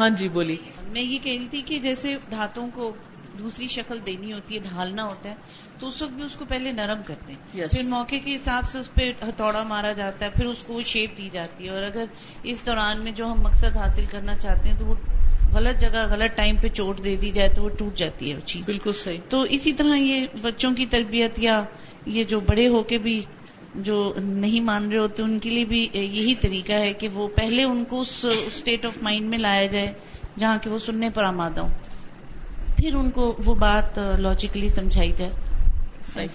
ہاں 0.00 0.10
جی 0.10 0.28
بولی 0.28 0.56
میں 0.88 1.02
یہ 1.02 1.18
کہہ 1.22 1.32
رہی 1.32 1.46
تھی 1.50 1.62
کہ 1.62 1.78
جیسے 1.78 2.16
دھاتوں 2.30 2.68
کو 2.74 2.94
دوسری 3.38 3.68
شکل 3.68 3.98
دینی 4.06 4.32
ہوتی 4.32 4.54
ہے، 4.54 4.60
ڈھالنا 4.60 5.04
ہوتا 5.04 5.28
ہے 5.28 5.34
تو 5.78 5.88
اس 5.88 6.02
وقت 6.02 6.12
بھی 6.12 6.22
اس 6.22 6.34
کو 6.34 6.44
پہلے 6.48 6.72
نرم 6.72 7.00
کرتے 7.06 7.32
ہیں۔ 7.32 7.60
Yes. 7.60 7.68
پھر 7.70 7.88
موقع 7.88 8.14
کے 8.24 8.34
حساب 8.34 8.64
سے 8.66 8.78
اس 8.78 8.94
پہ 8.94 9.10
ہتھوڑا 9.22 9.62
مارا 9.62 9.92
جاتا 9.92 10.24
ہے 10.24 10.30
پھر 10.30 10.44
اس 10.44 10.62
کو 10.62 10.80
شیپ 10.80 11.18
دی 11.18 11.28
جاتی 11.32 11.64
ہے۔ 11.64 11.70
اور 11.70 11.82
اگر 11.82 12.04
اس 12.42 12.66
دوران 12.66 13.04
میں 13.04 13.12
جو 13.12 13.26
ہم 13.26 13.40
مقصد 13.40 13.76
حاصل 13.76 14.04
کرنا 14.10 14.36
چاہتے 14.36 14.68
ہیں 14.68 14.78
تو 14.78 14.86
وہ 14.86 14.94
غلط 15.54 15.80
جگہ 15.80 16.06
غلط 16.10 16.36
ٹائم 16.36 16.56
پہ 16.56 16.68
چوٹ 16.68 17.04
دے 17.04 17.16
دی 17.16 17.30
جائے 17.30 17.48
تو 17.48 17.62
وہ 17.62 17.68
ٹوٹ 17.68 17.94
جاتی 17.94 18.30
ہے 18.30 18.34
وہ 18.34 18.46
چیز۔ 18.46 18.66
بالکل 18.66 18.92
صحیح۔ 18.92 19.18
تو 19.28 19.40
اسی 19.42 19.72
طرح 19.72 19.96
یہ 19.96 20.26
بچوں 20.42 20.74
کی 20.74 20.86
تربیت 20.86 21.38
یا 21.38 21.62
یہ 22.06 22.24
جو 22.24 22.40
بڑے 22.40 22.68
ہو 22.68 22.82
کے 22.82 22.98
بھی 22.98 23.24
جو 23.74 24.14
نہیں 24.16 24.60
مان 24.60 24.90
رہے 24.90 24.98
ہوتے 24.98 25.22
ان 25.22 25.38
کے 25.38 25.50
لیے 25.50 25.64
بھی 25.64 25.88
یہی 25.92 26.34
طریقہ 26.34 26.72
ہے 26.72 26.92
کہ 26.92 27.08
وہ 27.08 27.28
پہلے 27.28 27.64
ان 27.64 27.84
کو 27.84 28.00
اس 28.00 28.26
اسٹیٹ 28.46 28.86
آف 28.86 28.98
مائنڈ 29.02 29.30
میں 29.30 29.38
لایا 29.38 29.66
جائے 29.66 29.92
جہاں 30.38 30.58
کہ 30.62 30.70
وہ 30.70 30.78
سننے 30.78 31.10
پر 31.10 31.24
آمادہ 31.24 31.60
ہوں۔ 31.60 31.74
پھر 32.76 32.94
ان 32.94 33.10
کو 33.10 33.36
وہ 33.44 33.54
بات 33.54 33.98
لاجیکلی 33.98 34.68
سمجھائی 34.68 35.12
جائے۔ 35.12 35.30
صحیح. 36.12 36.28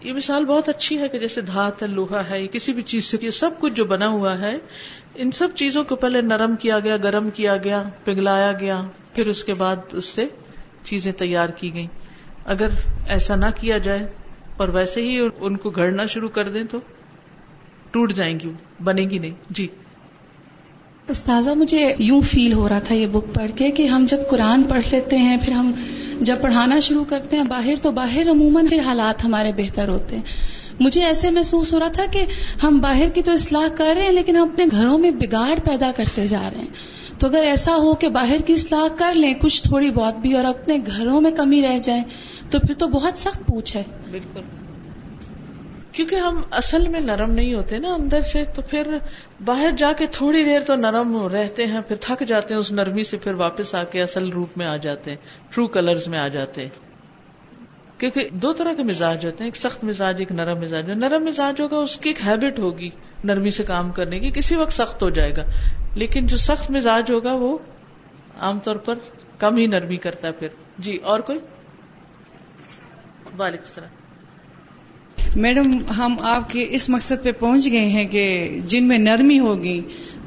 یہ 0.00 0.12
مثال 0.12 0.44
بہت 0.44 0.68
اچھی 0.68 0.98
ہے 0.98 1.08
کہ 1.08 1.18
جیسے 1.18 1.40
دھات 1.40 1.82
ہے 1.82 1.88
لوہا 1.88 2.30
ہے 2.30 2.42
یہ 2.42 2.46
کسی 2.46 2.72
بھی 2.72 2.82
چیز 2.82 3.04
سے 3.04 3.16
یہ 3.22 3.30
سب 3.30 3.50
کچھ 3.58 3.72
جو 3.72 3.84
بنا 3.84 4.08
ہوا 4.08 4.38
ہے 4.38 4.56
ان 5.14 5.30
سب 5.30 5.48
چیزوں 5.54 5.84
کو 5.84 5.96
پہلے 5.96 6.20
نرم 6.20 6.56
کیا 6.56 6.78
گیا 6.78 6.96
گرم 6.96 7.30
کیا 7.30 7.56
گیا 7.56 7.82
پگلایا 8.04 8.52
گیا 8.52 8.82
پھر 9.14 9.26
اس 9.26 9.44
کے 9.44 9.54
بعد 9.54 9.76
اس 9.92 10.04
سے 10.04 10.26
چیزیں 10.84 11.12
تیار 11.12 11.48
کی 11.48 11.74
گئی 11.74 11.86
اگر 12.44 12.68
ایسا 13.08 13.36
نہ 13.36 13.46
کیا 13.60 13.78
جائے 13.78 14.06
اور 14.56 14.68
ویسے 14.68 15.02
ہی 15.02 15.28
ان 15.38 15.56
کو 15.56 15.70
گھڑنا 15.70 16.06
شروع 16.06 16.28
کر 16.28 16.48
دیں 16.48 16.64
تو 16.70 16.78
ٹوٹ 17.90 18.12
جائیں 18.12 18.40
گی 18.40 18.52
بنے 18.84 19.02
گی 19.02 19.18
نہیں۔ 19.18 19.34
جی۔ 19.50 19.66
استاذہ، 21.08 21.50
مجھے 21.50 21.94
یوں 21.98 22.20
فیل 22.20 22.52
ہو 22.52 22.68
رہا 22.68 22.78
تھا 22.78 22.94
یہ 22.94 23.06
بک 23.06 23.34
پڑھ 23.34 23.50
کے 23.54 23.70
کہ 23.70 23.86
ہم 23.86 24.06
جب 24.08 24.16
قرآن 24.30 24.62
پڑھ 24.62 24.86
لیتے 24.90 25.16
ہیں، 25.16 25.36
پھر 25.42 25.52
ہم 25.52 25.72
جب 26.20 26.36
پڑھانا 26.40 26.80
شروع 26.80 27.04
کرتے 27.04 27.36
ہیں، 27.36 27.44
باہر 27.44 27.74
تو 27.82 27.90
باہر 27.90 28.30
عموماً 28.30 28.66
حالات 28.84 29.24
ہمارے 29.24 29.52
بہتر 29.56 29.88
ہوتے 29.88 30.16
ہیں۔ 30.16 30.22
مجھے 30.80 31.04
ایسے 31.04 31.30
محسوس 31.30 31.74
ہو 31.74 31.80
رہا 31.80 31.88
تھا 31.88 32.04
کہ 32.10 32.24
ہم 32.62 32.78
باہر 32.78 33.08
کی 33.08 33.22
تو 33.22 33.32
اصلاح 33.32 33.68
کر 33.76 33.92
رہے 33.94 34.02
ہیں، 34.02 34.12
لیکن 34.12 34.36
ہم 34.36 34.48
اپنے 34.48 34.64
گھروں 34.70 34.98
میں 34.98 35.10
بگاڑ 35.10 35.58
پیدا 35.64 35.90
کرتے 35.96 36.26
جا 36.26 36.50
رہے 36.52 36.60
ہیں۔ 36.60 36.68
تو 37.18 37.26
اگر 37.26 37.42
ایسا 37.42 37.76
ہو 37.76 37.94
کہ 37.94 38.08
باہر 38.08 38.36
کی 38.46 38.52
اصلاح 38.52 38.88
کر 38.96 39.14
لیں، 39.14 39.34
کچھ 39.34 39.62
تھوڑی 39.62 39.90
بہت 39.90 40.16
بھی 40.16 40.32
اور 40.32 40.44
اپنے 40.44 40.76
گھروں 40.96 41.20
میں 41.20 41.30
کمی 41.30 41.62
رہ 41.62 41.78
جائے، 41.78 42.02
تو 42.50 42.58
پھر 42.58 42.74
تو 42.74 42.88
بہت 42.88 43.18
سخت 43.18 43.46
پوچھ 43.46 43.76
ہے۔ 43.76 43.82
بالکل۔ 44.10 44.40
کیونکہ 45.96 46.14
ہم 46.14 46.42
اصل 46.50 46.88
میں 46.88 47.00
نرم 47.00 47.30
نہیں 47.30 47.54
ہوتے 47.54 47.78
نا 47.78 47.94
اندر 47.94 48.22
سے، 48.22 48.44
تو 48.44 48.62
پھر 48.62 48.96
باہر 49.44 49.70
جا 49.78 49.92
کے 49.96 50.06
تھوڑی 50.06 50.44
دیر 50.44 50.60
تو 50.60 50.74
نرم 50.74 51.26
رہتے 51.26 51.66
ہیں، 51.66 51.80
پھر 51.88 51.96
تھک 52.00 52.24
جاتے 52.26 52.54
ہیں، 52.54 52.60
اس 52.60 52.72
نرمی 52.72 53.04
سے 53.04 53.16
پھر 53.16 53.34
واپس 53.34 53.74
آ 53.74 53.84
کے 53.84 54.02
اصل 54.02 54.28
روپ 54.28 54.58
میں 54.58 54.66
آ 54.66 54.76
جاتے 54.76 55.10
ہیں 55.10 55.16
ٹرو 55.50 55.66
کلرز 55.66 56.08
میں 56.08 56.18
آ 56.18 56.28
جاتے 56.28 56.60
ہیں۔ 56.60 56.68
کیونکہ 57.98 58.28
دو 58.32 58.52
طرح 58.52 58.72
کے 58.72 58.82
مزاج 58.82 59.26
ہوتے 59.26 59.36
ہیں، 59.44 59.46
ایک 59.46 59.56
سخت 59.56 59.84
مزاج، 59.84 60.16
ایک 60.18 60.32
نرم 60.32 60.60
مزاج۔ 60.60 60.90
نرم 60.90 61.24
مزاج 61.24 61.60
ہوگا، 61.60 61.76
اس 61.76 61.98
کی 61.98 62.10
ایک 62.10 62.26
ہیبٹ 62.26 62.58
ہوگی 62.58 62.90
نرمی 63.24 63.50
سے 63.50 63.64
کام 63.64 63.92
کرنے 63.92 64.20
کی، 64.20 64.30
کسی 64.30 64.56
وقت 64.56 64.72
سخت 64.72 65.02
ہو 65.02 65.10
جائے 65.10 65.36
گا۔ 65.36 65.42
لیکن 65.94 66.26
جو 66.26 66.36
سخت 66.36 66.70
مزاج 66.70 67.10
ہوگا، 67.10 67.32
وہ 67.32 67.58
عام 68.40 68.58
طور 68.58 68.76
پر 68.76 68.94
کم 69.38 69.56
ہی 69.56 69.66
نرمی 69.66 69.96
کرتا 69.96 70.28
ہے 70.28 70.32
پھر۔ 70.32 70.48
جی 70.78 70.96
اور 70.96 71.20
کوئی؟ 71.20 71.38
وعلیکم 73.38 73.64
السلام۔ 73.66 74.05
میڈم، 75.36 75.92
ہم 75.98 76.16
آپ 76.20 76.50
کے 76.50 76.66
اس 76.70 76.88
مقصد 76.90 77.22
پہ 77.22 77.32
پہنچ 77.32 77.70
گئے 77.70 77.84
ہیں 77.84 78.04
کہ 78.04 78.48
جن 78.64 78.84
میں 78.84 78.98
نرمی 78.98 79.38
ہوگی 79.38 79.80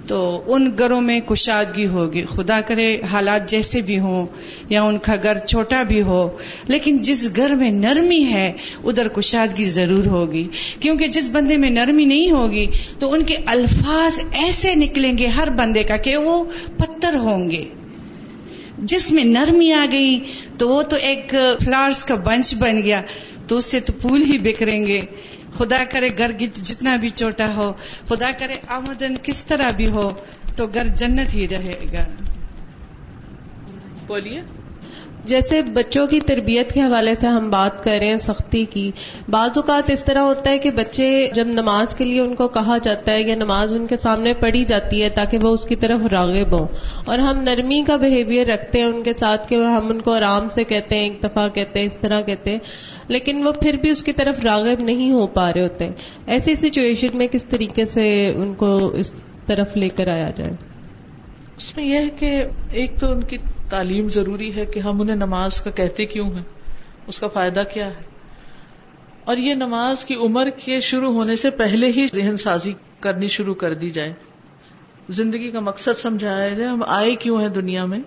تو 0.07 0.43
ان 0.47 0.71
گھروں 0.79 1.01
میں 1.01 1.19
کشادگی 1.19 1.85
ہوگی۔ 1.87 2.23
خدا 2.25 2.61
کرے 2.61 2.97
حالات 3.11 3.49
جیسے 3.49 3.81
بھی 3.81 3.99
ہوں 3.99 4.25
یا 4.69 4.81
ان 4.83 4.97
کا 4.97 5.15
گھر 5.23 5.37
چھوٹا 5.37 5.83
بھی 5.83 6.01
ہو، 6.01 6.37
لیکن 6.67 6.97
جس 6.97 7.29
گھر 7.35 7.55
میں 7.55 7.71
نرمی 7.71 8.23
ہے، 8.23 8.51
ادھر 8.83 9.07
کشادگی 9.07 9.65
ضرور 9.65 10.05
ہوگی۔ 10.05 10.47
کیونکہ 10.79 11.07
جس 11.07 11.29
بندے 11.29 11.57
میں 11.57 11.69
نرمی 11.69 12.05
نہیں 12.05 12.31
ہوگی 12.31 12.65
تو 12.99 13.13
ان 13.13 13.23
کے 13.23 13.35
الفاظ 13.45 14.19
ایسے 14.31 14.75
نکلیں 14.75 15.17
گے 15.17 15.27
ہر 15.27 15.49
بندے 15.49 15.83
کا 15.83 15.97
کہ 15.97 16.17
وہ 16.17 16.43
پتھر 16.77 17.15
ہوں 17.15 17.49
گے۔ 17.49 17.65
جس 18.77 19.11
میں 19.11 19.23
نرمی 19.23 19.73
آ 19.73 19.85
گئی 19.91 20.19
تو 20.57 20.69
وہ 20.69 20.81
تو 20.81 20.95
ایک 20.95 21.35
فلاورس 21.65 22.05
کا 22.05 22.15
بنچ 22.15 22.55
بن 22.55 22.77
گیا۔ 22.83 23.01
تو 23.49 23.57
اس 23.57 23.65
سے 23.65 23.79
تو 23.79 23.93
پھول 23.93 24.21
ہی 24.21 24.37
بکھریں 24.37 24.85
گے۔ 24.85 24.99
خدا 25.57 25.83
کرے 25.91 26.09
گھر 26.17 26.31
جتنا 26.31 26.95
بھی 26.95 27.09
چھوٹا 27.09 27.55
ہو، 27.55 27.73
خدا 28.09 28.31
کرے 28.39 28.55
آمدن 28.67 29.13
کس 29.23 29.45
طرح 29.45 29.71
بھی 29.71 29.87
ہو، 29.87 30.11
تو 30.55 30.67
گھر 30.67 30.87
جنت 30.87 31.33
ہی 31.33 31.47
رہے 31.47 31.79
گا۔ 31.93 32.05
بولیے۔ 34.07 34.58
جیسے 35.25 35.61
بچوں 35.61 36.07
کی 36.07 36.19
تربیت 36.19 36.73
کے 36.73 36.81
حوالے 36.81 37.15
سے 37.15 37.27
ہم 37.27 37.49
بات 37.49 37.83
کر 37.83 37.97
رہے 37.99 38.07
ہیں 38.07 38.17
سختی 38.17 38.65
کی، 38.65 38.91
بعض 39.29 39.49
اوقات 39.55 39.89
اس 39.89 40.03
طرح 40.03 40.19
ہوتا 40.19 40.51
ہے 40.51 40.57
کہ 40.57 40.71
بچے 40.71 41.29
جب 41.33 41.47
نماز 41.47 41.95
کے 41.95 42.03
لیے 42.03 42.19
ان 42.19 42.35
کو 42.35 42.47
کہا 42.47 42.77
جاتا 42.83 43.11
ہے 43.11 43.21
یا 43.21 43.35
نماز 43.35 43.73
ان 43.73 43.87
کے 43.87 43.97
سامنے 43.97 44.33
پڑھی 44.33 44.65
جاتی 44.65 45.03
ہے 45.03 45.09
تاکہ 45.09 45.37
وہ 45.41 45.49
اس 45.49 45.65
کی 45.65 45.75
طرف 45.75 45.97
راغب 46.11 46.59
ہوں۔ 46.59 46.67
اور 47.05 47.19
ہم 47.19 47.41
نرمی 47.41 47.83
کا 47.87 47.95
بہیویئر 47.95 48.47
رکھتے 48.47 48.77
ہیں 48.77 48.85
ان 48.85 49.03
کے 49.03 49.11
ساتھ 49.17 49.49
کہ 49.49 49.55
ہم 49.55 49.87
ان 49.87 50.01
کو 50.01 50.13
آرام 50.13 50.49
سے 50.49 50.63
کہتے 50.63 50.95
ہیں 50.95 51.03
ایک 51.03 51.23
دفعہ 51.23 51.49
کہتے 51.49 51.79
ہیں، 51.79 51.87
اس 51.87 51.97
طرح 52.01 52.21
کہتے 52.21 52.51
ہیں۔ 52.51 52.59
لیکن 53.07 53.47
وہ 53.47 53.51
پھر 53.51 53.77
بھی 53.77 53.89
اس 53.89 54.03
کی 54.03 54.11
طرف 54.13 54.39
راغب 54.39 54.83
نہیں 54.83 55.11
ہو 55.11 55.27
پا 55.27 55.53
رہے 55.53 55.63
ہوتے۔ 55.63 55.89
ایسی 56.27 56.55
سچویشن 56.55 57.07
میں 57.13 57.27
کس 57.31 57.45
طریقے 57.45 57.85
سے 57.85 58.33
ان 58.35 58.53
کو 58.53 58.87
اس 58.87 59.13
طرف 59.45 59.77
لے 59.77 59.89
کر 59.89 60.07
آیا 60.07 60.31
جائے؟ 60.35 60.51
اس 61.57 61.77
میں 61.77 61.85
یہ 61.85 61.97
ہے 61.97 62.09
کہ 62.19 62.43
ایک 62.71 62.99
تو 62.99 63.11
ان 63.11 63.23
کی 63.23 63.37
تعلیم 63.69 64.09
ضروری 64.09 64.55
ہے 64.55 64.65
کہ 64.65 64.79
ہم 64.79 65.01
انہیں 65.01 65.15
نماز 65.15 65.61
کا 65.61 65.71
کہتے 65.71 66.05
کیوں 66.05 66.33
ہیں؟ 66.33 66.43
اس 67.07 67.19
کا 67.19 67.27
فائدہ 67.27 67.63
کیا 67.73 67.87
ہے؟ 67.87 68.01
اور 69.23 69.37
یہ 69.37 69.53
نماز 69.53 70.05
کی 70.05 70.15
عمر 70.15 70.49
کے 70.49 70.79
شروع 70.79 71.13
ہونے 71.13 71.35
سے 71.35 71.49
پہلے 71.49 71.87
ہی 71.87 72.05
ذہن 72.13 72.37
سازی 72.37 72.73
کرنی 72.99 73.27
شروع 73.27 73.53
کر 73.53 73.73
دی 73.73 73.89
جائے۔ 73.89 74.13
زندگی 75.09 75.51
کا 75.51 75.59
مقصد 75.59 75.97
سمجھایا 75.97 76.49
جائے، 76.49 76.69
ہم 76.69 76.83
آئے 76.87 77.15
کیوں 77.15 77.41
ہیں 77.41 77.49
دنیا 77.49 77.85
میں؟ 77.85 77.99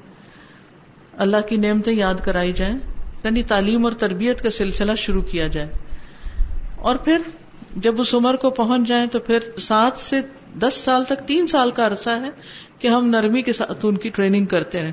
اللہ 1.18 1.36
کی 1.48 1.56
نعمتیں 1.56 1.92
یاد 1.92 2.14
کرائی 2.24 2.52
جائیں 2.52 2.78
یعنی 3.24 3.42
تعلیم 3.42 3.84
اور 3.84 3.92
تربیت 3.92 4.42
کا 4.42 4.50
سلسلہ 4.50 4.92
شروع 4.96 5.22
کیا 5.22 5.46
جائے۔ 5.46 5.68
اور 6.76 6.96
پھر 6.96 7.18
جب 7.76 8.00
اس 8.00 8.14
عمر 8.14 8.36
کو 8.36 8.50
پہنچ 8.50 8.88
جائیں 8.88 9.06
تو 9.06 9.18
پھر 9.18 9.38
سات 9.58 9.96
سے 9.96 10.20
دس 10.58 10.74
سال 10.74 11.04
تک 11.04 11.26
تین 11.26 11.46
سال 11.46 11.70
کا 11.70 11.86
عرصہ 11.86 12.10
ہے 12.10 12.30
کہ 12.78 12.88
ہم 12.88 13.06
نرمی 13.06 13.42
کے 13.42 13.52
ساتھ 13.52 13.86
ان 13.86 13.96
کی 13.96 14.08
ٹریننگ 14.08 14.46
کرتے 14.46 14.78
ہیں 14.78 14.92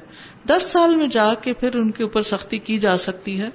دس 0.49 0.63
سال 0.63 0.95
میں 0.95 1.07
جا 1.07 1.33
کے 1.41 1.53
پھر 1.53 1.75
ان 1.75 1.91
کے 1.91 2.03
اوپر 2.03 2.21
سختی 2.21 2.57
کی 2.57 2.77
جا 2.77 2.97
سکتی 2.97 3.41
ہے۔ 3.41 3.49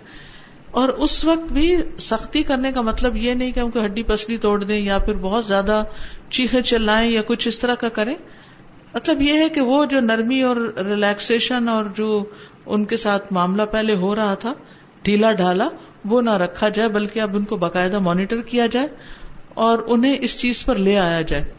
اور 0.70 0.88
اس 0.88 1.24
وقت 1.24 1.52
بھی 1.52 1.76
سختی 1.98 2.42
کرنے 2.42 2.72
کا 2.72 2.80
مطلب 2.80 3.16
یہ 3.16 3.34
نہیں 3.34 3.52
کہ 3.52 3.60
ان 3.60 3.70
کو 3.70 3.84
ہڈی 3.84 4.02
پسلی 4.02 4.36
توڑ 4.36 4.64
دیں 4.64 4.80
یا 4.80 4.98
پھر 4.98 5.14
بہت 5.14 5.44
زیادہ 5.44 5.84
چیخے 6.30 6.62
چلائیں 6.62 7.10
یا 7.10 7.22
کچھ 7.26 7.48
اس 7.48 7.58
طرح 7.58 7.74
کا 7.74 7.88
کریں۔ 7.88 8.14
مطلب 8.94 9.22
یہ 9.22 9.32
ہے 9.32 9.48
کہ 9.48 9.60
وہ 9.60 9.84
جو 9.84 10.00
نرمی 10.00 10.42
اور 10.42 10.56
ریلیکسیشن 10.84 11.68
اور 11.68 11.84
جو 11.84 12.24
ان 12.66 12.84
کے 12.84 12.96
ساتھ 12.96 13.32
معاملہ 13.32 13.62
پہلے 13.62 13.94
ہو 13.94 14.16
رہا 14.16 14.34
تھا، 14.34 14.52
ڈھیلا 15.02 15.32
ڈھالا، 15.32 15.68
وہ 16.04 16.20
نہ 16.20 16.30
رکھا 16.30 16.68
جائے، 16.68 16.88
بلکہ 16.88 17.20
اب 17.20 17.36
ان 17.36 17.44
کو 17.44 17.56
باقاعدہ 17.56 17.98
مانیٹر 17.98 18.40
کیا 18.40 18.66
جائے 18.66 18.88
اور 19.48 19.78
انہیں 19.86 20.16
اس 20.20 20.38
چیز 20.38 20.64
پر 20.64 20.76
لے 20.76 20.98
آیا 20.98 21.22
جائے۔ 21.22 21.52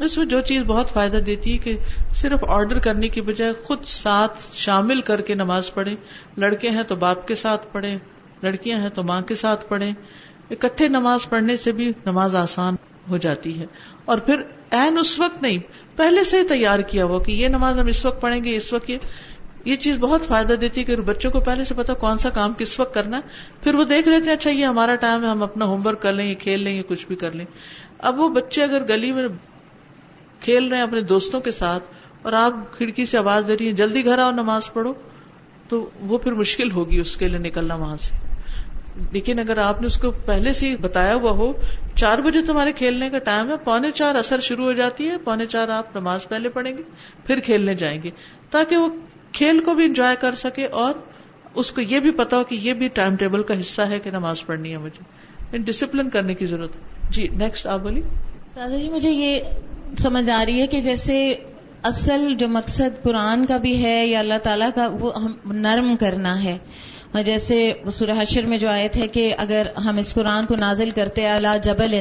اس 0.00 0.18
میں 0.18 0.26
جو 0.26 0.40
چیز 0.40 0.62
بہت 0.62 0.90
فائدہ 0.90 1.16
دیتی 1.16 1.52
ہے 1.52 1.58
کہ 1.58 1.76
صرف 2.14 2.44
آرڈر 2.48 2.78
کرنے 2.78 3.08
کی 3.08 3.20
بجائے 3.20 3.52
خود 3.52 3.84
ساتھ 3.84 4.38
شامل 4.52 5.00
کر 5.00 5.20
کے 5.20 5.34
نماز 5.34 5.74
پڑھے 5.74 5.94
لڑکے 6.36 6.70
ہیں 6.70 6.82
تو 6.82 6.96
باپ 6.96 7.28
کے 7.28 7.34
ساتھ 7.34 7.66
پڑھے 7.72 7.98
لڑکیاں 8.42 8.80
ہیں 8.80 8.88
تو 8.88 9.02
ماں 9.02 9.20
کے 9.20 9.34
ساتھ 9.34 9.68
پڑھے 9.68 9.90
اکٹھے 10.50 10.88
نماز 10.88 11.28
پڑھنے 11.28 11.56
سے 11.56 11.72
بھی 11.72 11.92
نماز 12.06 12.36
آسان 12.36 12.74
ہو 13.10 13.16
جاتی 13.16 13.60
ہے۔ 13.60 13.66
اور 14.04 14.18
پھر 14.18 14.42
این 14.70 14.98
اس 14.98 15.20
وقت 15.20 15.42
نہیں، 15.42 15.58
پہلے 15.96 16.24
سے 16.24 16.44
تیار 16.44 16.78
کیا 16.78 17.06
وہ 17.06 17.20
کہ 17.20 17.32
یہ 17.32 17.48
نماز 17.48 17.78
ہم 17.78 17.86
اس 17.86 18.06
وقت 18.06 18.20
پڑھیں 18.20 18.44
گے، 18.44 18.56
اس 18.56 18.72
وقت 18.72 18.90
یہ 18.90 18.98
یہ 19.64 19.76
چیز 19.76 19.98
بہت 19.98 20.22
فائدہ 20.22 20.52
دیتی 20.52 20.80
ہے 20.80 20.86
کہ 20.86 20.96
بچوں 20.96 21.30
کو 21.30 21.40
پہلے 21.40 21.64
سے 21.64 21.74
پتا 21.74 21.94
کون 21.94 22.18
سا 22.18 22.30
کام 22.30 22.54
کس 22.54 22.80
وقت 22.80 22.94
کرنا 22.94 23.16
ہے۔ 23.16 23.22
پھر 23.62 23.74
وہ 23.74 23.84
دیکھ 23.84 24.08
لیتے 24.08 24.26
ہیں 24.26 24.36
اچھا 24.36 24.50
یہ 24.50 24.64
ہمارا 24.64 24.94
ٹائم 24.94 25.22
ہے، 25.24 25.28
ہم 25.28 25.42
اپنا 25.42 25.64
ہوم 25.64 25.86
ورک 25.86 26.02
کر 26.02 26.12
لیں، 26.12 26.26
یہ 26.26 26.34
کھیل 26.34 26.62
لیں، 26.62 26.72
یہ 26.72 26.82
کچھ 26.82 27.06
بھی 27.06 27.16
کر 27.16 27.32
لیں۔ 27.32 27.44
اب 27.98 28.20
وہ 28.20 28.28
بچے 28.28 28.62
اگر 28.62 28.88
گلی 28.88 29.12
میں 29.12 29.28
کھیل 30.40 30.68
رہے 30.68 30.76
ہیں 30.76 30.84
اپنے 30.84 31.00
دوستوں 31.00 31.40
کے 31.40 31.50
ساتھ 31.50 31.84
اور 32.22 32.32
آپ 32.32 32.52
کھڑکی 32.72 33.04
سے 33.04 33.18
آواز 33.18 33.44
دے 33.48 33.56
رہی 33.58 33.66
ہیں، 33.66 33.72
جلدی 33.72 34.04
گھر 34.04 34.18
آؤ، 34.18 34.30
نماز 34.30 34.72
پڑھو۔ 34.72 34.92
تو 35.68 35.90
وہ 36.00 36.18
پھر 36.18 36.32
مشکل 36.32 36.70
ہوگی 36.70 36.98
اس 36.98 37.16
کے 37.16 37.28
لیے 37.28 37.38
نکلنا 37.38 37.74
وہاں 37.74 37.96
سے۔ 37.96 38.14
لیکن 39.12 39.38
اگر 39.38 39.58
آپ 39.58 39.80
نے 39.80 39.86
اس 39.86 39.98
کو 39.98 40.10
پہلے 40.10 40.52
سے 40.52 40.76
بتایا 40.80 41.14
ہوا 41.14 41.30
ہو، 41.30 41.52
چار 41.94 42.18
بجے 42.18 42.42
تمہارے 42.42 42.72
کھیلنے 42.72 43.10
کا 43.10 43.18
ٹائم 43.18 43.48
ہے، 43.48 43.54
پونے 43.64 43.90
چار 43.90 44.14
اثر 44.14 44.40
شروع 44.40 44.64
ہو 44.64 44.72
جاتی 44.72 45.08
ہے، 45.08 45.18
پونے 45.18 45.46
چار 45.46 45.68
آپ 45.68 45.96
نماز 45.96 46.28
پہلے 46.28 46.48
پڑھیں 46.48 46.78
گے، 46.78 46.82
پھر 47.26 47.40
کھیلنے 47.40 47.74
جائیں 47.74 48.02
گے۔ 48.02 48.10
تاکہ 48.50 48.76
وہ 48.76 48.88
کھیل 49.32 49.60
کو 49.60 49.74
بھی 49.74 49.84
انجوائے 49.84 50.16
کر 50.20 50.34
سکے 50.34 50.66
اور 50.66 50.94
اس 51.54 51.72
کو 51.72 51.80
یہ 51.80 52.00
بھی 52.00 52.10
پتا 52.10 52.36
ہو 52.36 52.44
کہ 52.44 52.54
یہ 52.54 52.74
بھی 52.74 52.88
ٹائم 52.88 53.16
ٹیبل 53.16 53.42
کا 53.42 53.60
حصہ 53.60 53.82
ہے 53.82 53.98
کہ 53.98 54.10
نماز 54.10 54.46
پڑھنی 54.46 54.72
ہے 54.72 54.78
مجھے۔ 54.78 55.58
ڈسپلن 55.58 56.10
کرنے 56.10 56.34
کی 56.34 56.46
ضرورت 56.46 56.76
ہے۔ 56.76 56.80
جی 57.10 57.28
نیکسٹ 57.28 57.66
آپ 57.66 57.80
بولیے۔ 57.80 58.02
دادا 58.56 58.76
جی 58.76 58.88
مجھے 58.88 59.10
یہ 59.10 59.40
سمجھ 59.98 60.30
آ 60.30 60.44
رہی 60.46 60.60
ہے 60.60 60.66
کہ 60.66 60.80
جیسے 60.80 61.34
اصل 61.82 62.34
جو 62.38 62.48
مقصد 62.48 63.02
قرآن 63.02 63.46
کا 63.46 63.56
بھی 63.56 63.84
ہے 63.84 64.06
یا 64.06 64.18
اللہ 64.18 64.38
تعالیٰ 64.42 64.70
کا، 64.74 64.88
وہ 65.00 65.24
ہم 65.24 65.52
نرم 65.52 65.94
کرنا 66.00 66.44
ہے۔ 66.44 66.58
اور 67.12 67.22
جیسے 67.22 67.72
سورہ 67.92 68.10
حشر 68.10 68.46
میں 68.46 68.58
جو 68.58 68.68
آئے 68.70 68.88
تھے 68.88 69.08
کہ 69.08 69.34
اگر 69.38 69.62
ہم 69.84 69.98
اس 69.98 70.14
قرآن 70.14 70.44
کو 70.46 70.54
نازل 70.54 70.90
کرتے 70.90 71.28
اللہ 71.28 71.56
جبل 71.62 72.00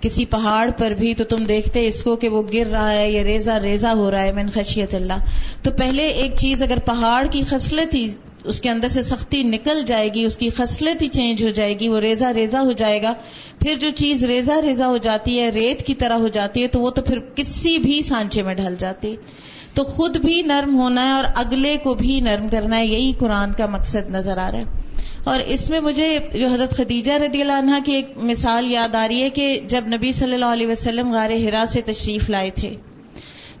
کسی 0.00 0.24
پہاڑ 0.24 0.70
پر 0.78 0.90
بھی 0.90 1.14
تو 1.14 1.24
تم 1.24 1.44
دیکھتے 1.44 1.86
اس 1.86 2.04
کو 2.04 2.16
کہ 2.16 2.28
وہ 2.28 2.42
گر 2.52 2.66
رہا 2.66 2.90
ہے 2.90 3.10
یا 3.10 3.24
ریزا 3.24 3.60
ریزا 3.60 3.92
ہو 3.92 4.10
رہا 4.10 4.22
ہے، 4.22 4.32
من 4.32 4.50
خشیت 4.54 4.94
اللہ۔ 4.94 5.24
تو 5.62 5.70
پہلے 5.70 6.02
ایک 6.02 6.32
چیز 6.36 6.62
اگر 6.62 6.78
پہاڑ 6.84 7.26
کی 7.26 7.42
خصلت 7.48 7.94
ہی 7.94 8.12
اس 8.44 8.60
کے 8.60 8.70
اندر 8.70 8.88
سے 8.88 9.02
سختی 9.02 9.42
نکل 9.42 9.82
جائے 9.86 10.08
گی، 10.14 10.24
اس 10.24 10.36
کی 10.36 10.50
خصلت 10.50 11.02
ہی 11.02 11.08
چینج 11.08 11.44
ہو 11.44 11.48
جائے 11.48 11.78
گی، 11.80 11.88
وہ 11.88 12.00
ریزا 12.00 12.34
ریزا 12.34 12.60
ہو 12.60 12.72
جائے 12.72 13.02
گا۔ 13.02 13.12
پھر 13.60 13.74
جو 13.74 13.90
چیز 13.90 14.24
ریزا 14.24 14.62
ریزا 14.62 14.88
ہو 14.88 14.96
جاتی 14.96 15.40
ہے، 15.40 15.48
ریت 15.48 15.82
کی 15.82 15.94
طرح 15.94 16.14
ہو 16.14 16.28
جاتی 16.28 16.62
ہے، 16.62 16.68
تو 16.68 16.80
وہ 16.80 16.90
تو 16.90 17.02
پھر 17.02 17.18
کسی 17.34 17.78
بھی 17.78 18.02
سانچے 18.02 18.42
میں 18.42 18.54
ڈھل 18.54 18.74
جاتی۔ 18.78 19.16
تو 19.74 19.84
خود 19.84 20.16
بھی 20.16 20.42
نرم 20.42 20.78
ہونا 20.78 21.04
ہے 21.04 21.10
اور 21.10 21.24
اگلے 21.36 21.76
کو 21.82 21.94
بھی 21.94 22.20
نرم 22.20 22.48
کرنا 22.48 22.78
ہے، 22.78 22.86
یہی 22.86 23.12
قرآن 23.18 23.52
کا 23.52 23.66
مقصد 23.66 24.10
نظر 24.10 24.38
آ 24.38 24.50
رہا 24.50 24.58
ہے۔ 24.58 24.64
اور 25.24 25.40
اس 25.40 25.70
میں 25.70 25.80
مجھے 25.80 26.18
جو 26.38 26.46
حضرت 26.46 26.76
خدیجہ 26.76 27.12
رضی 27.12 27.40
اللہ 27.40 27.52
عنہ 27.52 27.70
کی 27.86 27.92
ایک 27.92 28.12
مثال 28.16 28.70
یاد 28.70 28.94
آ 28.94 29.08
رہی 29.08 29.22
ہے 29.22 29.30
کہ 29.30 29.60
جب 29.68 29.80
نبی 29.86 30.12
صلی 30.12 30.34
اللہ 30.34 30.44
علیہ 30.44 30.66
وسلم 30.66 31.12
غار 31.12 31.30
ہرا 31.30 31.64
سے 31.68 31.80
تشریف 31.80 32.30
لائے 32.30 32.50
تھے 32.50 32.76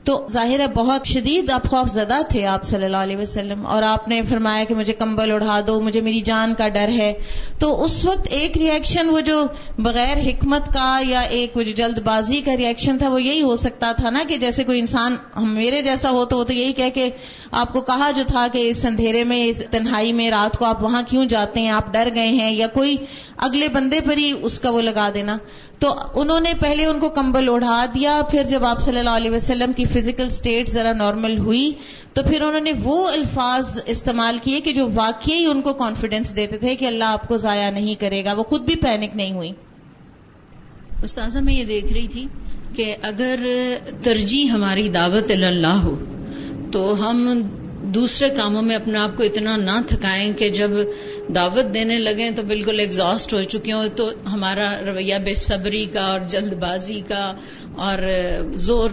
تو 0.04 0.26
ظاہر 0.30 0.60
ہے 0.60 0.66
بہت 0.66 1.06
شدید 1.06 1.50
آپ 1.50 1.68
خوف 1.68 1.90
زدہ 1.92 2.20
تھے 2.28 2.44
آپ 2.46 2.64
صلی 2.64 2.84
اللہ 2.84 2.96
علیہ 2.96 3.16
وسلم، 3.16 3.66
اور 3.66 3.82
آپ 3.82 4.08
نے 4.08 4.20
فرمایا 4.22 4.64
کہ 4.64 4.74
مجھے 4.74 4.92
کمبل 4.92 5.30
اڑا 5.32 5.60
دو، 5.66 5.80
مجھے 5.80 6.00
میری 6.00 6.20
جان 6.20 6.54
کا 6.54 6.68
ڈر 6.68 6.88
ہے۔ 6.88 7.12
تو 7.58 7.84
اس 7.84 8.04
وقت 8.04 8.28
ایک 8.30 8.56
ریئیکشن 8.56 9.08
وہ 9.08 9.20
جو 9.20 9.42
بغیر 9.78 10.18
حکمت 10.18 10.72
کا 10.74 11.00
یا 11.06 11.20
ایک 11.30 11.56
وہ 11.56 11.62
جو 11.62 11.72
جلد 11.72 11.98
بازی 11.98 12.40
کا 12.40 12.56
ریئیکشن 12.56 12.98
تھا 12.98 13.08
وہ 13.08 13.22
یہی 13.22 13.42
ہو 13.42 13.56
سکتا 13.56 13.92
تھا 13.92 14.10
نا 14.10 14.22
کہ 14.28 14.36
جیسے 14.36 14.64
کوئی 14.64 14.80
انسان 14.80 15.16
میرے 15.36 15.82
جیسا 15.82 16.10
ہو 16.10 16.24
تو 16.24 16.38
وہ 16.38 16.44
تو 16.44 16.52
یہی 16.52 16.72
کہہ 16.72 16.90
کہ 16.94 17.08
آپ 17.52 17.72
کو 17.72 17.80
کہا 17.80 18.10
جو 18.10 18.22
تھا 18.26 18.46
کہ 18.52 18.68
اس 18.70 18.84
اندھیرے 18.84 19.24
میں، 19.24 19.44
اس 19.44 19.62
تنہائی 19.70 20.12
میں 20.12 20.30
رات 20.30 20.58
کو 20.58 20.64
آپ 20.64 20.82
وہاں 20.82 21.02
کیوں 21.08 21.24
جاتے 21.24 21.60
ہیں؟ 21.60 21.70
آپ 21.70 21.92
ڈر 21.92 22.08
گئے 22.14 22.28
ہیں 22.28 22.50
یا 22.52 22.66
کوئی 22.66 22.96
اگلے 23.36 23.68
بندے 23.68 24.00
پر 24.00 24.16
ہی 24.16 24.32
اس 24.42 24.60
کا 24.60 24.70
وہ 24.70 24.80
لگا 24.80 25.10
دینا۔ 25.14 25.38
تو 25.78 25.94
انہوں 26.14 26.40
نے 26.40 26.52
پہلے 26.60 26.86
ان 26.86 27.00
کو 27.00 27.08
کمبل 27.08 27.48
اڑا 27.48 27.86
دیا، 27.94 28.20
پھر 28.30 28.42
جب 28.42 28.64
آپ 28.64 28.80
صلی 28.80 28.98
اللہ 28.98 29.10
علیہ 29.10 29.30
وسلم 29.30 29.72
کی 29.72 29.84
فزیکل 29.84 30.26
اسٹیٹ 30.26 30.68
ذرا 30.68 30.92
نارمل 30.92 31.38
ہوئی، 31.38 31.72
تو 32.12 32.22
پھر 32.22 32.42
انہوں 32.42 32.60
نے 32.60 32.72
وہ 32.82 33.08
الفاظ 33.08 33.80
استعمال 33.86 34.38
کیے 34.42 34.60
کہ 34.60 34.72
جو 34.72 34.88
واقعی 34.94 35.44
ان 35.44 35.62
کو 35.62 35.72
کانفیڈینس 35.72 36.36
دیتے 36.36 36.58
تھے 36.58 36.74
کہ 36.74 36.84
اللہ 36.84 37.04
آپ 37.04 37.28
کو 37.28 37.36
ضائع 37.36 37.70
نہیں 37.70 38.00
کرے 38.00 38.24
گا، 38.24 38.32
وہ 38.32 38.42
خود 38.42 38.62
بھی 38.62 38.76
پینک 38.76 39.16
نہیں 39.16 39.32
ہوئی۔ 39.32 39.52
استاذہ، 41.02 41.38
میں 41.38 41.54
یہ 41.54 41.64
دیکھ 41.64 41.92
رہی 41.92 42.08
تھی 42.08 42.26
کہ 42.76 42.96
اگر 43.02 43.38
ترجیح 44.02 44.46
ہماری 44.46 44.88
دعوت 44.88 45.30
اللہ 45.30 45.66
ہو، 45.66 46.04
تو 46.72 47.10
ہم 47.10 47.40
دوسرے 47.94 48.28
کاموں 48.28 48.62
میں 48.62 48.76
اپنے 48.76 48.98
آپ 48.98 49.16
کو 49.16 49.22
اتنا 49.22 49.56
نہ 49.56 49.80
تھکائیں 49.86 50.32
کہ 50.32 50.48
جب 50.48 50.70
دعوت 51.34 51.74
دینے 51.74 51.94
لگے 51.94 52.30
تو 52.36 52.42
بالکل 52.42 52.80
ایگزاسٹ 52.80 53.32
ہو 53.32 53.42
چکی 53.42 53.72
ہوں۔ 53.72 53.88
تو 53.96 54.10
ہمارا 54.32 54.74
رویہ 54.86 55.14
بے 55.24 55.34
صبری 55.34 55.84
کا 55.84 56.00
اور 56.00 56.20
جلد 56.28 56.52
بازی 56.52 57.00
کا 57.08 57.34
اور 57.76 57.98
زور 58.52 58.90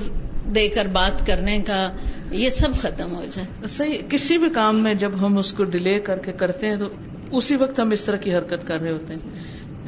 دے 0.55 0.67
کر 0.67 0.85
بات 0.85 1.27
کرنے 1.27 1.59
کا، 1.59 1.89
یہ 2.31 2.49
سب 2.49 2.75
ختم 2.75 3.15
ہو 3.15 3.25
جائے۔ 3.31 3.67
صحیح، 3.67 3.97
کسی 4.09 4.37
بھی 4.37 4.49
کام 4.49 4.79
میں 4.79 4.93
جب 4.93 5.11
ہم 5.21 5.37
اس 5.37 5.53
کو 5.53 5.63
ڈیلے 5.63 5.99
کر 5.99 6.17
کے 6.17 6.31
کرتے 6.31 6.67
ہیں 6.67 6.75
تو 6.75 6.85
اسی 7.31 7.55
وقت 7.55 7.79
ہم 7.79 7.91
اس 7.91 8.03
طرح 8.03 8.17
کی 8.17 8.35
حرکت 8.35 8.67
کر 8.67 8.79
رہے 8.79 8.91
ہوتے 8.91 9.13
ہیں۔ 9.13 9.29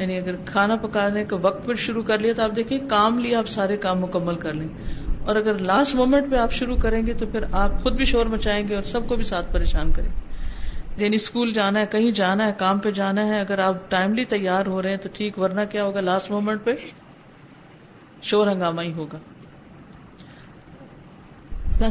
یعنی 0.01 0.18
اگر 0.18 0.36
کھانا 0.45 0.76
پکانے 0.76 1.26
کا 1.26 1.36
وقت 1.41 1.66
پر 1.66 1.76
شروع 1.76 2.03
کر 2.03 2.20
لیا 2.20 2.34
تو 2.34 2.41
آپ 2.41 2.55
دیکھیں، 2.55 2.78
کام 2.89 3.20
لیا 3.20 3.39
آپ 3.39 3.47
سارے 3.47 3.78
کام 3.78 4.01
مکمل 4.01 4.36
کر 4.36 4.53
لیں۔ 4.53 4.68
اور 5.26 5.36
اگر 5.36 5.57
لاسٹ 5.57 5.95
مومنٹ 5.95 6.32
پہ 6.32 6.36
آپ 6.36 6.51
شروع 6.51 6.76
کریں 6.76 7.07
گے 7.07 7.13
تو 7.13 7.26
پھر 7.26 7.43
آپ 7.51 7.84
خود 7.84 7.93
بھی 7.93 8.05
شور 8.05 8.26
مچائیں 8.26 8.67
گے 8.67 8.76
اور 8.76 8.84
سب 8.84 9.07
کو 9.07 9.15
بھی 9.15 9.24
ساتھ 9.24 9.53
پریشان 9.53 9.91
کریں 9.91 10.09
گے۔ 10.09 10.43
یعنی 11.03 11.15
اسکول 11.15 11.53
جانا 11.53 11.80
ہے، 11.80 11.86
کہیں 11.86 12.11
جانا 12.11 12.47
ہے، 12.47 12.51
کام 12.57 12.80
پہ 12.80 12.91
جانا 12.91 13.26
ہے، 13.26 13.39
اگر 13.39 13.59
آپ 13.59 13.91
ٹائملی 13.91 14.26
تیار 14.26 14.65
ہو 14.65 14.82
رہے 14.82 14.89
ہیں 14.89 14.97
تو 14.97 15.09
ٹھیک، 15.13 15.39
ورنہ 15.39 15.61
کیا 15.71 15.84
ہوگا؟ 15.84 16.01
لاسٹ 16.01 16.32
مومنٹ 16.32 16.63
پہ 16.63 16.71
شور 18.21 18.47
ہنگامہ 18.47 18.82
ہی 18.82 18.93
ہوگا۔ 18.93 19.17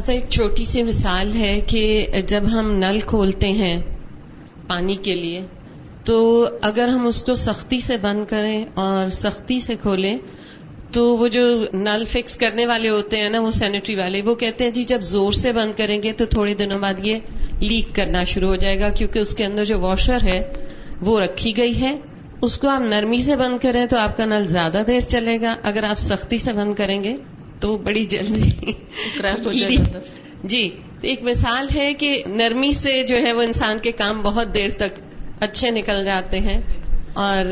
ایک 0.07 0.29
چھوٹی 0.29 0.65
سی 0.65 0.83
مثال 0.83 1.33
ہے 1.33 1.59
کہ 1.67 2.07
جب 2.27 2.43
ہم 2.51 2.71
نل 2.71 2.99
کھولتے 2.99 3.51
ہیں 3.51 3.81
پانی 4.67 4.95
کے 4.95 5.15
لیے، 5.15 5.45
تو 6.05 6.47
اگر 6.61 6.87
ہم 6.87 7.07
اس 7.07 7.23
کو 7.23 7.35
سختی 7.35 7.79
سے 7.79 7.97
بند 7.97 8.29
کریں 8.29 8.65
اور 8.73 9.09
سختی 9.09 9.59
سے 9.59 9.75
کھولیں 9.81 10.17
تو 10.93 11.17
وہ 11.17 11.27
جو 11.27 11.41
نل 11.73 12.03
فکس 12.09 12.35
کرنے 12.35 12.65
والے 12.65 12.89
ہوتے 12.89 13.17
ہیں 13.17 13.29
نا 13.29 13.39
وہ 13.39 13.51
سینیٹری 13.51 13.95
والے 13.95 14.21
وہ 14.21 14.35
کہتے 14.35 14.63
ہیں 14.63 14.71
جی 14.71 14.83
جب 14.83 15.01
زور 15.01 15.31
سے 15.31 15.53
بند 15.53 15.77
کریں 15.77 16.03
گے 16.03 16.11
تو 16.11 16.25
تھوڑے 16.25 16.53
دنوں 16.53 16.79
بعد 16.79 16.93
یہ 16.99 17.19
لیک 17.59 17.95
کرنا 17.95 18.23
شروع 18.23 18.49
ہو 18.49 18.55
جائے 18.55 18.79
گا 18.79 18.89
کیونکہ 18.89 19.19
اس 19.19 19.35
کے 19.35 19.45
اندر 19.45 19.65
جو 19.65 19.79
واشر 19.79 20.23
ہے 20.23 20.41
وہ 21.01 21.19
رکھی 21.19 21.57
گئی 21.57 21.81
ہے۔ 21.81 21.95
اس 22.41 22.57
کو 22.57 22.67
آپ 22.67 22.81
نرمی 22.81 23.21
سے 23.23 23.35
بند 23.35 23.63
کریں 23.63 23.85
تو 23.85 23.97
آپ 23.97 24.17
کا 24.17 24.25
نل 24.25 24.47
زیادہ 24.47 24.83
دیر 24.87 24.99
چلے 24.99 25.37
گا۔ 25.41 25.55
اگر 25.63 25.83
آپ 25.83 25.99
سختی 25.99 26.37
سے 26.37 26.53
بند 26.53 26.73
کریں 26.75 27.03
گے 27.03 27.15
تو 27.59 27.77
بڑی 27.77 28.03
جلدی 28.03 28.49
جی 30.43 30.69
تو 31.01 31.07
ایک 31.07 31.23
مثال 31.23 31.67
ہے 31.75 31.93
کہ 31.93 32.23
نرمی 32.25 32.73
سے 32.73 33.03
جو 33.07 33.15
ہے 33.15 33.33
وہ 33.33 33.41
انسان 33.41 33.77
کے 33.81 33.91
کام 33.91 34.21
بہت 34.21 34.53
دیر 34.55 34.69
تک 34.69 34.99
اچھے 35.39 35.71
نکل 35.71 36.05
جاتے 36.05 36.39
ہیں۔ 36.39 36.61
اور 37.13 37.45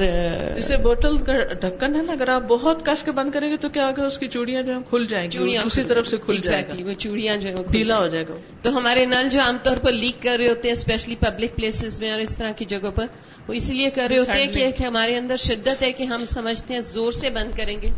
اسے 0.57 0.77
بوٹل 0.77 1.17
کا 1.17 1.33
ڈھکن 1.53 1.95
ہے 1.95 2.01
نا 2.01 2.11
اگر 2.11 2.27
آپ 2.27 2.41
بہت 2.47 2.85
کس 2.85 3.03
کے 3.03 3.11
بند 3.11 3.31
کریں 3.31 3.51
گے 3.51 3.57
تو 3.57 3.69
کیا 3.69 3.87
ہوگا 3.87 4.05
اس 4.05 4.17
کی 4.19 4.27
چوڑیاں 4.27 4.61
جو 4.61 4.73
کھل 4.89 5.05
جائیں 5.09 5.29
گی 5.31 5.57
اسی 5.57 5.83
طرف 5.83 6.07
سے 6.07 6.17
کھل 6.17 6.37
جائے 6.37 6.63
گی 6.77 6.83
وہ 6.83 6.93
چوڑیاں 6.93 7.37
جو 7.37 7.49
ہے 7.49 7.53
ڈھیلا 7.71 7.99
ہو 7.99 8.07
جائے 8.07 8.27
گا۔ 8.27 8.33
تو 8.61 8.77
ہمارے 8.77 9.05
نل 9.05 9.27
جو 9.31 9.39
عام 9.39 9.57
طور 9.63 9.77
پر 9.77 9.91
لیک 9.91 10.23
کر 10.23 10.37
رہے 10.39 10.49
ہوتے 10.49 10.67
ہیں 10.67 10.73
اسپیشلی 10.73 11.15
پبلک 11.15 11.55
پلیسز 11.55 12.01
میں 12.01 12.11
اور 12.11 12.19
اس 12.19 12.37
طرح 12.37 12.51
کی 12.51 12.65
جگہوں 12.65 12.91
پر 12.91 13.05
وہ 13.47 13.53
اس 13.53 13.69
لیے 13.69 13.89
کر 13.89 14.07
رہے 14.09 14.17
ہوتے 14.17 14.31
ہیں 14.31 14.71
کہ 14.71 14.83
ہمارے 14.83 15.17
اندر 15.17 15.37
شدت 15.37 15.83
ہے 15.83 15.91
کہ 15.91 16.03
ہم 16.03 16.25
سمجھتے 16.25 16.73
ہیں 16.73 16.81
زور 16.81 17.11
سے 17.11 17.29
بند 17.29 17.57
کریں 17.57 17.81
گے 17.81 17.89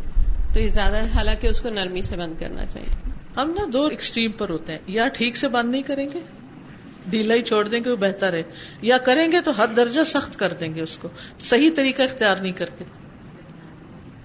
تو 0.54 0.60
یہ 0.60 0.68
زیادہ 0.68 1.00
حالانکہ 1.14 1.46
اس 1.46 1.60
کو 1.60 1.70
نرمی 1.70 2.02
سے 2.02 2.16
بند 2.16 2.40
کرنا 2.40 2.66
چاہیے۔ 2.66 3.10
ہم 3.36 3.50
نا 3.50 3.66
دو 3.72 3.86
ایکسٹریم 3.86 4.32
پر 4.32 4.50
ہوتے 4.50 4.72
ہیں 4.72 4.78
یا 4.86 5.08
ٹھیک 5.08 5.36
سے 5.36 5.48
بند 5.48 5.70
نہیں 5.70 5.82
کریں 5.82 6.08
گے 6.14 6.18
ڈھیلا 7.10 7.34
ہی 7.34 7.42
چھوڑ 7.42 7.68
دیں 7.68 7.80
گے 7.84 7.90
وہ 7.90 7.96
بہتر 7.96 8.32
ہے۔ 8.32 8.42
یا 8.82 8.98
کریں 8.98 9.32
گے 9.32 9.40
تو 9.40 9.50
حد 9.50 9.76
درجہ 9.76 10.04
سخت 10.04 10.38
کر 10.38 10.52
دیں 10.52 10.74
گے 10.74 10.80
اس 10.82 10.98
کو۔ 10.98 11.08
صحیح 11.40 11.70
طریقہ 11.76 12.02
اختیار 12.02 12.36
نہیں 12.36 12.52
کرتے۔ 12.52 12.84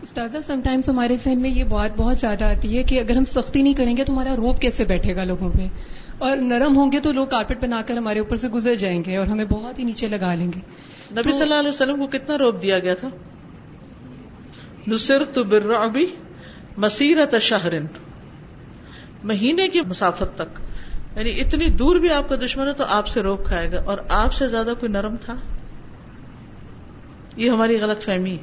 استاذہ 0.01 0.37
سم 0.47 0.61
ٹائمس 0.63 0.89
ہمارے 0.89 1.17
ذہن 1.23 1.41
میں 1.41 1.49
یہ 1.49 1.63
بات 1.63 1.91
بہت 1.97 2.17
زیادہ 2.17 2.43
آتی 2.43 2.77
ہے 2.77 2.83
کہ 2.83 2.99
اگر 2.99 3.15
ہم 3.15 3.25
سختی 3.25 3.61
نہیں 3.61 3.73
کریں 3.73 3.97
گے 3.97 4.03
تو 4.03 4.13
ہمارا 4.13 4.35
روپ 4.35 4.61
کیسے 4.61 4.85
بیٹھے 4.85 5.15
گا 5.15 5.23
لوگوں 5.23 5.49
پہ 5.51 5.67
اور 6.17 6.37
نرم 6.37 6.77
ہوں 6.77 6.91
گے 6.91 6.99
تو 6.99 7.11
لوگ 7.11 7.27
کارپیٹ 7.27 7.61
بنا 7.61 7.81
کر 7.85 7.97
ہمارے 7.97 8.19
اوپر 8.19 8.35
سے 8.35 8.47
گزر 8.47 8.75
جائیں 8.75 9.03
گے 9.05 9.15
اور 9.15 9.27
ہمیں 9.27 9.45
بہت 9.45 9.79
ہی 9.79 9.83
نیچے 9.83 10.07
لگا 10.07 10.35
لیں 10.35 10.47
گے۔ 10.47 10.59
نبی 11.11 11.31
صلی 11.31 11.41
اللہ 11.41 11.53
علیہ 11.53 11.69
وسلم 11.69 11.97
کو 11.97 12.07
کتنا 12.07 12.37
روپ 12.37 12.61
دیا 12.61 12.79
گیا 12.79 12.93
تھا؟ 12.93 13.07
نصر 14.87 15.23
تو 15.33 15.43
برابی 15.43 16.05
مسیرت 16.77 17.35
شہرن۔ 17.41 17.85
مہینے 19.23 19.67
کی 19.67 19.81
مسافت 19.81 20.37
تک۔ 20.37 20.59
یعنی 21.19 21.41
اتنی 21.41 21.69
دور 21.69 21.95
بھی 21.95 22.09
آپ 22.09 22.29
کا 22.29 22.35
دشمن 22.35 22.67
ہے 22.67 22.73
تو 22.73 22.83
آپ 22.87 23.07
سے 23.07 23.21
روک 23.21 23.45
کھائے 23.45 23.71
گا 23.71 23.81
اور 23.81 23.97
آپ 24.09 24.33
سے 24.33 24.47
زیادہ 24.47 24.73
کوئی 24.79 24.91
نرم 24.91 25.15
تھا؟ 25.15 25.35
یہ 27.37 27.49
ہماری 27.49 27.79
غلط 27.81 28.01
فہمی 28.01 28.31
ہے۔ 28.31 28.37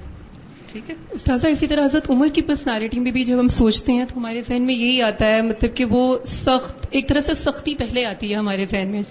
ٹھیک 0.72 0.90
ہے؟ 0.90 0.94
استاذہ 1.10 1.46
اسی 1.46 1.66
طرح 1.66 1.84
حضرت 1.84 2.10
عمر 2.10 2.28
کی 2.32 2.42
پرسنالٹی 2.42 3.00
میں 3.00 3.10
بھی 3.10 3.24
جب 3.24 3.40
ہم 3.40 3.48
سوچتے 3.48 3.92
ہیں 3.92 4.04
تو 4.04 4.18
ہمارے 4.18 4.42
ذہن 4.48 4.62
میں 4.62 4.74
یہی 4.74 5.02
آتا 5.02 5.26
ہے 5.26 5.42
مطلب 5.42 5.76
کہ 5.76 5.84
وہ 5.84 6.18
سخت 6.26 6.86
ایک 6.90 7.08
طرح 7.08 7.20
سے 7.20 7.32
سختی 7.44 7.74
پہلے 7.74 8.04
آتی 8.04 8.30
ہے 8.30 8.34
ہمارے 8.34 8.66
ذہن 8.70 8.88
میں۔ 8.88 9.02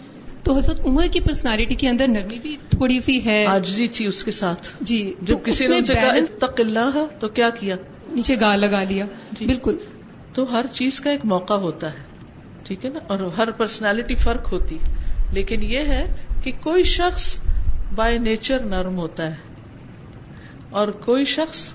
تو 0.43 0.57
حضرت 0.57 0.82
عمر 0.86 1.07
کی 1.11 1.20
پرسنالٹی 1.20 1.76
کے 1.76 1.89
اندر 1.89 2.07
نرمی 2.07 2.39
بھی 2.39 2.57
تھوڑی 2.70 3.01
سی 3.01 3.26
ہے۔ 3.26 3.45
آجزی 3.45 3.88
تھی 3.88 4.05
اس 4.05 4.24
کے 4.24 4.32
ساتھ۔ 4.32 4.68
جی 4.82 5.13
جب 5.22 5.36
کسی 5.43 5.68
نے 5.68 5.80
اللہ 6.57 7.05
تو 7.20 7.28
کیا 7.28 7.49
کیا؟ 7.49 7.76
نیچے 8.09 8.36
گال 8.41 8.59
لگا 8.59 8.84
لیا۔ 8.84 9.05
جی۔ 9.32 9.45
بالکل۔ 9.45 9.78
تو 10.34 10.51
ہر 10.51 10.66
چیز 10.72 10.99
کا 10.99 11.09
ایک 11.11 11.22
موقع 11.24 11.53
ہوتا 11.53 11.93
ہے۔ 11.93 12.14
ٹھیک 12.66 12.86
ہے 12.86 12.89
نا؟ 12.89 12.99
اور 13.07 13.20
ہر 13.20 13.51
پرسنالٹی 13.51 14.16
فرق 14.16 14.53
ہوتی 14.53 14.78
لیکن 15.32 15.63
یہ 15.63 15.80
ہے 15.80 16.16
کہ 16.43 16.51
کوئی 16.61 16.84
شخص 16.84 17.39
بائی 17.95 18.18
نیچر 18.18 18.59
نرم 18.59 18.97
ہوتا 18.97 19.28
ہے 19.28 19.36
اور 20.70 20.88
کوئی 20.88 21.26
شخص 21.26 21.68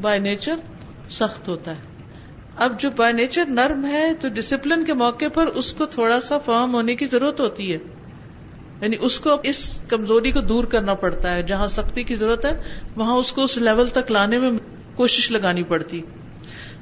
بائی 0.00 0.20
نیچر 0.20 0.56
سخت 1.10 1.48
ہوتا 1.48 1.70
ہے۔ 1.70 1.76
اب 2.56 2.80
جو 2.80 2.90
بائی 2.96 3.12
نیچر 3.12 3.44
نرم 3.46 3.86
ہے 3.86 4.14
تو 4.14 4.28
ڈسپلن 4.28 4.84
کے 4.84 4.92
موقع 4.92 5.24
پر 5.34 5.46
اس 5.46 5.74
کو 5.74 5.86
تھوڑا 5.86 6.20
سا 6.20 6.38
فارم 6.38 6.74
ہونے 6.74 6.96
کی 6.96 7.06
ضرورت 7.06 7.40
ہوتی 7.40 7.72
ہے۔ 7.72 7.78
یعنی 8.80 8.96
اس 9.00 9.20
کو 9.20 9.36
اس 9.42 9.80
کمزوری 9.88 10.30
کو 10.30 10.40
دور 10.40 10.64
کرنا 10.64 10.94
پڑتا 10.94 11.34
ہے۔ 11.34 11.42
جہاں 11.42 11.66
سختی 11.66 12.02
کی 12.02 12.16
ضرورت 12.16 12.44
ہے، 12.44 12.62
وہاں 12.96 13.14
اس 13.14 13.32
کو 13.32 13.42
اس 13.44 13.58
لیول 13.58 13.88
تک 13.88 14.12
لانے 14.12 14.38
میں 14.38 14.50
کوشش 14.94 15.30
لگانی 15.30 15.62
پڑتی۔ 15.62 16.02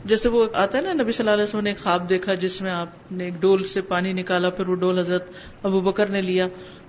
جیسے 0.05 0.28
وہ 0.28 0.46
آتا 0.55 0.78
ہے 0.78 0.82
نا، 0.82 0.92
نبی 0.92 1.12
صلی 1.12 1.22
اللہ 1.22 1.34
علیہ 1.34 1.44
وسلم 1.44 1.61
نے 1.61 1.70
ایک 1.70 1.78
خواب 1.78 2.09
دیکھا 2.09 2.34
جس 2.34 2.62
میں 2.62 2.72
آپ 2.72 3.12
نے 3.12 3.24
ایک 3.24 3.34
ڈول 3.40 3.64
سے 3.64 3.80
پانی 3.80 4.12
نکالا، 4.12 4.51
پھر 4.51 4.68
وہ 4.68 4.74
ڈول 4.74 4.98
حضرت 4.98 5.30
ابو 5.62 5.80
بکر 5.80 6.07
نے 6.07 6.22
لیا۔ 6.22 6.48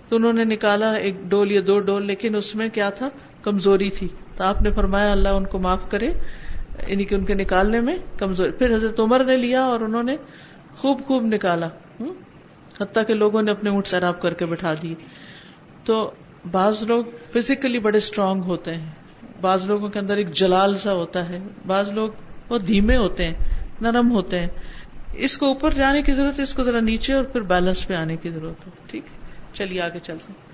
تو 0.10 0.16
انہوں 0.16 0.34
نے 0.34 0.44
نکالا 0.44 0.92
ایک 0.92 1.16
ڈول 1.24 1.52
یا 1.52 1.62
دو 1.68 1.80
ڈول، 1.80 2.06
لیکن 2.06 2.36
اس 2.36 2.56
میں 2.56 2.70
کیا 2.70 2.90
تھا؟ 2.90 3.10
کمزوری 3.42 3.90
تھی۔ 3.90 4.08
تو 4.38 4.44
آپ 4.44 4.62
نے 4.62 4.72
فرمایا، 4.72 5.12
اللہ 5.12 5.30
ان 5.30 5.46
کو 5.46 5.60
معاف 5.60 5.92
کرے 5.92 6.10
یعنی 6.88 7.06
کہ 7.06 7.16
ان 7.16 7.26
کے 7.26 7.34
نکالنے 7.34 7.80
میں 7.80 7.96
کمزوری۔ 8.18 8.52
پھر 8.52 8.76
حضرت 8.76 9.00
عمر 9.00 9.24
نے 9.24 9.38
لیا 9.38 9.62
اور 9.62 9.80
انہوں 9.80 10.04
نے 10.04 10.16
خوب 10.78 11.02
خوب 11.08 11.24
نکالا۔ 11.24 11.68
حتیٰ 12.80 13.04
کہ 13.08 13.14
لوگوں 13.14 13.42
نے 13.42 13.52
اپنے 13.52 13.70
اونٹ 13.70 13.88
سیراب 13.88 14.22
کر 14.22 14.34
کے 14.34 14.46
بٹھا 14.46 14.74
دیے۔ 14.82 14.96
تو 15.86 16.12
بعض 16.52 16.84
لوگ 16.84 17.06
فزیکلی 17.34 17.80
بڑے 17.80 17.98
اسٹرانگ 17.98 18.44
ہوتے 18.44 18.76
ہیں۔ 18.76 18.90
بعض 19.42 19.66
لوگوں 19.66 19.90
کے 19.90 20.00
اندر 20.00 20.18
ایک 20.18 20.32
جلال 20.32 20.76
سا 20.76 20.94
ہوتا 20.94 21.30
ہے۔ 21.30 21.40
بعض 21.68 21.92
لوگ 21.92 22.10
وہ 22.52 22.58
دھیمے 22.58 22.96
ہوتے 22.96 23.26
ہیں، 23.26 23.34
نرم 23.82 24.12
ہوتے 24.12 24.40
ہیں۔ 24.40 24.48
اس 25.14 25.38
کو 25.38 25.46
اوپر 25.46 25.74
جانے 25.74 26.02
کی 26.02 26.14
ضرورت 26.14 26.38
ہے، 26.38 26.44
اس 26.44 26.54
کو 26.54 26.64
ذرا 26.64 26.80
نیچے 26.80 27.14
اور 27.14 27.24
پھر 27.24 27.42
بیلنس 27.42 27.88
پہ 27.88 27.94
آنے 27.94 28.18
کی 28.18 28.30
ضرورت 28.30 28.68
ہے۔ 28.68 28.72
ٹھیک 28.88 29.04
ہے، 29.06 29.18
چلیے 29.54 29.82
آگے 29.82 30.00
چلتے 30.04 30.26
ہیں۔ 30.30 30.51